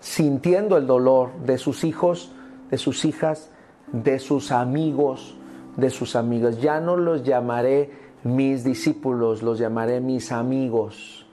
sintiendo 0.00 0.78
el 0.78 0.86
dolor 0.86 1.32
de 1.44 1.58
sus 1.58 1.84
hijos, 1.84 2.32
de 2.70 2.78
sus 2.78 3.04
hijas, 3.04 3.50
de 3.92 4.18
sus 4.18 4.50
amigos, 4.50 5.36
de 5.76 5.90
sus 5.90 6.16
amigas. 6.16 6.60
Ya 6.60 6.80
no 6.80 6.96
los 6.96 7.22
llamaré 7.22 7.90
mis 8.24 8.64
discípulos, 8.64 9.42
los 9.42 9.58
llamaré 9.58 10.00
mis 10.00 10.32
amigos. 10.32 11.26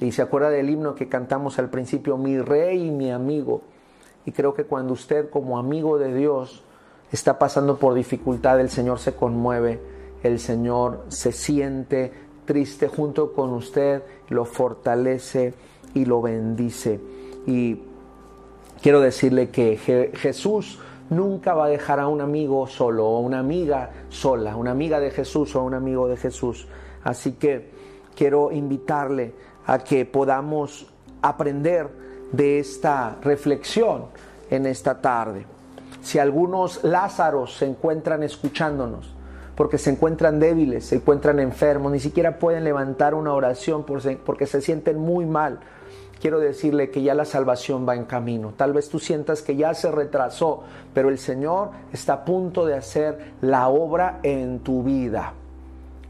Y 0.00 0.12
se 0.12 0.22
acuerda 0.22 0.50
del 0.50 0.70
himno 0.70 0.94
que 0.94 1.08
cantamos 1.08 1.58
al 1.58 1.68
principio, 1.68 2.16
mi 2.16 2.38
rey 2.38 2.86
y 2.86 2.90
mi 2.90 3.10
amigo. 3.10 3.62
Y 4.24 4.32
creo 4.32 4.54
que 4.54 4.64
cuando 4.64 4.94
usted 4.94 5.28
como 5.28 5.58
amigo 5.58 5.98
de 5.98 6.14
Dios 6.14 6.62
está 7.12 7.38
pasando 7.38 7.76
por 7.76 7.94
dificultad, 7.94 8.60
el 8.60 8.70
Señor 8.70 8.98
se 8.98 9.14
conmueve, 9.14 9.80
el 10.22 10.38
Señor 10.38 11.04
se 11.08 11.32
siente 11.32 12.12
triste 12.44 12.88
junto 12.88 13.32
con 13.32 13.50
usted, 13.50 14.02
lo 14.28 14.44
fortalece 14.44 15.54
y 15.94 16.04
lo 16.04 16.22
bendice. 16.22 17.00
Y 17.46 17.80
quiero 18.82 19.00
decirle 19.00 19.50
que 19.50 19.76
Jesús 20.14 20.78
nunca 21.10 21.54
va 21.54 21.66
a 21.66 21.68
dejar 21.68 22.00
a 22.00 22.08
un 22.08 22.20
amigo 22.20 22.66
solo 22.66 23.06
o 23.06 23.20
una 23.20 23.40
amiga 23.40 23.90
sola, 24.08 24.56
una 24.56 24.70
amiga 24.70 24.98
de 25.00 25.10
Jesús 25.10 25.54
o 25.54 25.62
un 25.62 25.74
amigo 25.74 26.08
de 26.08 26.16
Jesús. 26.16 26.66
Así 27.04 27.32
que 27.32 27.70
quiero 28.16 28.50
invitarle 28.52 29.34
a 29.66 29.78
que 29.78 30.04
podamos 30.04 30.86
aprender 31.22 31.88
de 32.32 32.58
esta 32.58 33.18
reflexión 33.22 34.06
en 34.50 34.66
esta 34.66 35.00
tarde. 35.00 35.46
Si 36.00 36.18
algunos 36.18 36.82
Lázaros 36.84 37.56
se 37.56 37.66
encuentran 37.66 38.22
escuchándonos, 38.22 39.14
porque 39.54 39.76
se 39.76 39.90
encuentran 39.90 40.40
débiles, 40.40 40.86
se 40.86 40.96
encuentran 40.96 41.38
enfermos, 41.38 41.92
ni 41.92 42.00
siquiera 42.00 42.38
pueden 42.38 42.64
levantar 42.64 43.14
una 43.14 43.34
oración 43.34 43.84
porque 43.84 44.46
se 44.46 44.62
sienten 44.62 44.98
muy 44.98 45.26
mal, 45.26 45.60
quiero 46.20 46.38
decirle 46.38 46.90
que 46.90 47.02
ya 47.02 47.14
la 47.14 47.24
salvación 47.24 47.88
va 47.88 47.96
en 47.96 48.04
camino. 48.04 48.52
Tal 48.56 48.72
vez 48.72 48.88
tú 48.88 48.98
sientas 48.98 49.42
que 49.42 49.56
ya 49.56 49.74
se 49.74 49.90
retrasó, 49.90 50.62
pero 50.94 51.08
el 51.08 51.18
Señor 51.18 51.70
está 51.92 52.12
a 52.12 52.24
punto 52.24 52.66
de 52.66 52.74
hacer 52.74 53.32
la 53.40 53.68
obra 53.68 54.20
en 54.22 54.60
tu 54.60 54.82
vida. 54.82 55.34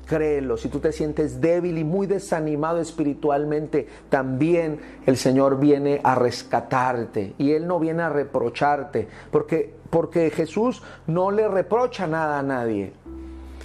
Créelo, 0.06 0.56
si 0.56 0.68
tú 0.68 0.80
te 0.80 0.90
sientes 0.90 1.40
débil 1.40 1.78
y 1.78 1.84
muy 1.84 2.08
desanimado 2.08 2.80
espiritualmente, 2.80 3.86
también 4.08 4.80
el 5.06 5.16
Señor 5.16 5.60
viene 5.60 6.00
a 6.02 6.16
rescatarte 6.16 7.34
y 7.38 7.52
Él 7.52 7.68
no 7.68 7.78
viene 7.78 8.02
a 8.02 8.08
reprocharte, 8.08 9.06
porque, 9.30 9.72
porque 9.88 10.30
Jesús 10.30 10.82
no 11.06 11.30
le 11.30 11.46
reprocha 11.46 12.08
nada 12.08 12.40
a 12.40 12.42
nadie 12.42 12.92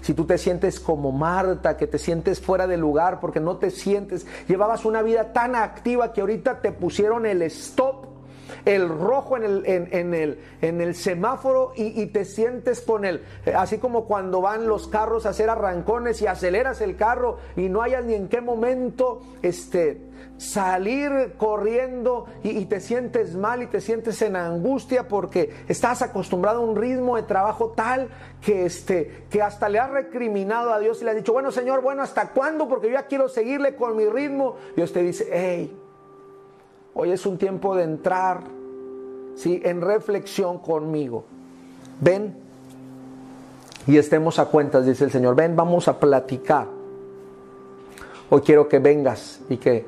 si 0.06 0.14
tú 0.14 0.26
te 0.26 0.38
sientes 0.38 0.80
como 0.80 1.12
Marta, 1.12 1.78
que 1.78 1.88
te 1.88 1.98
sientes 1.98 2.40
fuera 2.40 2.68
de 2.68 2.78
lugar 2.78 3.20
porque 3.20 3.40
no 3.40 3.58
te 3.58 3.72
sientes, 3.72 4.28
llevabas 4.48 4.86
una 4.86 5.02
vida 5.02 5.34
tan 5.34 5.56
activa 5.56 6.14
que 6.14 6.22
ahorita 6.22 6.62
te 6.62 6.72
pusieron 6.72 7.26
el 7.26 7.42
stop 7.42 8.06
el 8.66 8.88
rojo 8.88 9.36
en 9.36 9.44
el, 9.44 9.66
en, 9.66 10.14
el, 10.14 10.40
en 10.62 10.80
el 10.80 10.94
semáforo 10.94 11.74
y, 11.76 12.06
te 12.06 12.24
sientes 12.24 12.82
con 12.82 13.04
él. 13.04 13.24
Así 13.56 13.80
como 13.80 14.06
cuando 14.06 14.42
van 14.42 14.68
los 14.68 14.88
carros 14.88 15.26
a 15.26 15.30
hacer 15.30 15.50
arrancones 15.50 16.22
y 16.22 16.28
aceleras 16.28 16.82
el 16.82 16.96
carro 16.96 17.40
y 17.56 17.68
no 17.70 17.82
hayas 17.82 18.06
ni 18.06 18.14
en 18.14 18.28
qué 18.28 18.42
momento 18.42 19.24
este, 19.42 20.00
salir 20.38 21.36
corriendo 21.38 22.26
y, 22.44 22.66
te 22.66 22.80
sientes 22.82 23.36
mal 23.36 23.64
y 23.64 23.68
te 23.68 23.80
sientes 23.80 24.22
en 24.22 24.36
angustia 24.36 25.08
porque 25.08 25.54
estás 25.68 26.02
acostumbrado 26.02 26.62
a 26.62 26.66
un 26.66 26.76
ritmo 26.76 27.16
de 27.16 27.24
trabajo 27.24 27.74
tal 27.76 28.10
que, 28.42 28.66
este, 28.66 29.26
que 29.30 29.42
hasta 29.42 29.70
le 29.70 29.80
has 29.80 29.90
recriminado 29.90 30.74
a 30.74 30.80
Dios 30.80 31.02
y 31.02 31.06
le 31.06 31.12
has 31.12 31.18
dicho, 31.18 31.34
bueno 31.34 31.52
Señor, 31.52 31.82
bueno, 31.82 32.02
¿hasta 32.02 32.30
cuándo? 32.32 32.68
Porque 32.68 32.88
yo 32.88 32.94
ya 32.94 33.08
quiero 33.08 33.30
seguirle 33.30 33.76
con 33.76 33.96
mi 33.96 34.06
ritmo. 34.06 34.56
Dios 34.76 34.92
te 34.92 35.02
dice, 35.02 35.30
hey, 35.32 35.82
Hoy 36.98 37.12
es 37.12 37.26
un 37.26 37.38
tiempo 37.38 37.76
de 37.76 37.84
entrar 37.84 38.40
¿sí? 39.36 39.62
en 39.66 39.82
reflexión 39.82 40.60
conmigo. 40.60 41.26
Ven 42.00 42.38
y 43.86 43.98
estemos 43.98 44.40
a 44.40 44.46
cuentas, 44.46 44.86
dice 44.86 45.04
el 45.04 45.12
Señor. 45.12 45.36
Ven, 45.36 45.58
vamos 45.58 45.90
a 45.90 46.00
platicar. 46.00 46.68
Hoy 48.30 48.42
quiero 48.42 48.70
que 48.70 48.80
vengas 48.80 49.42
y 49.50 49.58
que, 49.58 49.86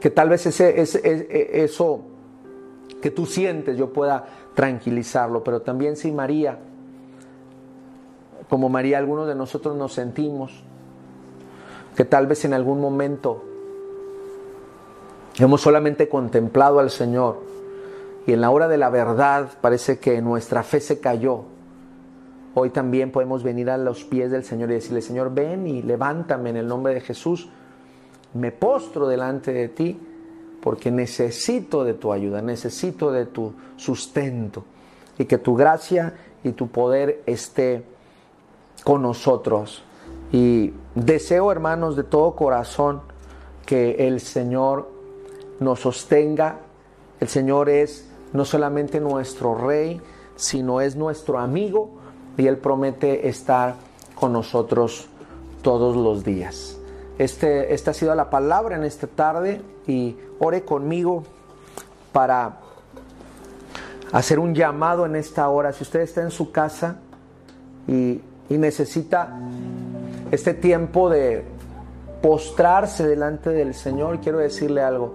que 0.00 0.10
tal 0.10 0.28
vez 0.28 0.46
ese, 0.46 0.80
ese, 0.80 1.62
eso 1.64 2.02
que 3.02 3.10
tú 3.10 3.26
sientes 3.26 3.76
yo 3.76 3.92
pueda 3.92 4.26
tranquilizarlo. 4.54 5.42
Pero 5.44 5.62
también 5.62 5.96
si 5.96 6.12
María, 6.12 6.58
como 8.48 8.68
María, 8.68 8.98
algunos 8.98 9.26
de 9.26 9.34
nosotros 9.34 9.76
nos 9.76 9.92
sentimos, 9.92 10.62
que 11.96 12.04
tal 12.04 12.26
vez 12.26 12.44
en 12.44 12.54
algún 12.54 12.80
momento 12.80 13.44
Hemos 15.38 15.60
solamente 15.60 16.08
contemplado 16.08 16.80
al 16.80 16.90
Señor 16.90 17.36
y 18.26 18.32
en 18.32 18.40
la 18.40 18.50
hora 18.50 18.66
de 18.66 18.76
la 18.76 18.90
verdad 18.90 19.50
parece 19.60 20.00
que 20.00 20.20
nuestra 20.20 20.64
fe 20.64 20.80
se 20.80 20.98
cayó. 20.98 21.44
Hoy 22.54 22.70
también 22.70 23.12
podemos 23.12 23.44
venir 23.44 23.70
a 23.70 23.78
los 23.78 24.02
pies 24.02 24.32
del 24.32 24.42
Señor 24.42 24.72
y 24.72 24.74
decirle, 24.74 25.00
Señor, 25.00 25.32
ven 25.32 25.68
y 25.68 25.82
levántame 25.82 26.50
en 26.50 26.56
el 26.56 26.66
nombre 26.66 26.92
de 26.92 27.00
Jesús. 27.00 27.48
Me 28.34 28.52
postro 28.52 29.08
delante 29.08 29.52
de 29.52 29.68
ti 29.68 29.98
porque 30.62 30.90
necesito 30.90 31.84
de 31.84 31.94
tu 31.94 32.12
ayuda, 32.12 32.42
necesito 32.42 33.10
de 33.12 33.26
tu 33.26 33.52
sustento 33.76 34.64
y 35.18 35.24
que 35.24 35.38
tu 35.38 35.54
gracia 35.54 36.14
y 36.44 36.52
tu 36.52 36.68
poder 36.68 37.22
esté 37.26 37.82
con 38.84 39.02
nosotros. 39.02 39.82
Y 40.32 40.72
Deseo, 40.94 41.52
hermanos, 41.52 41.96
de 41.96 42.04
todo 42.04 42.34
corazón 42.34 43.00
que 43.64 44.06
el 44.06 44.20
Señor 44.20 44.88
nos 45.60 45.80
sostenga. 45.80 46.60
El 47.20 47.28
Señor 47.28 47.68
es 47.68 48.08
no 48.32 48.44
solamente 48.44 49.00
nuestro 49.00 49.54
Rey, 49.54 50.00
sino 50.36 50.80
es 50.80 50.96
nuestro 50.96 51.38
amigo 51.38 51.90
y 52.36 52.46
Él 52.46 52.58
promete 52.58 53.28
estar 53.28 53.76
con 54.14 54.32
nosotros 54.32 55.08
todos 55.62 55.96
los 55.96 56.24
días. 56.24 56.77
Este, 57.18 57.74
esta 57.74 57.90
ha 57.90 57.94
sido 57.94 58.14
la 58.14 58.30
palabra 58.30 58.76
en 58.76 58.84
esta 58.84 59.08
tarde 59.08 59.60
y 59.86 60.16
ore 60.38 60.64
conmigo 60.64 61.24
para 62.12 62.58
hacer 64.12 64.38
un 64.38 64.54
llamado 64.54 65.04
en 65.04 65.16
esta 65.16 65.48
hora. 65.48 65.72
Si 65.72 65.82
usted 65.82 66.00
está 66.00 66.22
en 66.22 66.30
su 66.30 66.52
casa 66.52 66.96
y, 67.88 68.20
y 68.48 68.56
necesita 68.56 69.36
este 70.30 70.54
tiempo 70.54 71.10
de 71.10 71.44
postrarse 72.22 73.06
delante 73.06 73.50
del 73.50 73.74
Señor, 73.74 74.20
quiero 74.20 74.38
decirle 74.38 74.82
algo. 74.82 75.14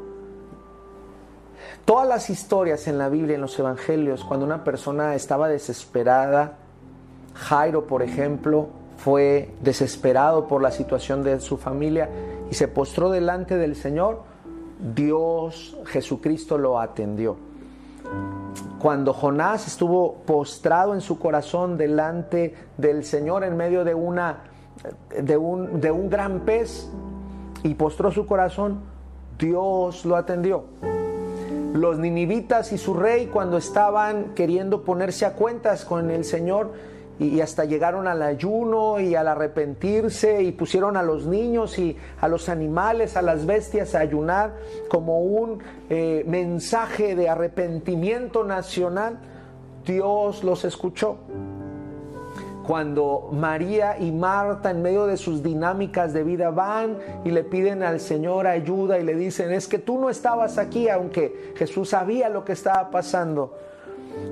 Todas 1.85 2.07
las 2.07 2.29
historias 2.29 2.87
en 2.87 2.97
la 2.97 3.09
Biblia, 3.09 3.35
en 3.35 3.41
los 3.41 3.57
Evangelios, 3.59 4.23
cuando 4.23 4.45
una 4.45 4.63
persona 4.63 5.15
estaba 5.15 5.47
desesperada, 5.47 6.57
Jairo, 7.33 7.87
por 7.87 8.03
ejemplo, 8.03 8.69
fue 9.03 9.49
desesperado 9.59 10.47
por 10.47 10.61
la 10.61 10.71
situación 10.71 11.23
de 11.23 11.41
su 11.41 11.57
familia 11.57 12.07
y 12.49 12.53
se 12.53 12.69
postró 12.69 13.09
delante 13.09 13.57
del 13.57 13.75
Señor, 13.75 14.21
Dios, 14.95 15.77
Jesucristo 15.87 16.57
lo 16.57 16.79
atendió. 16.79 17.35
Cuando 18.79 19.11
Jonás 19.11 19.67
estuvo 19.67 20.13
postrado 20.25 20.93
en 20.93 21.01
su 21.01 21.19
corazón 21.19 21.77
delante 21.77 22.55
del 22.77 23.03
Señor 23.03 23.43
en 23.43 23.57
medio 23.57 23.83
de, 23.83 23.93
una, 23.93 24.43
de, 25.21 25.35
un, 25.35 25.81
de 25.81 25.91
un 25.91 26.09
gran 26.09 26.39
pez 26.41 26.89
y 27.61 27.73
postró 27.73 28.09
su 28.09 28.25
corazón, 28.25 28.79
Dios 29.37 30.05
lo 30.05 30.15
atendió. 30.15 30.63
Los 31.73 31.99
ninivitas 31.99 32.71
y 32.71 32.77
su 32.77 32.93
rey 32.93 33.25
cuando 33.27 33.57
estaban 33.57 34.33
queriendo 34.33 34.83
ponerse 34.83 35.25
a 35.25 35.33
cuentas 35.33 35.83
con 35.83 36.09
el 36.09 36.23
Señor, 36.23 36.71
y 37.19 37.41
hasta 37.41 37.65
llegaron 37.65 38.07
al 38.07 38.21
ayuno 38.21 38.99
y 38.99 39.15
al 39.15 39.27
arrepentirse 39.27 40.41
y 40.41 40.51
pusieron 40.51 40.97
a 40.97 41.03
los 41.03 41.25
niños 41.25 41.77
y 41.77 41.95
a 42.19 42.27
los 42.27 42.49
animales, 42.49 43.15
a 43.15 43.21
las 43.21 43.45
bestias 43.45 43.93
a 43.95 43.99
ayunar 43.99 44.55
como 44.89 45.19
un 45.19 45.59
eh, 45.89 46.23
mensaje 46.27 47.15
de 47.15 47.29
arrepentimiento 47.29 48.43
nacional, 48.43 49.19
Dios 49.85 50.43
los 50.43 50.65
escuchó. 50.65 51.17
Cuando 52.65 53.29
María 53.33 53.99
y 53.99 54.11
Marta 54.11 54.71
en 54.71 54.81
medio 54.81 55.05
de 55.05 55.17
sus 55.17 55.43
dinámicas 55.43 56.13
de 56.13 56.23
vida 56.23 56.49
van 56.49 56.97
y 57.25 57.31
le 57.31 57.43
piden 57.43 57.83
al 57.83 57.99
Señor 57.99 58.47
ayuda 58.47 58.97
y 58.97 59.03
le 59.03 59.15
dicen, 59.15 59.51
es 59.51 59.67
que 59.67 59.79
tú 59.79 59.99
no 59.99 60.09
estabas 60.09 60.57
aquí, 60.57 60.87
aunque 60.87 61.53
Jesús 61.57 61.89
sabía 61.89 62.29
lo 62.29 62.45
que 62.45 62.53
estaba 62.53 62.89
pasando, 62.89 63.53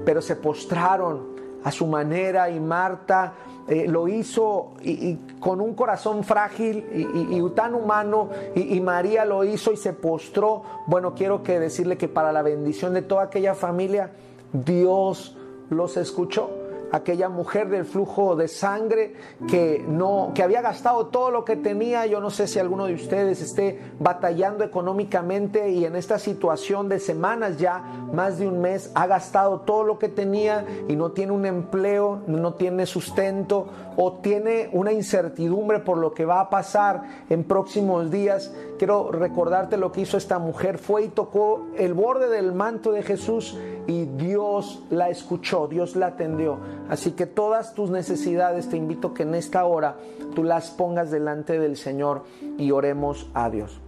pero 0.05 0.21
se 0.21 0.37
postraron 0.37 1.30
a 1.63 1.71
su 1.71 1.87
manera 1.87 2.49
y 2.49 2.59
Marta 2.59 3.33
eh, 3.67 3.87
lo 3.87 4.07
hizo 4.07 4.73
y, 4.81 5.15
con 5.39 5.61
un 5.61 5.73
corazón 5.75 6.23
frágil 6.23 6.85
y, 6.93 7.49
tan 7.51 7.75
humano 7.75 8.29
y, 8.55 8.79
María 8.79 9.25
lo 9.25 9.43
hizo 9.43 9.71
y 9.71 9.77
se 9.77 9.93
postró. 9.93 10.63
Bueno, 10.87 11.13
quiero 11.15 11.43
que 11.43 11.59
decirle 11.59 11.97
que 11.97 12.07
para 12.07 12.31
la 12.31 12.41
bendición 12.41 12.93
de 12.93 13.01
toda 13.01 13.23
aquella 13.23 13.55
familia, 13.55 14.11
Dios 14.53 15.37
los 15.69 15.97
escuchó 15.97 16.60
aquella 16.91 17.29
mujer 17.29 17.69
del 17.69 17.85
flujo 17.85 18.35
de 18.35 18.47
sangre 18.47 19.15
que 19.47 19.83
no 19.87 20.31
que 20.35 20.43
había 20.43 20.61
gastado 20.61 21.07
todo 21.07 21.31
lo 21.31 21.45
que 21.45 21.55
tenía. 21.55 22.05
Yo 22.05 22.19
no 22.19 22.29
sé 22.29 22.47
si 22.47 22.59
alguno 22.59 22.85
de 22.85 22.93
ustedes 22.93 23.41
esté 23.41 23.79
batallando 23.99 24.63
económicamente 24.63 25.69
y 25.69 25.85
en 25.85 25.95
esta 25.95 26.19
situación 26.19 26.89
de 26.89 26.99
semanas 26.99 27.57
ya, 27.57 27.83
más 28.13 28.37
de 28.39 28.47
un 28.47 28.61
mes, 28.61 28.91
ha 28.95 29.07
gastado 29.07 29.61
todo 29.61 29.83
lo 29.83 29.99
que 29.99 30.09
tenía 30.09 30.65
y 30.87 30.95
no 30.95 31.11
tiene 31.11 31.31
un 31.31 31.45
empleo, 31.45 32.21
no 32.27 32.53
tiene 32.55 32.85
sustento 32.85 33.67
o 33.97 34.13
tiene 34.13 34.69
una 34.73 34.91
incertidumbre 34.91 35.79
por 35.79 35.97
lo 35.97 36.13
que 36.13 36.25
va 36.25 36.39
a 36.39 36.49
pasar 36.49 37.03
en 37.29 37.43
próximos 37.43 38.11
días. 38.11 38.53
Quiero 38.81 39.11
recordarte 39.11 39.77
lo 39.77 39.91
que 39.91 40.01
hizo 40.01 40.17
esta 40.17 40.39
mujer. 40.39 40.79
Fue 40.79 41.03
y 41.03 41.09
tocó 41.09 41.67
el 41.77 41.93
borde 41.93 42.29
del 42.29 42.51
manto 42.51 42.91
de 42.91 43.03
Jesús 43.03 43.55
y 43.85 44.05
Dios 44.05 44.81
la 44.89 45.09
escuchó, 45.09 45.67
Dios 45.67 45.95
la 45.95 46.07
atendió. 46.07 46.57
Así 46.89 47.11
que 47.11 47.27
todas 47.27 47.75
tus 47.75 47.91
necesidades 47.91 48.69
te 48.69 48.77
invito 48.77 49.13
que 49.13 49.21
en 49.21 49.35
esta 49.35 49.65
hora 49.65 49.97
tú 50.33 50.43
las 50.43 50.71
pongas 50.71 51.11
delante 51.11 51.59
del 51.59 51.77
Señor 51.77 52.23
y 52.57 52.71
oremos 52.71 53.29
a 53.35 53.51
Dios. 53.51 53.79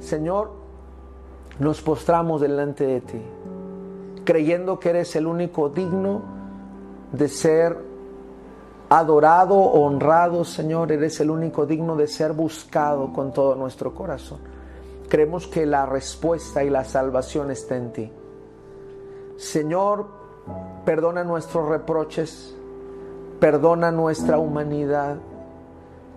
Señor, 0.00 0.52
nos 1.58 1.82
postramos 1.82 2.40
delante 2.40 2.86
de 2.86 3.02
ti, 3.02 3.20
creyendo 4.24 4.80
que 4.80 4.88
eres 4.88 5.14
el 5.14 5.26
único 5.26 5.68
digno 5.68 6.22
de 7.12 7.28
ser 7.28 7.76
adorado, 8.88 9.56
honrado, 9.56 10.44
Señor, 10.44 10.92
eres 10.92 11.20
el 11.20 11.30
único 11.30 11.66
digno 11.66 11.96
de 11.96 12.06
ser 12.06 12.32
buscado 12.32 13.12
con 13.12 13.32
todo 13.32 13.54
nuestro 13.54 13.94
corazón. 13.94 14.38
Creemos 15.08 15.46
que 15.46 15.66
la 15.66 15.86
respuesta 15.86 16.64
y 16.64 16.70
la 16.70 16.84
salvación 16.84 17.50
está 17.50 17.76
en 17.76 17.92
ti. 17.92 18.12
Señor, 19.36 20.06
perdona 20.84 21.24
nuestros 21.24 21.68
reproches, 21.68 22.54
perdona 23.40 23.90
nuestra 23.90 24.38
humanidad, 24.38 25.16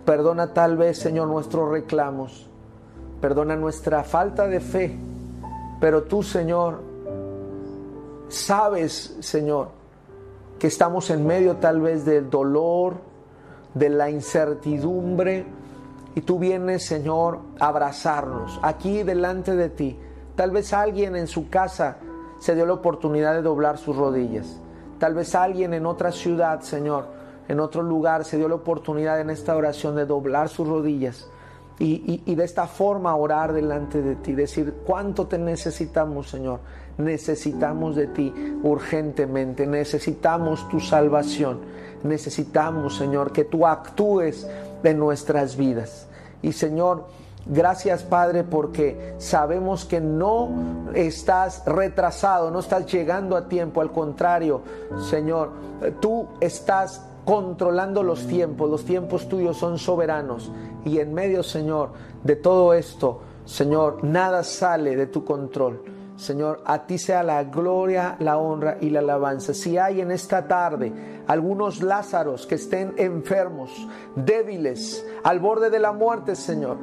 perdona 0.06 0.54
tal 0.54 0.78
vez, 0.78 0.98
Señor, 0.98 1.28
nuestros 1.28 1.70
reclamos, 1.70 2.50
perdona 3.20 3.56
nuestra 3.56 4.04
falta 4.04 4.48
de 4.48 4.60
fe, 4.60 4.98
pero 5.80 6.04
tú, 6.04 6.24
Señor, 6.24 6.82
sabes, 8.28 9.18
Señor, 9.20 9.81
que 10.62 10.68
estamos 10.68 11.10
en 11.10 11.26
medio 11.26 11.56
tal 11.56 11.82
vez 11.82 12.06
del 12.06 12.30
dolor, 12.30 12.98
de 13.74 13.90
la 13.90 14.12
incertidumbre, 14.12 15.44
y 16.14 16.22
tú 16.22 16.38
vienes, 16.38 16.86
Señor, 16.86 17.40
a 17.60 17.70
abrazarnos 17.70 18.60
aquí 18.62 19.02
delante 19.02 19.56
de 19.56 19.70
ti. 19.70 19.98
Tal 20.36 20.52
vez 20.52 20.72
alguien 20.72 21.16
en 21.16 21.26
su 21.26 21.50
casa 21.50 21.98
se 22.38 22.54
dio 22.54 22.68
la 22.68 22.74
oportunidad 22.74 23.34
de 23.34 23.42
doblar 23.42 23.80
sus 23.80 23.96
rodillas. 23.96 24.62
Tal 25.00 25.16
vez 25.16 25.34
alguien 25.34 25.74
en 25.74 25.88
otra 25.88 26.12
ciudad, 26.12 26.62
Señor, 26.62 27.08
en 27.48 27.60
otro 27.60 27.82
lugar, 27.82 28.24
se 28.24 28.38
dio 28.38 28.48
la 28.48 28.54
oportunidad 28.54 29.20
en 29.20 29.32
esta 29.32 29.56
oración 29.56 29.96
de 29.96 30.06
doblar 30.06 30.48
sus 30.48 30.68
rodillas 30.68 31.28
y, 31.80 32.22
y, 32.24 32.36
de 32.36 32.44
esta 32.44 32.68
forma 32.68 33.16
orar 33.16 33.52
delante 33.52 34.04
de 34.04 34.16
ti, 34.16 34.34
decir 34.34 34.76
cuánto 34.86 35.26
te 35.26 35.40
necesitamos, 35.40 36.30
Señor. 36.30 36.60
Necesitamos 37.04 37.96
de 37.96 38.08
ti 38.08 38.34
urgentemente, 38.64 39.66
necesitamos 39.66 40.68
tu 40.70 40.80
salvación, 40.80 41.60
necesitamos, 42.04 42.98
Señor, 42.98 43.32
que 43.32 43.44
tú 43.44 43.66
actúes 43.66 44.48
en 44.84 45.00
nuestras 45.00 45.58
vidas. 45.58 46.08
Y 46.42 46.54
Señor, 46.54 47.06
Gracias 47.46 48.04
Padre 48.04 48.44
porque 48.44 49.16
sabemos 49.18 49.84
que 49.84 50.00
no 50.00 50.48
estás 50.94 51.64
retrasado, 51.66 52.52
no 52.52 52.60
estás 52.60 52.86
llegando 52.92 53.36
a 53.36 53.48
tiempo, 53.48 53.82
al 53.82 53.92
contrario, 53.92 54.62
Señor, 55.10 55.50
tú 56.00 56.28
estás 56.40 57.04
controlando 57.26 58.04
los 58.04 58.28
tiempos, 58.28 58.70
los 58.70 58.86
tiempos 58.86 59.28
tuyos 59.28 59.58
son 59.58 59.80
soberanos. 59.80 60.52
Y 60.86 61.00
en 61.00 61.14
medio, 61.14 61.42
Señor, 61.42 61.90
de 62.24 62.36
todo 62.36 62.74
esto, 62.76 63.22
Señor, 63.46 64.04
nada 64.04 64.44
sale 64.44 64.96
de 64.96 65.08
tu 65.08 65.26
control. 65.26 65.82
Señor, 66.22 66.62
a 66.66 66.86
ti 66.86 67.00
sea 67.00 67.24
la 67.24 67.44
gloria, 67.46 68.16
la 68.20 68.38
honra 68.38 68.78
y 68.80 68.92
la 68.92 69.00
alabanza. 69.00 69.56
Si 69.56 69.80
hay 69.80 70.02
en 70.02 70.12
esta 70.12 70.48
tarde 70.48 70.94
algunos 71.26 71.82
Lázaros 71.82 72.46
que 72.46 72.56
estén 72.56 72.94
enfermos, 72.98 73.72
débiles, 74.16 75.04
al 75.24 75.40
borde 75.40 75.72
de 75.72 75.80
la 75.80 75.94
muerte, 75.94 76.36
Señor, 76.36 76.78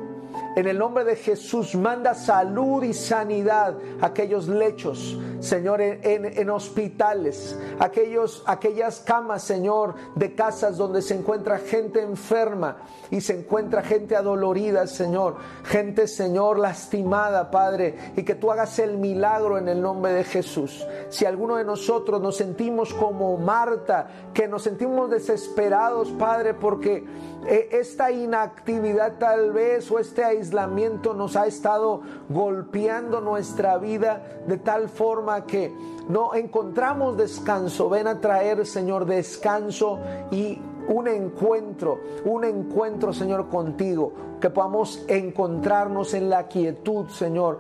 en 0.56 0.66
el 0.66 0.76
nombre 0.76 1.04
de 1.04 1.14
Jesús, 1.14 1.74
manda 1.74 2.14
salud 2.14 2.82
y 2.82 2.92
sanidad 2.92 3.76
a 4.00 4.06
aquellos 4.06 4.48
lechos, 4.48 5.16
Señor, 5.40 5.80
en, 5.80 6.50
hospitales, 6.50 7.56
aquellos, 7.78 8.42
aquellas 8.46 8.98
camas, 8.98 9.42
Señor, 9.42 9.94
de 10.16 10.34
casas 10.34 10.76
donde 10.76 11.00
se 11.00 11.14
encuentra 11.14 11.58
gente 11.58 12.02
enferma 12.02 12.78
y 13.10 13.20
se 13.20 13.38
encuentra 13.38 13.82
gente 13.82 14.16
adolorida, 14.16 14.86
Señor. 14.88 15.36
Gente, 15.62 16.08
Señor, 16.08 16.58
lastimada, 16.58 17.50
Padre, 17.50 18.12
y 18.16 18.24
que 18.24 18.34
tú 18.34 18.50
hagas 18.50 18.78
el 18.80 18.98
milagro 18.98 19.58
en 19.58 19.68
el 19.68 19.80
nombre 19.80 20.12
de 20.12 20.24
Jesús. 20.24 20.84
Si 21.08 21.24
alguno 21.24 21.56
de 21.56 21.64
nosotros 21.64 22.20
nos 22.20 22.36
sentimos 22.36 22.92
como 22.94 23.36
Marta, 23.36 24.08
que 24.34 24.48
nos 24.48 24.62
sentimos 24.62 25.08
desesperados, 25.08 26.10
Padre, 26.18 26.54
porque 26.54 27.04
eh, 27.46 27.68
esta 27.72 28.10
inactividad 28.10 29.18
tal 29.18 29.52
vez 29.52 29.90
o 29.90 29.98
este 29.98 30.24
aislamiento 30.28 31.14
nos 31.14 31.34
ha 31.36 31.46
estado 31.46 32.02
golpeando 32.28 33.20
nuestra 33.20 33.78
vida 33.78 34.22
de 34.46 34.58
tal 34.58 34.88
forma 34.88 35.44
que 35.46 35.74
no 36.08 36.34
encontramos 36.34 37.16
descanso. 37.16 37.88
Ven 37.88 38.06
a 38.06 38.20
traer, 38.20 38.64
Señor, 38.66 39.04
descanso 39.04 39.98
y 40.30 40.60
un 40.88 41.08
encuentro, 41.08 42.00
un 42.24 42.44
encuentro, 42.44 43.12
Señor, 43.12 43.48
contigo, 43.48 44.12
que 44.40 44.50
podamos 44.50 45.04
encontrarnos 45.08 46.14
en 46.14 46.30
la 46.30 46.48
quietud, 46.48 47.08
Señor. 47.08 47.58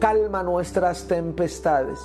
Calma 0.00 0.42
nuestras 0.42 1.06
tempestades. 1.06 2.00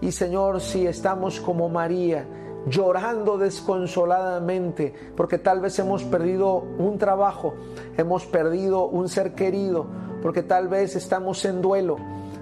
Y 0.00 0.12
Señor, 0.12 0.60
si 0.60 0.86
estamos 0.86 1.40
como 1.40 1.68
María, 1.68 2.26
llorando 2.66 3.38
desconsoladamente, 3.38 4.94
porque 5.16 5.38
tal 5.38 5.60
vez 5.60 5.78
hemos 5.78 6.04
perdido 6.04 6.64
un 6.78 6.98
trabajo, 6.98 7.54
hemos 7.96 8.26
perdido 8.26 8.86
un 8.86 9.08
ser 9.08 9.34
querido, 9.34 9.86
porque 10.22 10.42
tal 10.42 10.68
vez 10.68 10.96
estamos 10.96 11.44
en 11.44 11.60
duelo, 11.60 11.96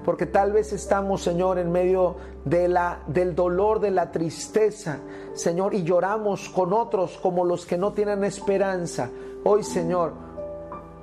porque 0.04 0.26
tal 0.26 0.52
vez 0.52 0.72
estamos, 0.72 1.22
Señor, 1.22 1.58
en 1.58 1.72
medio 1.72 2.16
de 2.44 2.68
la, 2.68 3.00
del 3.06 3.34
dolor, 3.34 3.80
de 3.80 3.90
la 3.90 4.10
tristeza, 4.10 4.98
Señor, 5.34 5.74
y 5.74 5.82
lloramos 5.82 6.48
con 6.48 6.72
otros 6.72 7.18
como 7.18 7.44
los 7.44 7.66
que 7.66 7.78
no 7.78 7.92
tienen 7.92 8.24
esperanza. 8.24 9.10
Hoy, 9.44 9.64
Señor, 9.64 10.12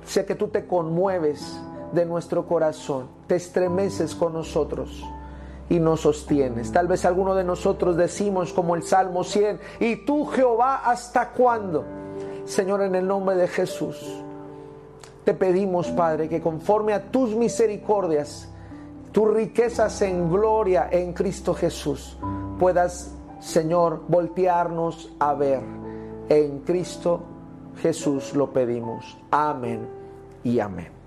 sé 0.04 0.24
que 0.24 0.34
tú 0.34 0.48
te 0.48 0.66
conmueves 0.66 1.58
de 1.92 2.06
nuestro 2.06 2.46
corazón, 2.46 3.08
te 3.26 3.36
estremeces 3.36 4.14
con 4.14 4.32
nosotros 4.32 5.04
y 5.70 5.78
nos 5.78 6.00
sostienes. 6.00 6.72
Tal 6.72 6.88
vez 6.88 7.06
alguno 7.06 7.34
de 7.34 7.44
nosotros 7.44 7.96
decimos 7.96 8.52
como 8.52 8.74
el 8.74 8.82
Salmo 8.82 9.24
100, 9.24 9.60
¿y 9.78 10.04
tú 10.04 10.26
Jehová 10.26 10.82
hasta 10.84 11.30
cuándo? 11.30 11.84
Señor, 12.44 12.82
en 12.82 12.96
el 12.96 13.06
nombre 13.06 13.36
de 13.36 13.46
Jesús, 13.48 14.22
te 15.24 15.32
pedimos, 15.32 15.88
Padre, 15.88 16.28
que 16.28 16.42
conforme 16.42 16.92
a 16.92 17.10
tus 17.10 17.36
misericordias, 17.36 18.48
tus 19.12 19.32
riquezas 19.32 20.02
en 20.02 20.28
gloria 20.28 20.88
en 20.90 21.12
Cristo 21.12 21.54
Jesús, 21.54 22.18
puedas, 22.58 23.14
Señor, 23.40 24.02
voltearnos 24.08 25.12
a 25.20 25.34
ver. 25.34 25.62
En 26.28 26.60
Cristo 26.60 27.20
Jesús 27.76 28.34
lo 28.34 28.52
pedimos. 28.52 29.18
Amén 29.30 29.88
y 30.42 30.58
amén. 30.58 30.99